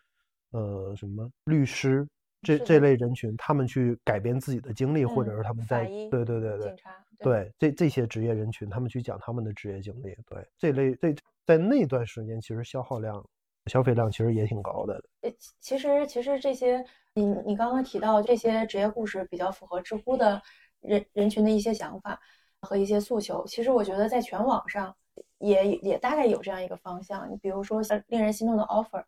[0.52, 2.08] 呃什么律师
[2.42, 11.14] 这这类人群，他们去改变自己的经历，或者嗯是他们在对对对对警察，对这这些职业人群，他们去讲他们的职业经历，对这类这
[11.46, 13.24] 在那段时间，其实消耗量、
[13.66, 15.04] 消费量其实也挺高的。
[15.22, 16.84] 呃，其其实其实这些，
[17.14, 20.42] 你你刚刚提到这些职业故事比较符合知乎的
[20.80, 22.20] 人人群的一些想法
[22.62, 23.46] 和一些诉求。
[23.46, 24.96] 其实我觉得在全网上
[25.40, 27.30] 也也大概有这样一个方向。
[27.30, 29.04] 你比如说像令人心动的 offer，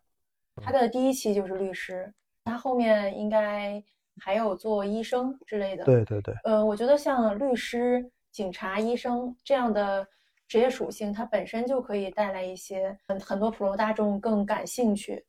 [0.56, 2.12] 它的第一期就是律师，
[2.44, 3.82] 它后面应该
[4.20, 5.84] 还有做医生之类的。
[5.84, 10.06] 对对对，呃，我觉得像律师、警察、医生这样的
[10.48, 15.24] 职业属性，它本身就可以带来一些很很多普罗大众更感兴趣，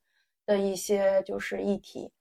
[0.45, 2.11] 的一些就是议题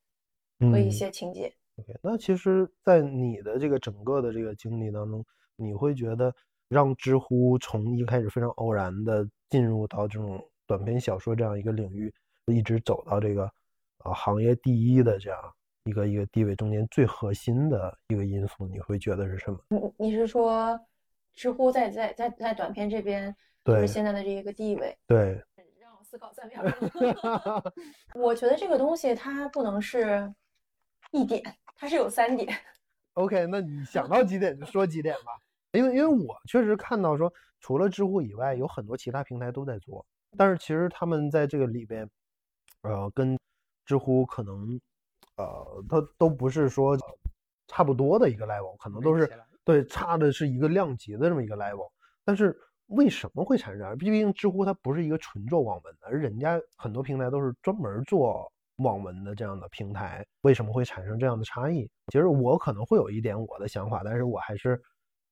[0.61, 1.53] 和一嗯些情节。
[1.77, 5.25] OK，那其实，在你的这个整个的这个经历当中，
[5.57, 6.33] 你会觉得
[6.69, 12.13] 让知乎从一开始非常偶然的进入到这种短篇小说这样一个领域，
[12.47, 13.51] 一直走到这个
[14.05, 15.55] 呃行业第一的这样
[15.85, 19.59] 一个一个地位中间最核心的一个因素，你会觉得是什么？
[19.69, 20.79] 你你是说
[21.35, 23.35] 知乎在在在在短片这边
[23.65, 24.97] 就是对现在的这一个地位？
[25.07, 25.43] 对，
[25.81, 26.63] 让我思考三秒。
[28.15, 30.33] 我觉得这个东西它不能是
[31.11, 31.43] 一点，
[31.77, 32.55] 它是有三点。
[33.15, 35.33] OK，那你想到几点就说几点吧。
[35.73, 40.05] 因为因为我确实看到说，除了知乎以外，有很多其他平台都在做，
[40.37, 42.09] 但是其实他们在这个里边，
[42.83, 43.39] 呃，跟
[43.85, 44.81] 知乎可能，
[45.37, 47.01] 呃，它都不是说呃
[47.67, 49.31] 差不多的一个 level，可能都是
[49.65, 51.91] 对差的是一个量级的这么一个 level。
[52.25, 52.57] 但是
[52.87, 53.97] 为什么会产生这样？
[53.97, 61.89] 毕竟知乎它不是一个纯做网文的，而人家很多平台都是专门做网文的这样的平台，为什么会产生这样的差异？
[62.09, 64.81] 其实我可能会有一点我的想法，但是我还是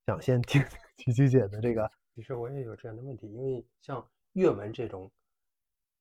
[0.06, 0.62] 想先听
[0.96, 1.90] 琪琪姐的这个。
[2.14, 5.10] 其实我也有这样的问题，因为像阅文这种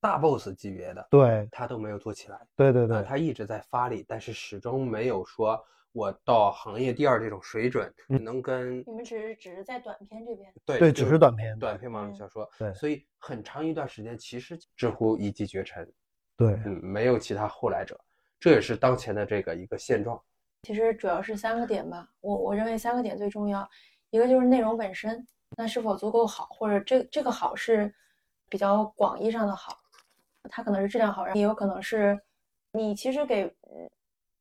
[0.02, 2.40] 大 boss 级别的，对他都没有做起来。
[2.56, 5.60] 对对对，啊他一直在发力，但是始终没有说
[5.92, 11.58] 我到行业第二这种水准，嗯能跟你们只是只是在短片这边，对对，只就是是短篇。
[11.58, 15.92] 短篇网嗯络小说，对所以很长一段时间其实知乎一骑绝尘，
[16.38, 18.00] 对，嗯，没有其他后来者，
[18.40, 20.22] 这也是当前的这个一个现状。
[20.64, 22.08] 其实主要是三个点吧。
[22.22, 23.68] 我我认为三个点最重要，
[24.12, 25.26] 一个就是内容本身，
[25.58, 27.94] 那是否足够好，或者这这个好是
[28.50, 29.79] 比较广义上的好，
[30.50, 32.20] 它可能是质量好，也有可能是
[32.72, 33.90] 你其实给嗯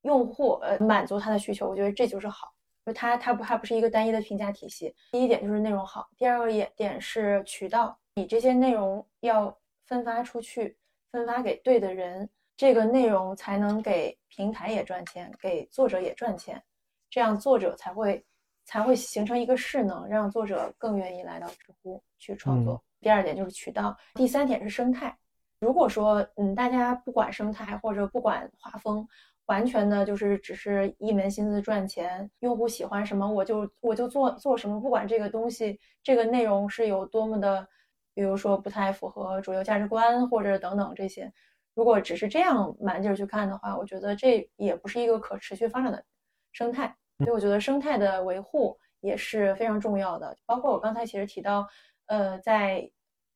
[0.03, 2.55] 用户呃满足他的需求，我觉得这就是好。
[2.87, 4.95] 就它它不它不是一个单一的评价体系。
[5.13, 9.55] 第一点就是内容好，第二个也点是渠道，你这些内容要
[9.87, 10.75] 分发出去，
[11.13, 12.27] 分发给对的人，
[12.57, 16.63] 这个内容才能给平台也赚钱，给作者也赚钱，
[17.11, 18.25] 这样作者才会
[18.65, 22.83] 才会形成一个势能，让作者更愿意来到知乎去创作。
[23.01, 25.15] 第二点就是渠道，第三点是生态。
[25.61, 29.07] 如果说嗯大家不管生态或者不管画风，
[29.47, 37.67] 完全的就是只是一门心思赚钱，用户喜欢什么我就我就做做什么，不管这个东西这个内容是有多么的，
[38.15, 41.33] 比如说不太符合主流价值观或者等等这些，
[41.75, 46.05] 如果只是这样满劲儿去看的话，我觉得这也不是一个可持续发展的
[46.53, 46.95] 生态。
[47.19, 51.67] 所以我觉得生态的维护也是非常重要的，包括我刚才其实提到，
[52.07, 52.89] 呃，在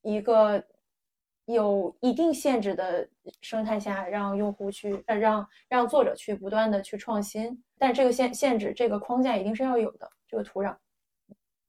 [0.03, 0.63] 一个
[1.45, 3.07] 有一定限制的
[3.41, 10.75] 生态下，让用户去，呃，让让作者去不断的去创新，但这个限限制这个框架一定是要有的，这个土壤，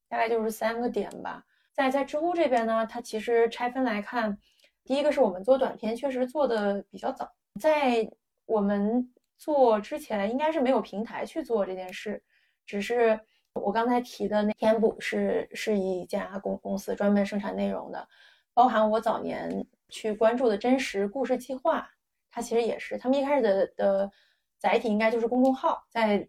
[0.07, 1.43] 大概就是三个点吧。
[1.73, 4.37] 在在知乎这边呢，它其实拆分来看，
[4.85, 7.29] 第一个是我们做短片确实做的比较早，
[7.59, 8.09] 在
[8.45, 12.23] 我们做之前应该是没有平台去做这件事，
[12.65, 13.19] 只是
[13.51, 18.07] 我刚才提的那天补是是一家公公司专门生产内容的，
[18.55, 21.87] 包含我早年去关注的真实故事计划，
[22.31, 24.11] 它其实也是他们一开始的的
[24.57, 26.27] 载体应该就是公众号，在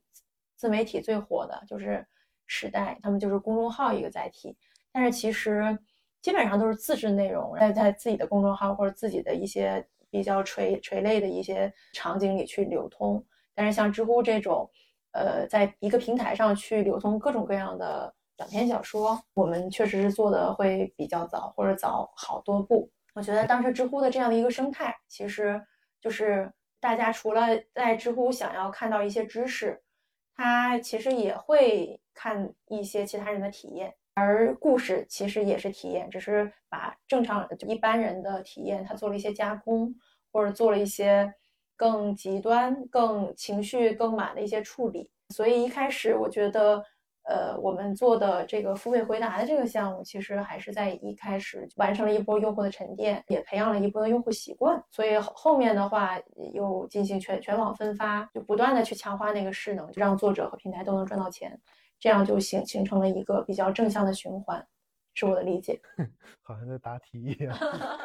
[0.56, 2.04] 自媒体最火的就是
[2.46, 4.56] 时代，他们就是公众号一个载体，
[4.92, 5.78] 但是其实
[6.20, 13.24] 基本上都是自制内容，在在自己的公众号或者自己的一些比较垂垂类的一些场景里去流通。
[13.54, 14.68] 但是像知乎这种，
[15.12, 22.90] 呃，在一个平台上去流通各种各样的短篇小说，我们确实是做的会比较早，或者早好多步。
[23.14, 25.60] 我觉得当时知乎的这样的一个生态，其实
[26.00, 29.82] 就是大家除了在知乎想要看到一些知识，
[30.34, 33.94] 他其实也会看一些其他人的体验。
[34.18, 39.94] 而故事其实也是体验，只是把正常一般人的体验，他做了一些加工，
[40.32, 41.32] 或者做了一些
[41.76, 45.10] 更极端、更情绪更满的一些处理。
[45.34, 46.82] 所以一开始我觉得，
[47.28, 54.82] 呃，我们做的这个付费回答的这个项目，其实还是在一开始完成了一波用户的沉淀，也培养了一波的用户习惯。
[54.90, 56.18] 所以后面的话
[56.54, 61.60] 又进行全全网分发，就不断的去强化那个势能，让作者和平台都能赚到钱。
[61.98, 64.64] 这样就形形成了一个比较正向的循环，
[65.14, 65.80] 是我的理解。
[66.42, 67.56] 好像在答题一样。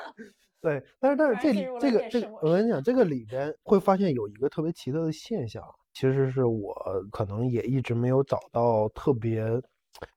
[0.61, 5.63] 对，但是但是这这个这个，我跟你讲，这个里边会发现有一个特别奇特的现象，
[5.93, 6.73] 其实是我
[7.11, 9.45] 可能也一直没有找到特别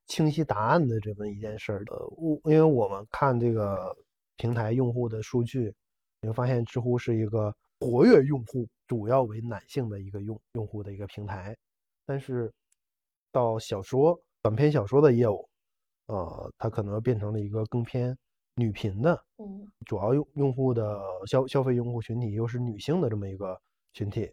[0.06, 1.96] 清晰答案的这么一件事儿的。
[2.16, 3.94] 我因为我们看这个
[4.36, 5.74] 平台用户的数据，
[6.20, 11.56] 你会发现知乎是一个活跃用户主要为男性的一个用用户的一个平台，
[12.06, 12.52] 但是
[13.32, 15.48] 到小说短篇小说的业务，
[16.06, 18.16] 呃，它可能变成了一个更偏
[18.54, 23.60] 女频的，嗯主要用用户的消消费用户群体又是女性的这么一个
[23.92, 24.30] 群体，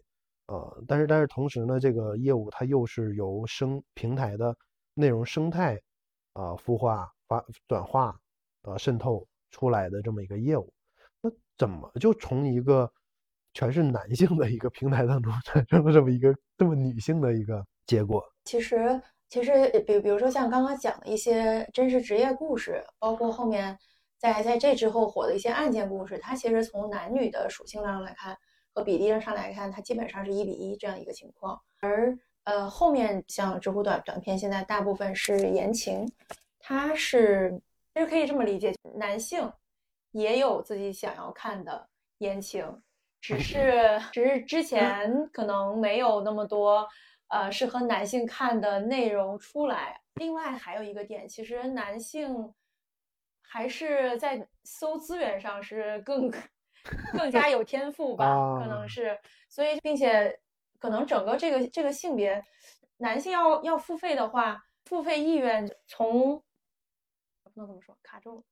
[0.52, 4.54] 呃，但是但是同时呢，这个业务它又是由生平台的
[4.92, 5.80] 内容生态
[6.34, 8.14] 啊、孵化、发转化、
[8.64, 10.70] 呃渗透出来的这么一个业务，
[11.22, 12.90] 那怎么就从一个
[13.54, 18.22] 全是男性的一个平台当中产生了这么一个这么女性的一个结果？
[18.44, 19.00] 其实，
[19.30, 23.78] 其实，比比如说像刚刚讲的一些真实职业故事，包括后面
[24.18, 28.36] 在在这之后火的一些案件故事，它其实从男女的属性上来看
[28.74, 31.60] 和比例上来看，它基本上是一比一这样一个情况。
[31.80, 36.10] 而呃，后面像知乎短短片，现在大部分是言情，
[36.58, 37.60] 它是
[37.94, 39.52] 其实可以这么理解，男性
[40.10, 41.88] 也有自己想要看的
[42.18, 42.82] 言情，
[43.20, 46.88] 只是 只是之前可能没有那么多
[47.28, 50.00] 呃适合男性看的内容出来。
[50.16, 52.52] 另外还有一个点，其实男性
[53.40, 56.30] 还是在搜资源上是更
[57.12, 58.26] 更加有天赋吧，
[58.58, 59.18] 可啊能是，
[59.48, 60.38] 所以并且
[60.78, 62.42] 可能整个这个这个性别，
[62.96, 66.42] 男性要要付费的话，付费意愿从
[67.44, 68.44] 不能这么说，卡住了。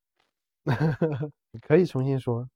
[1.53, 2.49] 你可以重新说，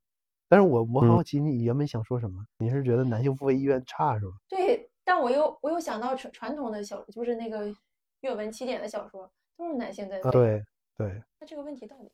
[0.49, 2.45] 但是我我好奇你原本想说什么？
[2.59, 4.33] 你是觉得男性付费意愿差是吧？
[4.49, 7.75] 对，但我又我又想到传传统的小，就是那个
[8.21, 10.21] 阅文起点的小说，都是男性在。
[10.21, 10.63] 对
[10.97, 12.13] 对，那这个问题到底？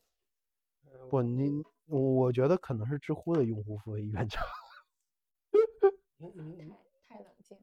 [1.09, 1.63] 不，你
[1.99, 4.43] 我觉得可能是知乎的用户付费意愿差。
[7.07, 7.57] 太冷静。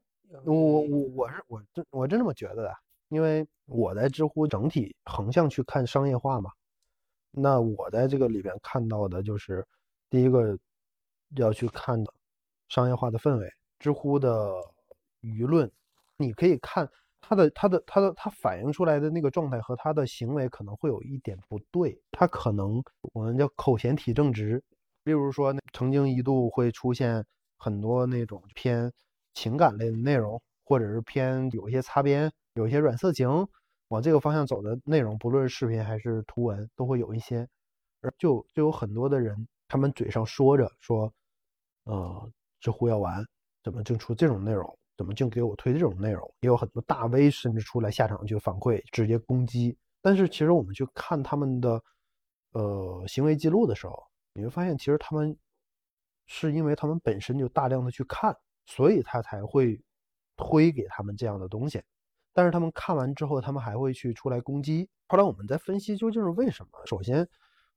[0.45, 2.75] 我我我我是我真我真这么觉得的，
[3.07, 6.51] 因为我在知乎整体横向去看商业化嘛，
[7.31, 9.65] 那我在这个里边看到的就是
[10.09, 10.57] 第一个
[11.35, 12.13] 要去看的
[12.67, 14.53] 商业化的氛围，知乎的
[15.21, 15.71] 舆论，
[16.17, 16.87] 你可以看
[17.21, 22.81] 它的它的它的它反映出来的那个状态和它的行为可能会有一点不对，它可能
[23.13, 24.63] 我们叫口嫌体正直，
[25.03, 27.25] 例如说曾经一度会出现
[27.57, 28.91] 很多那种偏
[29.33, 33.47] 情感类的内容，或者是偏有一些擦边、有一些软色情，
[33.89, 37.47] 往这个方向走的内容，不论是视频还是图文，都会有一些。
[38.01, 41.11] 而就就有很多的人，他们嘴上说着说，
[41.83, 42.31] 呃，
[42.61, 43.25] 知乎要完，
[43.61, 44.77] 怎么就出这种内容？
[44.99, 46.29] 怎么净给我推这种内容？
[46.41, 49.77] 也有很多大 V 甚至出来下场去反馈，直接攻击。
[50.01, 51.81] 但是其实我们去看他们的
[52.51, 53.97] 呃行为记录的时候，
[54.33, 55.33] 你会发现，其实他们
[56.27, 58.35] 是因为他们本身就大量的去看，
[58.65, 59.81] 所以他才会
[60.35, 61.81] 推给他们这样的东西。
[62.33, 64.89] 但是他们看完之后，他们还会去出来攻击。
[65.07, 66.71] 后来我们在分析究竟是为什么。
[66.85, 67.25] 首先，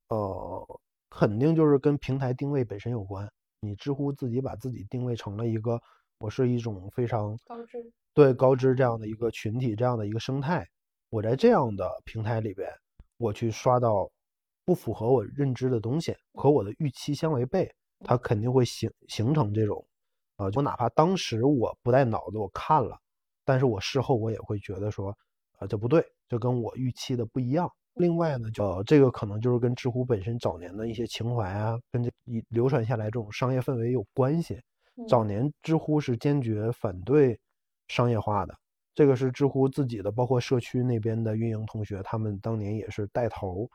[0.08, 3.30] 呃，肯定就是跟平台定位本身有关。
[3.60, 5.80] 你知乎自己把自己定位成了一个，
[6.22, 10.64] 我是一种非常高知对高知这样的一个群体，这样的一个生态。
[11.10, 12.70] 我在这样的平台里边，
[13.16, 14.08] 我去刷到
[14.64, 17.68] 不符合我认知的东西，和我的预期相违背，
[18.04, 19.84] 它肯定会形形成这种，
[20.36, 22.96] 啊、就哪怕当时我不带脑子我看了，
[23.44, 25.12] 但是我事后我也会觉得说，
[25.58, 27.68] 啊、这不对，这跟我预期的不一样。
[27.94, 34.60] 另外呢，就、呃这个可能就是跟知乎本身早年的一些情怀啊，跟这一流传下来这种商业氛围有关系。
[35.08, 37.38] 早年知乎是坚决反对
[37.88, 38.54] 商业化的，
[38.94, 43.68] 这个是知乎自己的，包括社区那边的运营同学，他们当年也是带头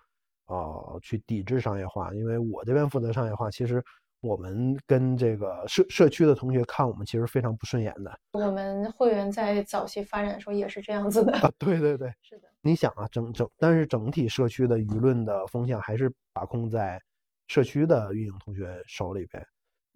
[0.45, 2.14] 啊、去抵制商业化。
[2.14, 3.84] 因为我这边负责商业化，其实
[4.22, 11.34] 我们跟这个社社区的同学看我们其实非常不顺眼的我们会员在早期发展的时候也是这样子的。
[11.39, 11.52] 啊。
[11.60, 17.02] 对对对， 是的，你想啊，整整，但是整体社区的舆论的风向还是把控在
[17.48, 19.45] 社区的运营同学手里边，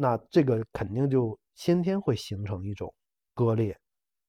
[0.02, 2.91] 那这个肯定就先天会形成一种
[3.36, 3.78] 割裂，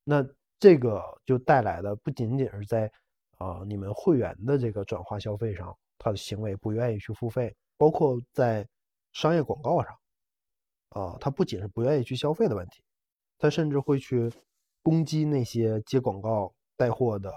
[0.05, 0.23] 那
[0.59, 2.93] 这个就带来的不仅仅是在
[3.39, 8.69] 呃你们会员的这个转化消费上，他的行为不愿意去付费，包括在
[9.15, 9.99] 商业广告上，
[10.91, 12.83] 啊、他不仅是不愿意去消费的问题，
[13.39, 14.31] 他甚至会去
[14.83, 17.33] 攻击那些接广告带货的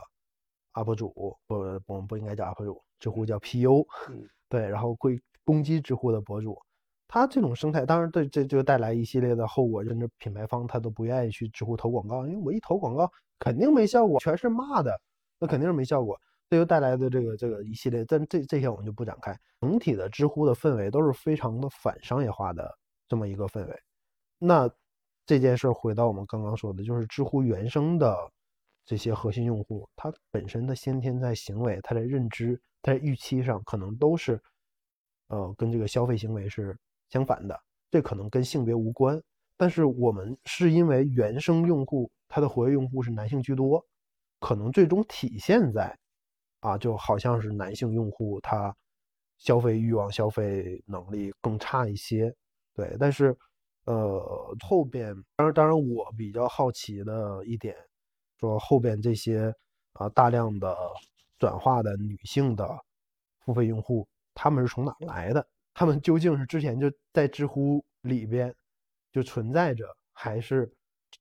[0.73, 1.55] UP 主，不，
[1.87, 4.27] 我们不应该叫 UP 主，知乎叫 PU，嗯。
[4.49, 6.61] 对，然后会攻击知乎的博主。
[7.07, 14.99] 他这种生态，当然对这就带来一系列的后果，甚至品牌方他都不愿意去知乎投广告，因为我一投广告肯定没效果，全是骂的，
[15.39, 16.19] 那肯定是没效果。
[16.49, 19.35] 这就带来的这个这个一系列，但这这些我们就不展开。
[19.59, 22.71] 整体的知乎的氛围都是非常的反商业化的
[23.07, 23.75] 这么一个氛围。
[24.37, 24.69] 那
[25.25, 28.15] 这件事回到我们刚刚说的，就是知乎原生的
[28.85, 34.39] 这些核心用户，他本身的先天在行为、他的认知、他在预期上，可能都是，
[35.29, 36.77] 呃，跟这个消费行为是
[37.09, 37.59] 相反的。
[37.91, 39.21] 这可能跟性别无关，
[39.55, 43.85] 但是我们是因为原生用户他的活跃用户是男性居多，
[44.39, 45.97] 可能最终体现在，
[46.59, 48.75] 啊，就好像是男性用户他
[49.37, 52.35] 消费欲望、消费能力更差一些。
[52.73, 53.37] 对，但是
[53.85, 57.75] 呃后边，当然当然我比较好奇的一点，
[58.39, 59.53] 说后边这些
[59.93, 60.75] 啊大量的
[61.39, 62.67] 转化的女性的
[63.39, 65.47] 付费用户，他们是从哪来的？
[65.75, 68.51] 他们究竟是之前就在知乎里边
[69.11, 70.71] 就存在着，还是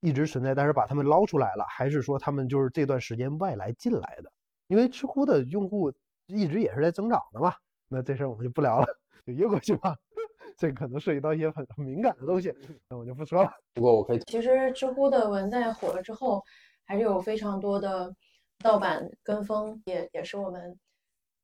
[0.00, 4.32] 一直存在，但是把他们捞出来了，还是说他们就是这段时间外来进来的？
[4.68, 5.92] 因为知乎的用户
[6.26, 7.52] 一直也是在增长的嘛。
[7.88, 8.86] 那这事儿我们就不聊了，
[9.26, 9.96] 就越过去吧。
[10.56, 12.54] 这可能涉及到一些很很敏感的东西，
[12.88, 13.52] 那我就不说了。
[13.74, 16.40] 不过我可以，其实知乎的文在火了之后，
[16.84, 18.14] 还是有非常多的
[18.60, 20.78] 盗版跟风，也也是我们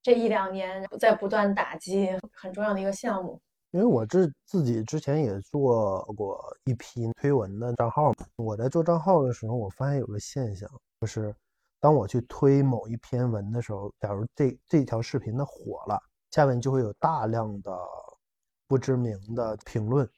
[0.03, 3.41] 这一两年在不断打击很重要的一个项目。
[3.71, 10.69] 因为我自自己之前也做过一批推文的账号，我在做账号的时候，我发现有个现象，
[11.01, 11.35] 就是
[11.79, 16.01] 当我去推某一篇文的时候，假如这这条视频的火了，
[16.31, 17.73] 下面就会有大量的。
[18.71, 20.09] 不知名的评论，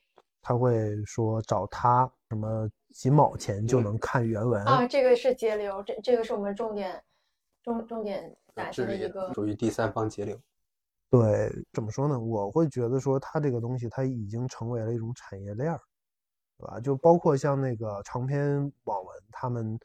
[0.42, 4.86] 他会说找他什么几毛钱就能看原文啊？
[4.86, 7.02] 这个是节流，这这个是我们重点
[7.62, 10.38] 重重点打击的一个属于第三方节流。
[11.10, 12.18] 对，怎么说呢？
[12.18, 15.80] 我会觉得说它这个东西，它已经成为了一种产业链儿，
[16.58, 16.80] 对吧？
[16.80, 19.78] 就包括像那个长篇网文，他们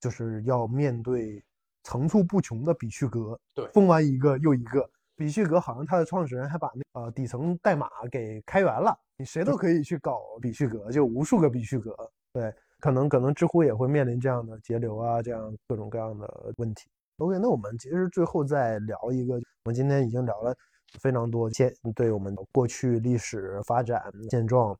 [0.00, 1.42] 就是要面对
[1.84, 4.90] 层出不穷的比序格，对，封完一个又一个。
[5.16, 11.96] 比序格好像它的创始人还把那呃底层代码给开源了，你谁都可以去搞比序格，就无数个比序格。
[12.32, 16.90] 对，可能可能知乎也会面临这样的节流啊，这样各种各样的问题。
[17.18, 20.52] OK，那我们其实最后再聊一个，我们今天已经聊了
[21.00, 24.76] 非常多现对我们过去历史发展现状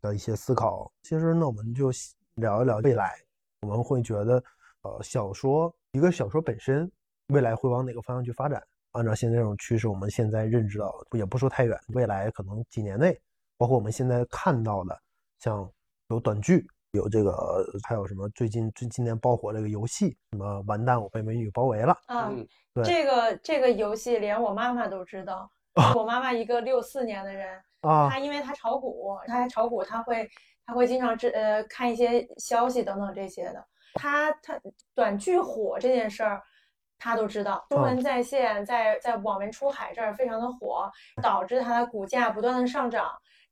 [0.00, 0.90] 的一些思考。
[1.02, 1.90] 其实那我们就
[2.36, 3.18] 聊一聊未来，
[3.62, 4.42] 我们会觉得
[4.82, 6.88] 呃小说一个小说本身
[7.28, 8.62] 未来会往哪个方向去发展？
[8.92, 13.20] 按照现在这种趋势，我们现在认知到，也不说太远，未来可能几年内，
[13.56, 14.96] 包括我们现在看到的，
[15.40, 15.68] 像
[16.08, 21.96] 有短剧，有这个，还有什么最近最今年爆火这个游戏，什么完蛋，我被美女包围了。
[22.08, 25.50] 嗯，对，这个这个游戏连我妈妈都知道。
[25.94, 30.28] 我妈妈一个六四年的人， 啊，她因为她炒股，她还炒股，她会
[30.66, 33.64] 她会经常知呃看一些消息等等这些的。
[33.94, 34.60] 她她
[34.94, 36.42] 短剧火这件事儿。
[37.00, 40.90] 他都知道，中文在线在在网文出海这儿非常的火，
[41.22, 43.08] 导致它的股价不断的上涨。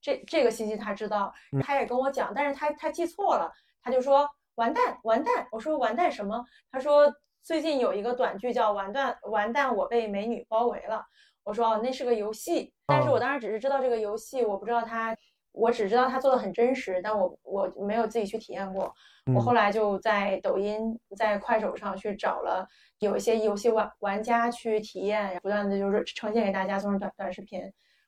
[0.07, 1.35] 这这个信息他知道，
[1.65, 3.51] 他也跟我讲，但是他他记错了，
[3.83, 5.49] 他就说完蛋完蛋。
[5.51, 6.45] 我说完蛋什么？
[6.71, 7.13] 他说
[7.43, 11.05] 最近有一个短剧叫完蛋完蛋，我被美女包围了。
[11.43, 15.17] 我说哦，那是个游戏，但是我当时只是知道这个游戏，我不知道它，
[15.51, 18.95] 我只知道他做的很真实，但我我没有自己去体验过。
[19.35, 22.65] 我后来就在抖音、在快手上去找了
[23.01, 27.61] 有一些游戏玩玩家去体验，不断的就是呈现给大家，做成短短视频。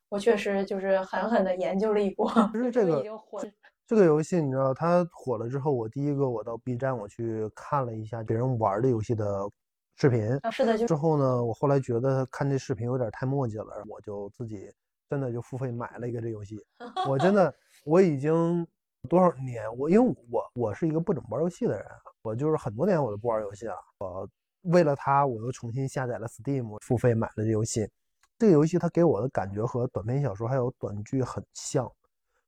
[0.09, 2.31] 我确实就是狠狠的研究了一波。
[2.53, 3.03] 其实这个
[3.87, 9.49] 这个游戏，你知道它火了之后，我第一个我到 B 站我去看了一下别人玩的游戏的
[9.97, 10.39] 视频。
[10.43, 10.77] 啊，是的。
[10.87, 14.71] 之后呢，我后来觉得看这视频有点太墨迹了，我就自己
[15.09, 16.59] 真的就付费买了一个这游戏。
[17.09, 17.55] 我真的
[17.85, 18.67] 我已经。
[19.09, 19.63] 多少年？
[19.79, 21.87] 我因为我我是一个不怎么玩游戏的人，
[22.21, 23.77] 我就是很多年我都不玩游戏了。
[23.99, 24.29] 我
[24.63, 27.89] 为了它，我又重新下载了 Steam，付费买了这游戏。
[28.39, 31.91] 这个游戏它给我的感觉和短篇小说还有短剧很像。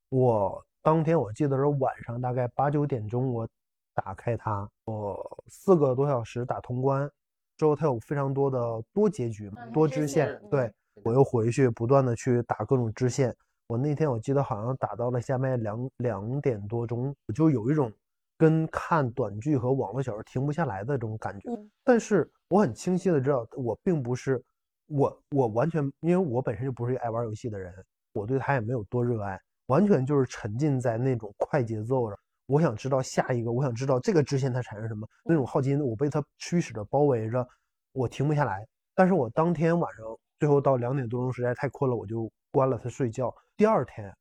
[0.08, 3.48] 我当天我记得是晚上大概八九点钟，我
[3.92, 7.10] 打开它，我四个多小时打通关
[7.56, 10.40] 之后，它有非常多的多结局、多支线。
[10.48, 10.72] 对
[11.02, 13.34] 我又回去不断的去打各种支线。
[13.66, 17.92] 我那天我记得好像打到了下面两两点多钟，我就有一种
[18.38, 21.50] 跟看短剧和网络小说停不下来的这种感觉。
[21.84, 24.42] 但是我很清晰的知道，我并不是
[24.90, 27.72] 我我完全，因为我本身就不是一个爱玩游戏的人，
[28.12, 32.18] 我对它也没有多热爱，完全就是沉浸在那种快节奏上。
[32.46, 37.46] 我想知道下一个，我想知道这个支线它产生什么那种好奇心，我被它驱使着包围着，
[37.92, 38.66] 我停不下来。
[38.92, 40.04] 但是我当天晚上
[40.40, 43.32] 最后到两点多钟实在太困了，我就关了它睡觉。
[43.56, 44.12] 第二天，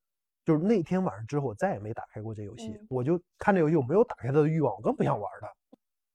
[0.45, 2.79] 就是那天晚上之后，我再也没打开过这游戏。
[2.87, 5.47] 我就看这游戏，我没有打开它的欲望，我更不想玩它。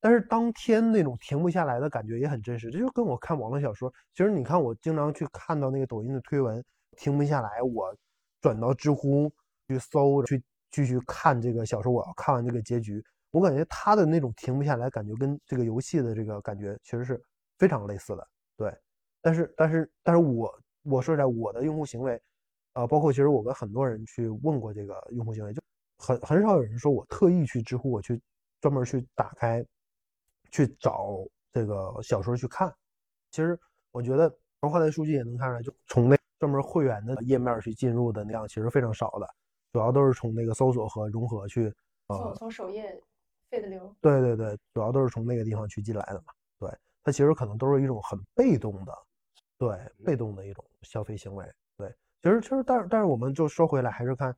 [0.05, 3.91] 但是当天那种停不下来的感觉也很真实，这就跟我看网络小说。
[4.13, 6.63] 其实你看，我经常去看到那个抖音的推文，
[6.99, 7.97] 停不下来，我
[8.43, 9.33] 转到知乎
[9.67, 11.91] 去搜，去继续看这个小说。
[11.91, 17.19] 我要看完这个结局，我感觉他的那种停不下来感觉，跟这个游戏的这个感觉其实是
[17.57, 18.29] 非常类似的。
[18.59, 18.71] 对，
[19.23, 22.21] 但是但是但是我我说实在，我的用户行为。
[22.75, 25.63] 啊，包括其实我跟很多人去问过这个用户行为，就
[25.97, 28.21] 很很少有人说我特意去知乎，我去
[28.61, 29.65] 专门去打开，
[30.55, 31.17] 去找
[31.51, 32.73] 这个小说去看。
[33.33, 33.59] 其实
[33.91, 39.29] 我觉得从后台数据也能看出来，就从那专门会员的页面去进入的那样，其实非常少的，
[39.73, 41.75] 主要都是从那个搜索和融合去，
[42.07, 43.03] 从呃，从首页
[43.51, 46.33] 费的流，对对对，主要都是从那个地方去进来的嘛。
[46.61, 46.71] 对，
[47.03, 48.93] 它其实可能都是一种很被动的，
[49.59, 51.45] 对，被动的一种消费行为。
[51.77, 54.33] 对，其实其实，但是但是我们就说回来，还是看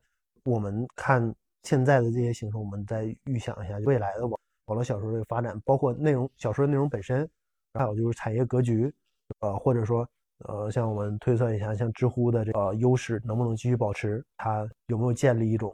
[0.45, 1.31] 我们看
[1.61, 7.29] 现在的这些形式，我们再预想一下未来的网网络小说这个发展，包括内容小说的内容本身，
[7.73, 8.93] 还有就是产业格局，
[9.39, 10.07] 呃，或者说
[10.39, 15.73] 呃，像我们推算一下，像知乎的这个优势能不能继续保持，它有没有建立一种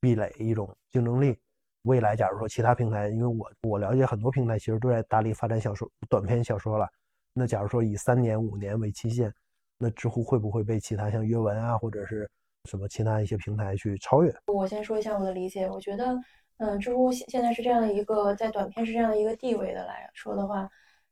[0.00, 1.36] 壁垒、一种竞争力？
[1.82, 6.88] 未来假如说其他平台，因为我我了解很多平台其实都在大力发展小说、短篇小说了，
[7.32, 9.32] 那假如说以三年、五年为期限，
[9.78, 12.28] 那知乎会不会被其他像阅文啊，或者是
[12.64, 14.34] 什么其他一些平台去超越？
[14.46, 16.16] 我先说一下我的理解，我觉得，
[16.58, 20.68] 嗯，知乎现现在是这样的一个在短片是这样的一个地位的来说的话，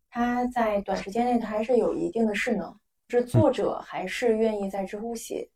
[0.09, 2.75] 它在短时间内它还是有一定的势能，
[3.09, 5.49] 是作者还是愿意在知乎写，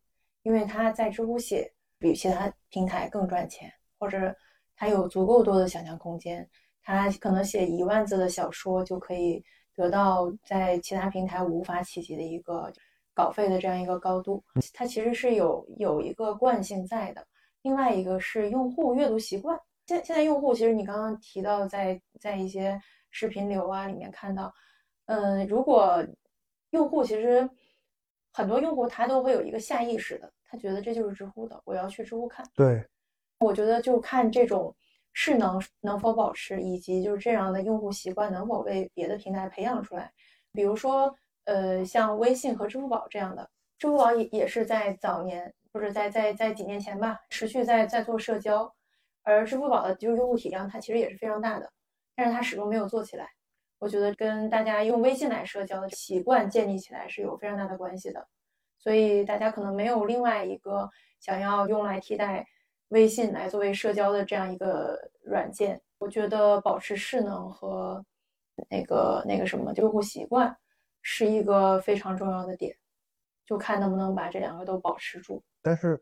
[0.43, 4.35] 因为他在知乎写比其他平台更赚钱，或者
[4.75, 6.47] 他有足够多的想象空间，
[6.83, 9.43] 他可能写一万字的小说就可以
[9.75, 12.71] 得到在其他平台无法企及的一个
[13.13, 14.43] 稿费的这样一个高度，
[14.73, 17.25] 它其实是有有一个惯性在的。
[17.63, 19.59] 另外一个是用户阅读习惯，
[19.89, 22.79] 现现在用户其实你刚刚提到在在一些
[23.09, 24.53] 视频流啊里面看到，
[25.07, 26.05] 嗯，如果
[26.69, 27.49] 用户其实
[28.31, 32.45] 很多用户他都会有一个下意识的，他觉得这就是知乎的，我要去知乎看。
[32.53, 32.85] 对，
[33.39, 34.75] 我觉得就看这种
[35.11, 40.11] 势能能否保持，以及就是这样的用户习惯能否被别的平台培养出来。
[40.51, 41.11] 比如说，
[41.45, 43.49] 呃，像微信和支付宝这样的，
[43.79, 48.71] 支付宝也也是在早年或者在在在几年前吧，持续在在做社交，
[49.23, 51.71] 而支付宝的就用户体量它其实也是非常大的，
[52.15, 53.29] 但是它始终没有做起来。
[53.77, 58.27] 我觉得跟大家用微信来社交的习惯建立起来是有非常大的关系的，
[58.77, 60.89] 所以大家可能没有另外一个
[61.19, 62.45] 想要用来替代
[62.89, 65.81] 微信来作为社交的这样一个软件。
[65.97, 68.03] 我觉得保持势能和
[68.69, 70.53] 那个那个什么用户习惯
[71.01, 72.75] 是一个非常重要的点，
[73.45, 75.41] 就看能不能把这两个都保持住。
[75.61, 75.97] 但是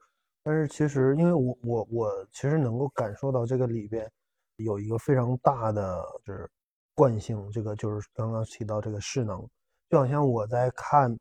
[0.48, 4.10] 但是其实因为我我我其实能够感受到这个里边
[4.56, 6.50] 有一个非常大的就是
[6.94, 9.46] 惯性，这个就是刚刚提到这个势能，
[9.90, 11.14] 就好像我在看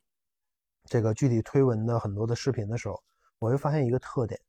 [0.84, 3.02] 这个具体推文的很多的视频的时候，
[3.40, 4.40] 我会发现一个特点：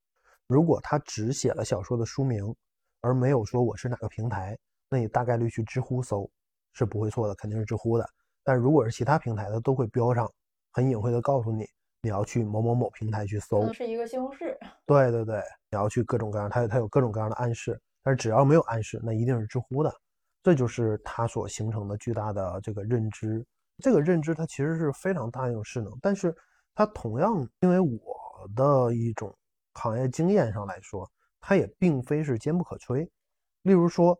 [0.46, 2.56] 如果他只写了小说的书名，
[3.02, 4.56] 而没有说我是哪个平台，
[4.92, 6.30] 那你大概率去知乎搜
[6.74, 8.08] 是不会错的，肯定是知乎的。
[8.44, 10.32] 但如果是其他平台，它都会标上，
[10.72, 11.68] 很隐晦的告诉你
[12.02, 13.74] 你要去某某某平台去可搜能。
[13.74, 15.42] 是一个西红柿， 对对对，
[15.72, 19.94] 你要去各种各样，它它有各种各样的暗示，但是只要没有暗示，那一定是知乎的，
[20.44, 23.46] 这就是它所形成的巨大的这个认知。
[23.84, 26.36] 这个认知它其实是非常大的一种势能，但是
[26.74, 29.36] 它同样因为我的一种
[29.74, 31.10] 行业经验上来说，
[31.40, 33.08] 它也并非是坚不可摧。
[33.64, 34.20] 例如说，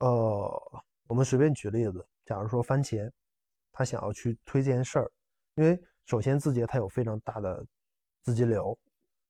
[0.00, 3.10] 呃，我们随便举例子，假如说番茄，
[3.72, 5.10] 他想要去推这件事儿，
[5.54, 7.62] 因为首先字节它有非常大的
[8.22, 8.76] 资金流，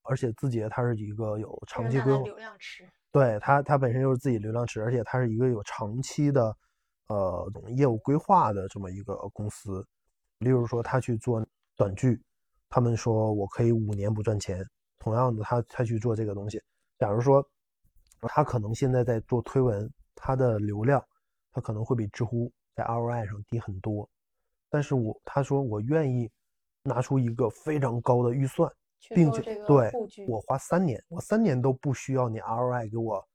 [0.03, 2.87] 而且字节它是一个有长期规划，流量池。
[3.11, 6.55] 对它它本身就是自己流量池，而且它是一个有长期的
[7.07, 9.85] 呃业务规划的这么一个公司。
[10.37, 11.45] 例如说，他去做
[11.75, 12.17] 短剧，
[12.69, 14.65] 他们说我可以五年不赚钱。
[14.99, 16.61] 同样的，他他去做这个东西，
[16.97, 17.45] 假如说
[18.21, 21.03] 他可能现在在做推文，他的流量
[21.51, 24.09] 他可能会比知乎在 ROI 上低很多，
[24.69, 26.31] 但是我他说我愿意
[26.83, 28.71] 拿出一个非常高的预算，
[29.09, 29.91] 并且对
[30.27, 33.27] 我花三年，我三年都不需要你 ROI 给我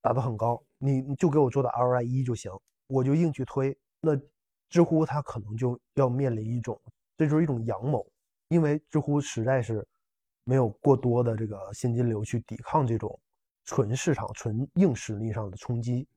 [0.00, 2.50] 打到很高，你你就给我做到 ROI 一就行，
[2.86, 3.76] 我就硬去推。
[4.00, 4.18] 那
[4.68, 6.80] 知乎它可能就要面临一种，
[7.16, 8.04] 这就是一种阳谋，
[8.48, 9.86] 因为知乎实在是
[10.44, 13.18] 没有过多的这个现金流去抵抗这种
[13.64, 16.08] 纯市场、纯硬实力上的冲击。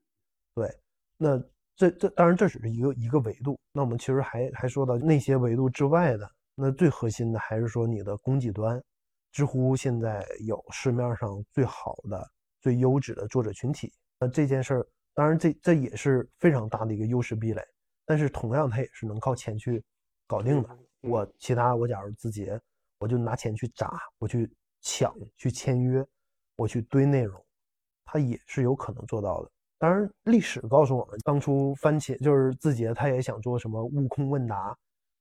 [0.54, 0.68] 对，
[1.16, 1.38] 那
[1.76, 3.58] 这这当然这只是一个一个维度。
[3.72, 8.82] 那我们其实还还说到那些维度之外的，那最核心的还是说你的供给端。
[9.30, 12.26] 知乎现在有市面上最好的、
[12.62, 13.92] 最优质的作者群体。
[14.18, 17.62] 那这件事儿，当然这这也是非常大的一个优势壁垒。
[18.06, 19.84] 但是同样，它也是能靠钱去
[20.26, 20.78] 搞定的。
[21.02, 22.58] 我其他我假如字节，
[22.98, 24.50] 我就拿钱去砸，我去
[24.80, 26.02] 抢，去签约，
[26.56, 27.38] 我去堆内容，
[28.06, 29.50] 它也是有可能做到的。
[29.76, 34.74] 当然，历史告诉我们，当初番茄就是字节，他也想做什么悟空问答，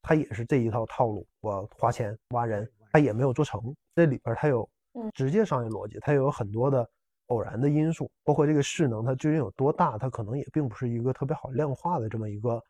[0.08, 3.76] 他也是这一套套路，我花钱挖人，他也没有做成。
[3.96, 6.88] 这里边它有嗯直接商业逻辑，它有很多的
[7.28, 12.62] 偶然的因素，包括这个势能它究竟有多大，它可能也并不是一个特别好量化的这么一个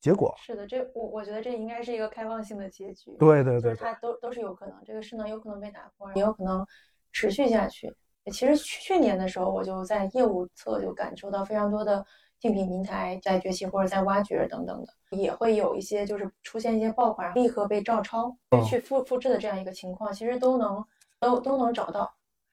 [0.00, 0.34] 结果。
[0.36, 3.16] 是的，这我我觉得这应该是一个开放性的结局。
[3.18, 6.66] 对对对对，就是它都都是有可能，这个势能有可能被打破，也有可能
[7.10, 7.90] 持续下去。
[8.30, 12.04] 其实去年的时候，我就在业务侧就感受到非常多的
[12.40, 20.82] 竞品平台在崛起或者在挖掘等等的，也会有一些就是出现一些爆款立刻被照抄哦去复复制的这样一个情况，其实都能
[21.20, 22.10] 都都能找到，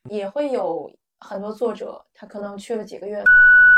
[0.09, 3.23] 也会有很多作者他可能去了几个月，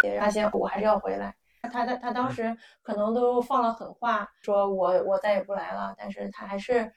[0.04, 1.34] 也发现我还是要回来。
[1.62, 6.92] 他他他当时可能都放了狠话，说我我再也不来了，但是他还是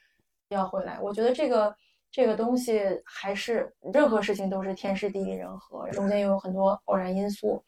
[0.49, 0.97] 要回来。
[0.99, 1.75] 我觉得这个
[2.09, 7.63] 这个东西还是任何事情都是天时地利人和，中间又有很多偶然因素。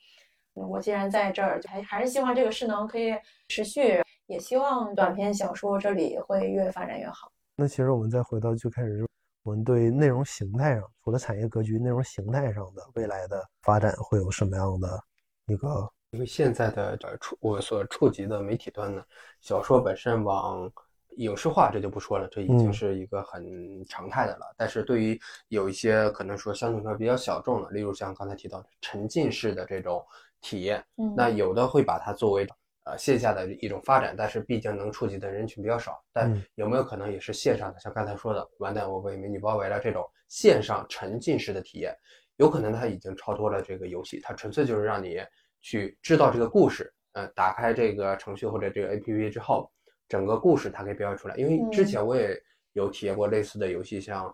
[0.55, 3.13] 嗯我既然在这儿，还还是希望这个势能可以
[3.49, 7.31] 持续，也希望短篇小说这里会越发展越好。
[7.55, 9.05] 那其实我们再回到最开始，
[9.43, 15.03] 我们对内容形态上，除了产业格局，内容形态上的未来的发展会有什么样的
[15.47, 15.89] 一个？
[16.11, 19.03] 因为现在的呃触我所触及的媒体端呢，
[19.41, 20.71] 小说本身往
[21.17, 24.45] 影视化这就不说了，这已经嗯是一个很常态的了。
[24.55, 25.19] 但是对于
[25.49, 30.05] 有一些可能说相对来说比较小众的，例如像刚才提到的沉浸式的这种
[30.45, 32.45] 体验，嗯，那有的会把它作为
[32.83, 35.99] 呃线下的一种发展，但是毕竟能触及的人群比较少。
[36.13, 37.79] 但嗯有没有可能也是线上的？
[37.79, 41.95] 像刚才说的，完蛋，我被美女包围了这种线上沉浸式的体验，
[42.37, 45.17] 有可能它已经超脱了这个游戏，它纯粹就是让你
[45.61, 46.93] 去知道这个故事。
[47.13, 49.71] 呃，打开这个程序或者这个 APP 之后，
[50.07, 51.35] 整个故事它可以表现出来。
[51.37, 52.37] 因为之前我也
[52.73, 54.31] 有体验过类似的游戏，像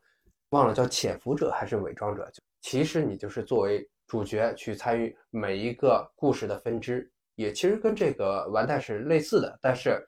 [0.50, 2.30] 忘了叫潜伏者还是伪装者，
[2.62, 10.06] 其实你就是作为主角去参与每一个故事的分支，也其实跟这个完蛋是类似的，但是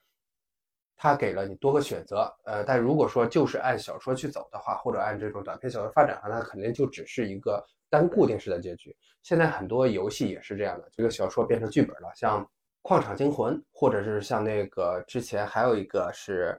[0.94, 2.30] 它给了你多个选择。
[2.44, 8.94] 呃，但如果说就是按小说去走的话，或者按这种短篇小说发展的话，那肯定就只是一个单固定式的结局。
[9.22, 12.44] 现在很多游戏也是这样的，这个小说变成剧本了，像
[12.82, 16.54] 《矿场惊魂》，或者是像那个之前还有一个是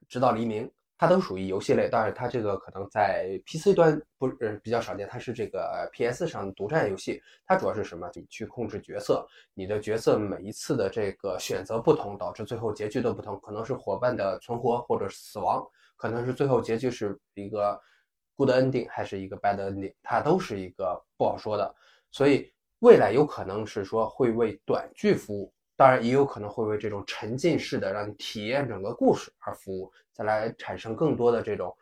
[0.08, 0.66] 《直到黎明》，
[0.98, 7.22] 它都属于游戏类，当然它这个可能在 PC 端不呃比较少见，它是这个 PS 上独占游戏。
[7.46, 8.10] 它主要是什么？
[8.14, 15.64] 你去控制角色，你的角色每一次的这个选择不同，导致最后结局都不同，可能是伙伴的存活或者死亡，
[15.96, 17.80] 可能是最后结局是一个
[18.34, 21.72] good ending 还是一个 bad ending，它都是一个不好说的。
[22.10, 31.72] 所以未来有可能是说会为短剧服务，当然也有可能会为这种沉浸式的让你体验整个故事而服务，再来产生更多的这种，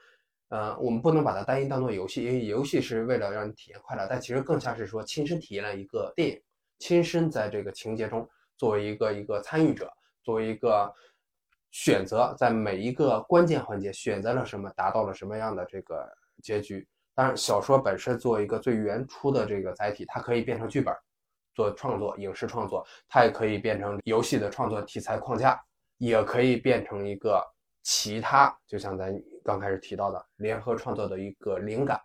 [0.50, 6.42] 呃，我们不能把它单一当做游戏，因为游戏是为了让你体验快乐，但其实更像是说亲身体验了一个电影，
[6.78, 8.28] 亲身在这个情节中
[8.58, 9.90] 作为一个一个参与者，
[10.22, 10.94] 作为一个
[11.70, 16.06] 选择，在每一个关键环节选择了什么，达到了什么样的这个
[16.42, 16.86] 结局。
[17.14, 20.94] 当然，小说本身作为一个最原初的这个载体，它可以变成剧本
[21.56, 25.58] 做创作、影视创作，它也可以变成游戏的创作题材框架，
[25.96, 27.42] 也可以变成一个
[27.82, 29.12] 其他，就像咱
[29.42, 31.98] 刚开始提到的联合创作的一个灵感。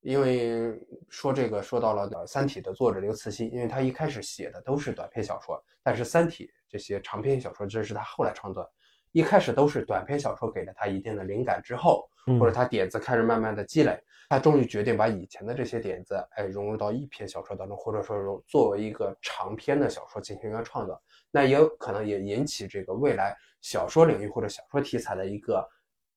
[0.00, 0.78] 因为
[1.08, 8.68] 说这个说到了《三体》的作者刘慈欣，因为他一开始写的都是短篇小说，但是《三体》这些长篇小说这是他后来创作，
[9.12, 21.00] 一开始都是短篇小说给了他一定的灵感之后，嗯或者他点子开始慢慢的积累，他终于决定把以前的这些点子，哎，融入到一篇小说当中，或者说融作为一个长篇的小说进行一个创作。
[21.30, 25.66] 那也有可能也引起这个未来小说领域或者小说题材的一个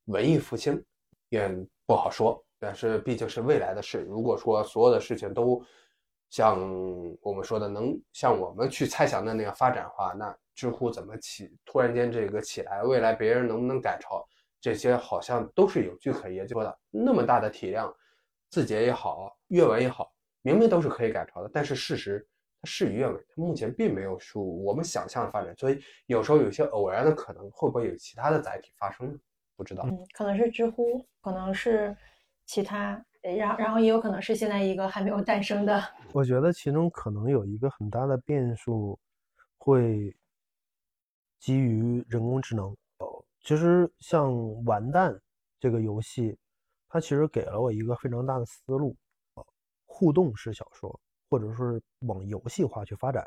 [0.06, 0.84] 文艺复兴，
[1.30, 1.48] 也
[1.86, 2.44] 不好说。
[2.58, 5.64] 但是毕竟是未来的事，如果说所有的事情都
[6.30, 6.60] 像
[7.22, 14.28] 我们说的能像我们去猜想的那样发展的话，那知乎怎么起突然间这个起来，未来别人能不能改抄？
[14.62, 16.78] 这些好像都是有据可研究的。
[16.92, 17.96] 那么大的体量，
[18.50, 20.12] 字节也好，阅文也好，
[20.42, 22.28] 明明都是可以改朝的，但是事实
[22.62, 25.56] 它事与愿违，它目前并没有属我们想象的发展。
[25.56, 29.20] 所以有时候有些偶然的可能，会不会有其他的载体发生呢？
[29.56, 29.84] 不知道。
[29.86, 31.96] 嗯，可能是知乎，可能是
[32.46, 35.82] 其他，呃然后然后也有可能是现在一个还没有诞生的。
[36.14, 38.98] 我觉得其中可能有一个很大的变数，
[39.58, 40.16] 会
[41.40, 42.76] 基于人工智能。
[42.98, 44.32] 哦，其实像
[44.66, 45.14] 《完蛋》
[45.60, 46.38] 这个游戏，
[46.90, 48.96] 它其实给了我一个非常大的思路，
[49.36, 49.46] 呃
[49.86, 51.00] 互动式小说，
[51.30, 53.26] 或者说是往游戏化去发展。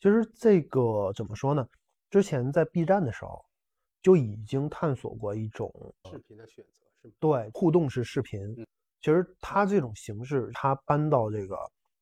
[0.00, 1.66] 其实这个怎么说呢？
[2.10, 3.44] 之前在 B 站的时候
[4.02, 5.72] 就已经探索过一种
[6.10, 7.14] 视频的选择是吗？
[7.20, 8.54] 对，互动式视频，
[9.00, 11.56] 其实它这种形式，它搬到这个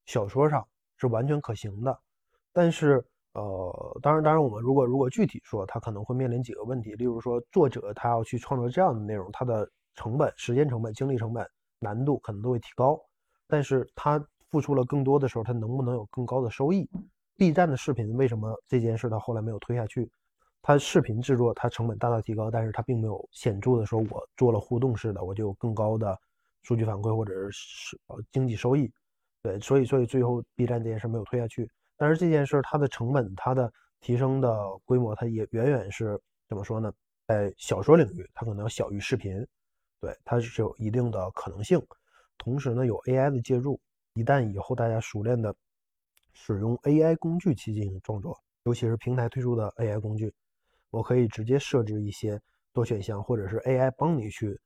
[0.07, 0.66] 小说上
[0.97, 1.99] 是完全可行的。
[2.53, 3.05] 但是，
[3.35, 11.48] 呃，当然，当然，我们如果如果具体说，它可能会面临几个问题，例如说，作者他要去创作这样的内容，他的成本、时间成本、精力成本、
[11.78, 13.01] 难度可能都会提高。
[13.47, 16.89] 但是他付出了更多的时候，他能不能有更高的收益
[17.36, 20.10] ？B 站的视频为什么这件事他后来没有推下去？
[20.60, 26.19] 他视频制作它成本大大提高，但是它并没有显著的说我做了互动式的，我就有更高的
[26.62, 28.93] 数据反馈或者是呃经济收益。
[29.40, 31.70] 对，所以所以最后 B 站这件事没有推下去。
[31.97, 36.93] 但是这件事它的成本它的提升的规模，它也远远是怎么说呢？
[37.27, 39.47] 在小说领域，它可能要小于视频，
[40.01, 41.81] 对，它是有一定的可能性。
[42.37, 43.81] 同时呢，有 AI 的介入，
[44.15, 45.55] 一旦以后大家熟练的
[46.33, 50.33] 使用 AI 工具去进行创作，尤其是平台推出的 AI 工具，
[50.91, 52.41] 我可以直接设置一些
[52.73, 54.59] 多选项，或者是 AI 帮你去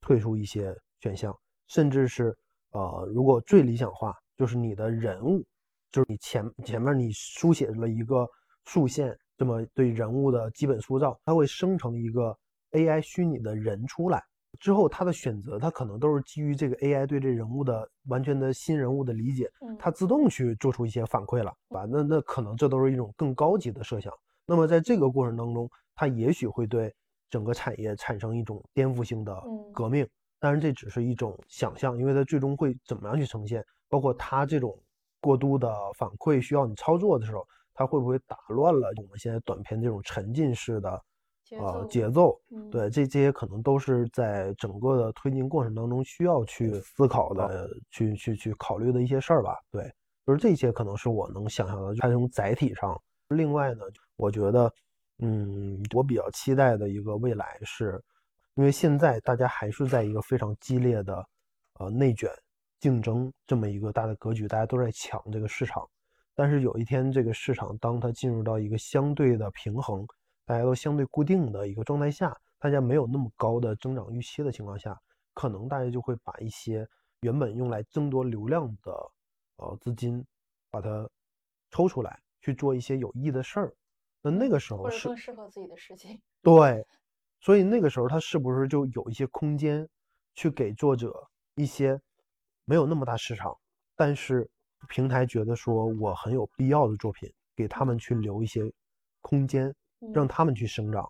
[0.00, 1.36] 退出一些选项，
[1.66, 2.36] 甚至是
[2.70, 5.44] 呃，如果最理想化，就是你的人物，
[5.90, 8.24] 就是你前前面你书写了一个
[8.64, 12.38] 竖线，这么对人物的基本塑造，它会生成一个
[12.70, 14.22] AI 虚拟的人出来。
[14.60, 21.86] 之后，他的选择，他可能都是基于这个 AI 对这人物的完全的新人物的理解，他自动去做出一些反馈了，吧？
[21.88, 24.12] 那那可能这都是一种更高级的设想。
[24.46, 26.94] 那么在这个过程当中，它也许会对
[27.30, 29.42] 整个产业产生一种颠覆性的
[29.72, 30.06] 革命。
[30.38, 34.78] 当然，这只是一种想象，因为它最终会怎么样去呈现，包括它这种
[35.20, 41.02] 过度的反馈需要你操作的时候，它会不会打乱了我们现在短片这种沉浸式的。
[41.50, 42.36] 呃，节奏，
[42.72, 49.56] 对，这这些可能都是在整个的推进过程当中需要去思考的，去去去考虑的一些事儿吧。
[49.70, 49.88] 对，
[50.26, 53.00] 就是这些可能是我能想象的，它从载体上。
[53.28, 53.82] 另外呢，
[54.16, 54.72] 我觉得，
[55.18, 58.02] 嗯，我比较期待的一个未来是，
[58.56, 61.24] 因为现在大家还是在一个非常激烈的
[61.78, 62.28] 呃内卷
[62.80, 65.88] 竞争这么一个大的格局，大家都在抢这个市场。
[66.34, 70.04] 但是有一天，这个市场当它进入到一个相对的平衡。
[70.46, 74.98] 大家都相对固定的一个状态下，大家没有那么高的增长预期的情况下，
[75.34, 76.88] 可能大家就会把一些
[77.20, 78.92] 原本用来争夺流量的
[79.56, 80.24] 呃资金，
[80.70, 81.10] 把它
[81.70, 83.74] 抽出来去做一些有意义的事儿。
[84.22, 86.20] 那那个时候是更适合自己的事情。
[86.42, 86.86] 对，
[87.40, 89.88] 所以那个时候他是不是就有一些空间
[90.36, 92.00] 去给作者一些
[92.64, 93.56] 没有那么大市场，
[93.96, 94.48] 但是
[94.88, 98.72] 平台觉得说我很有必要的作品，给他们去留一些
[99.20, 99.74] 空间。
[100.12, 101.06] 让他们去生长，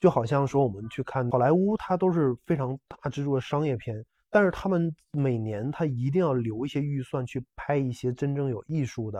[0.00, 9.18] 就好像说我们去看好莱坞，它都是非常大制作的商业片，但是他们每年他一定要留一些预算去拍一些真正有艺术的、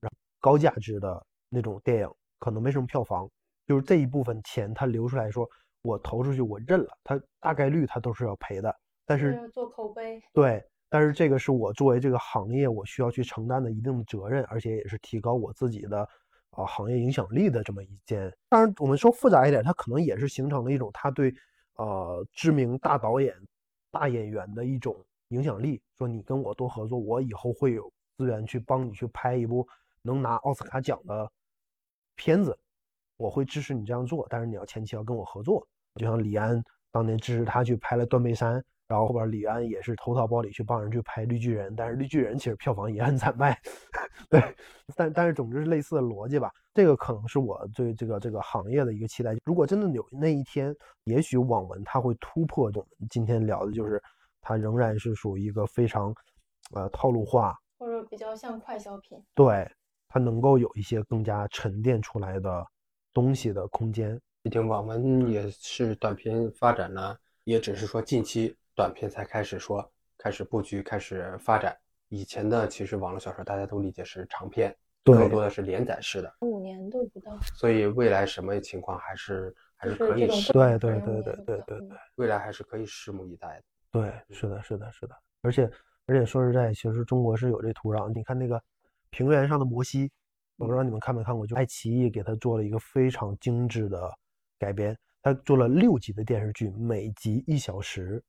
[0.00, 3.28] 然后高价值的那种电影，可能没什么票房，
[3.66, 5.48] 就是这一部分钱他留出来说，
[5.82, 8.74] 我投出去我认了，他大概率他都是要赔的，
[9.06, 10.22] 但是做口碑。
[10.32, 16.08] 对，但是这个是我作为这个行业我需要去承担的一定的责任，而且也是提高我自己的。
[16.56, 21.34] 啊，行业影响力的这么一件，当然我们说复杂一点，它可能也是形成了一种他对，
[21.74, 23.34] 呃，知名大导演、
[23.90, 24.96] 大演员的一种
[25.28, 25.82] 影响力。
[25.98, 29.66] 说你跟我多合作，我以后会有资源去帮你去拍一部
[30.02, 31.30] 能拿奥斯卡奖的
[32.14, 32.56] 片子，
[33.16, 35.66] 我会支持你这样做，但是你要前期要跟我合作。
[35.96, 38.60] 就像李安当年支持他去拍了《断背山》。
[38.86, 43.58] 然后后边李安也是投桃报李去帮人去拍《绿巨人》，但是《绿巨人》其实票房也很惨败，
[44.28, 44.42] 对，
[44.94, 46.52] 但但是总之是类似的逻辑吧。
[46.74, 49.34] 这个可能是我对这个这个行业的一个期待。
[49.44, 50.74] 如果真的有那一天，
[51.04, 54.02] 也许网文它会突破我们今天聊的，就是
[54.40, 56.14] 它仍然是属于一个非常
[56.74, 59.18] 呃套路化，或者比较像快消品。
[59.34, 59.70] 对，
[60.08, 62.66] 它能够有一些更加沉淀出来的
[63.12, 64.20] 东西的空间。
[64.42, 68.54] 毕竟网文也是短片发展呢，也只是说近期。
[68.74, 69.88] 短片才开始说，
[70.18, 71.76] 开始布局，开始发展。
[72.08, 74.74] 以前的其实网络小说大家都理解是长篇，
[75.04, 77.36] 更多的是连载式的，五年都不到。
[77.56, 83.64] 所以未来什么情况还是还是可以拭对对对对对对对，未来还是可以拭目以待的。
[83.90, 85.14] 对，是的，是的，是的。
[85.42, 85.70] 而且
[86.06, 88.12] 而且说实在，其实中国是有这土壤。
[88.12, 88.60] 你看那个
[89.10, 90.10] 平原上的摩西，
[90.56, 94.12] 我不知道你们看没看过，就爱奇艺给他做了一个非常精致的
[94.58, 98.22] 改编，他做了六集的电视剧，每集一小时。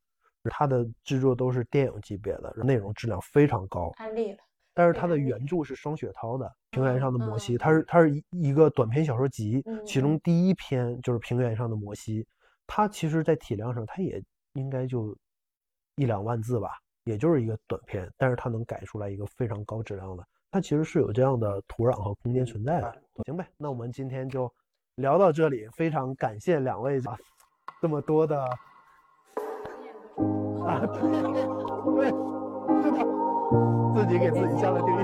[0.49, 3.91] 它的制作都是电影级别的，内容质量非常高。
[3.97, 4.38] 安利了，
[4.73, 12.22] 但是它的原著是双雪涛的《平原上的摩西》，它是它是一一个短篇小说集，其中第一篇就是《平原上的摩西》，
[12.67, 14.22] 它其实，在体量上，它也
[14.53, 15.15] 应该就
[15.95, 16.72] 一两万字吧，
[17.05, 23.01] 也就是一个短篇，但是它能改出来一个非常高质量的，它其实是有这样的土壤和空间存在的。
[23.26, 24.51] 行呗，那我们今天就
[24.95, 27.17] 聊到这里，非常感谢两位啊，
[27.81, 28.45] 这么多的。
[30.65, 31.01] 啊，对
[31.95, 32.07] 对，
[32.81, 32.97] 是的，
[33.93, 34.97] 自己给自己下了定义。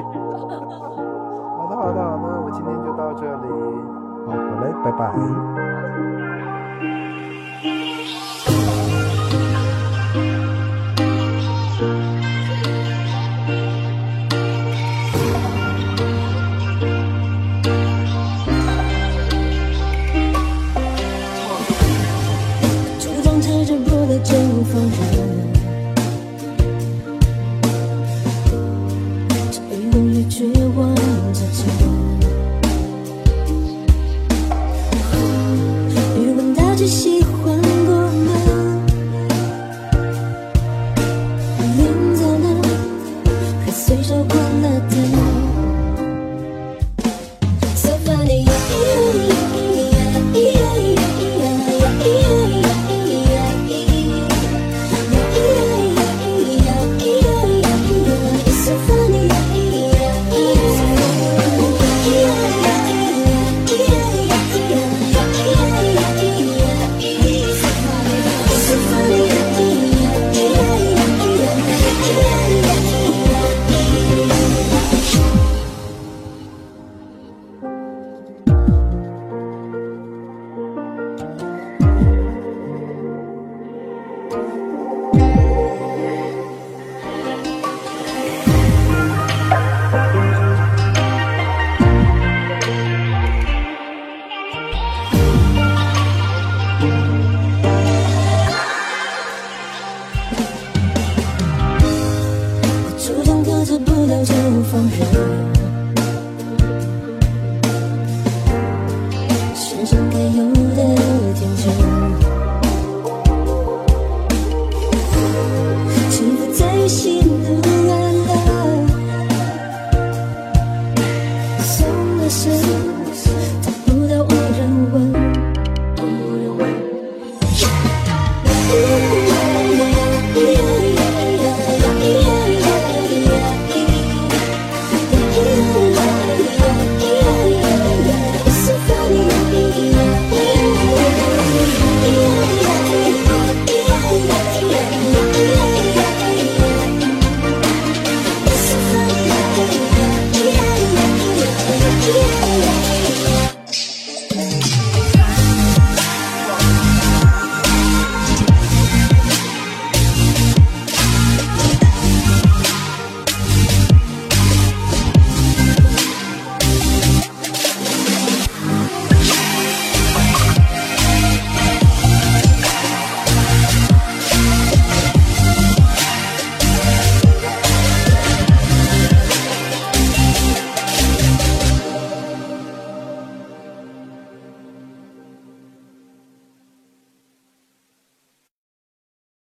[1.57, 3.47] 好的好的好的，我今天就到这里。
[4.27, 4.29] 好
[4.63, 4.99] 嘞，拜拜。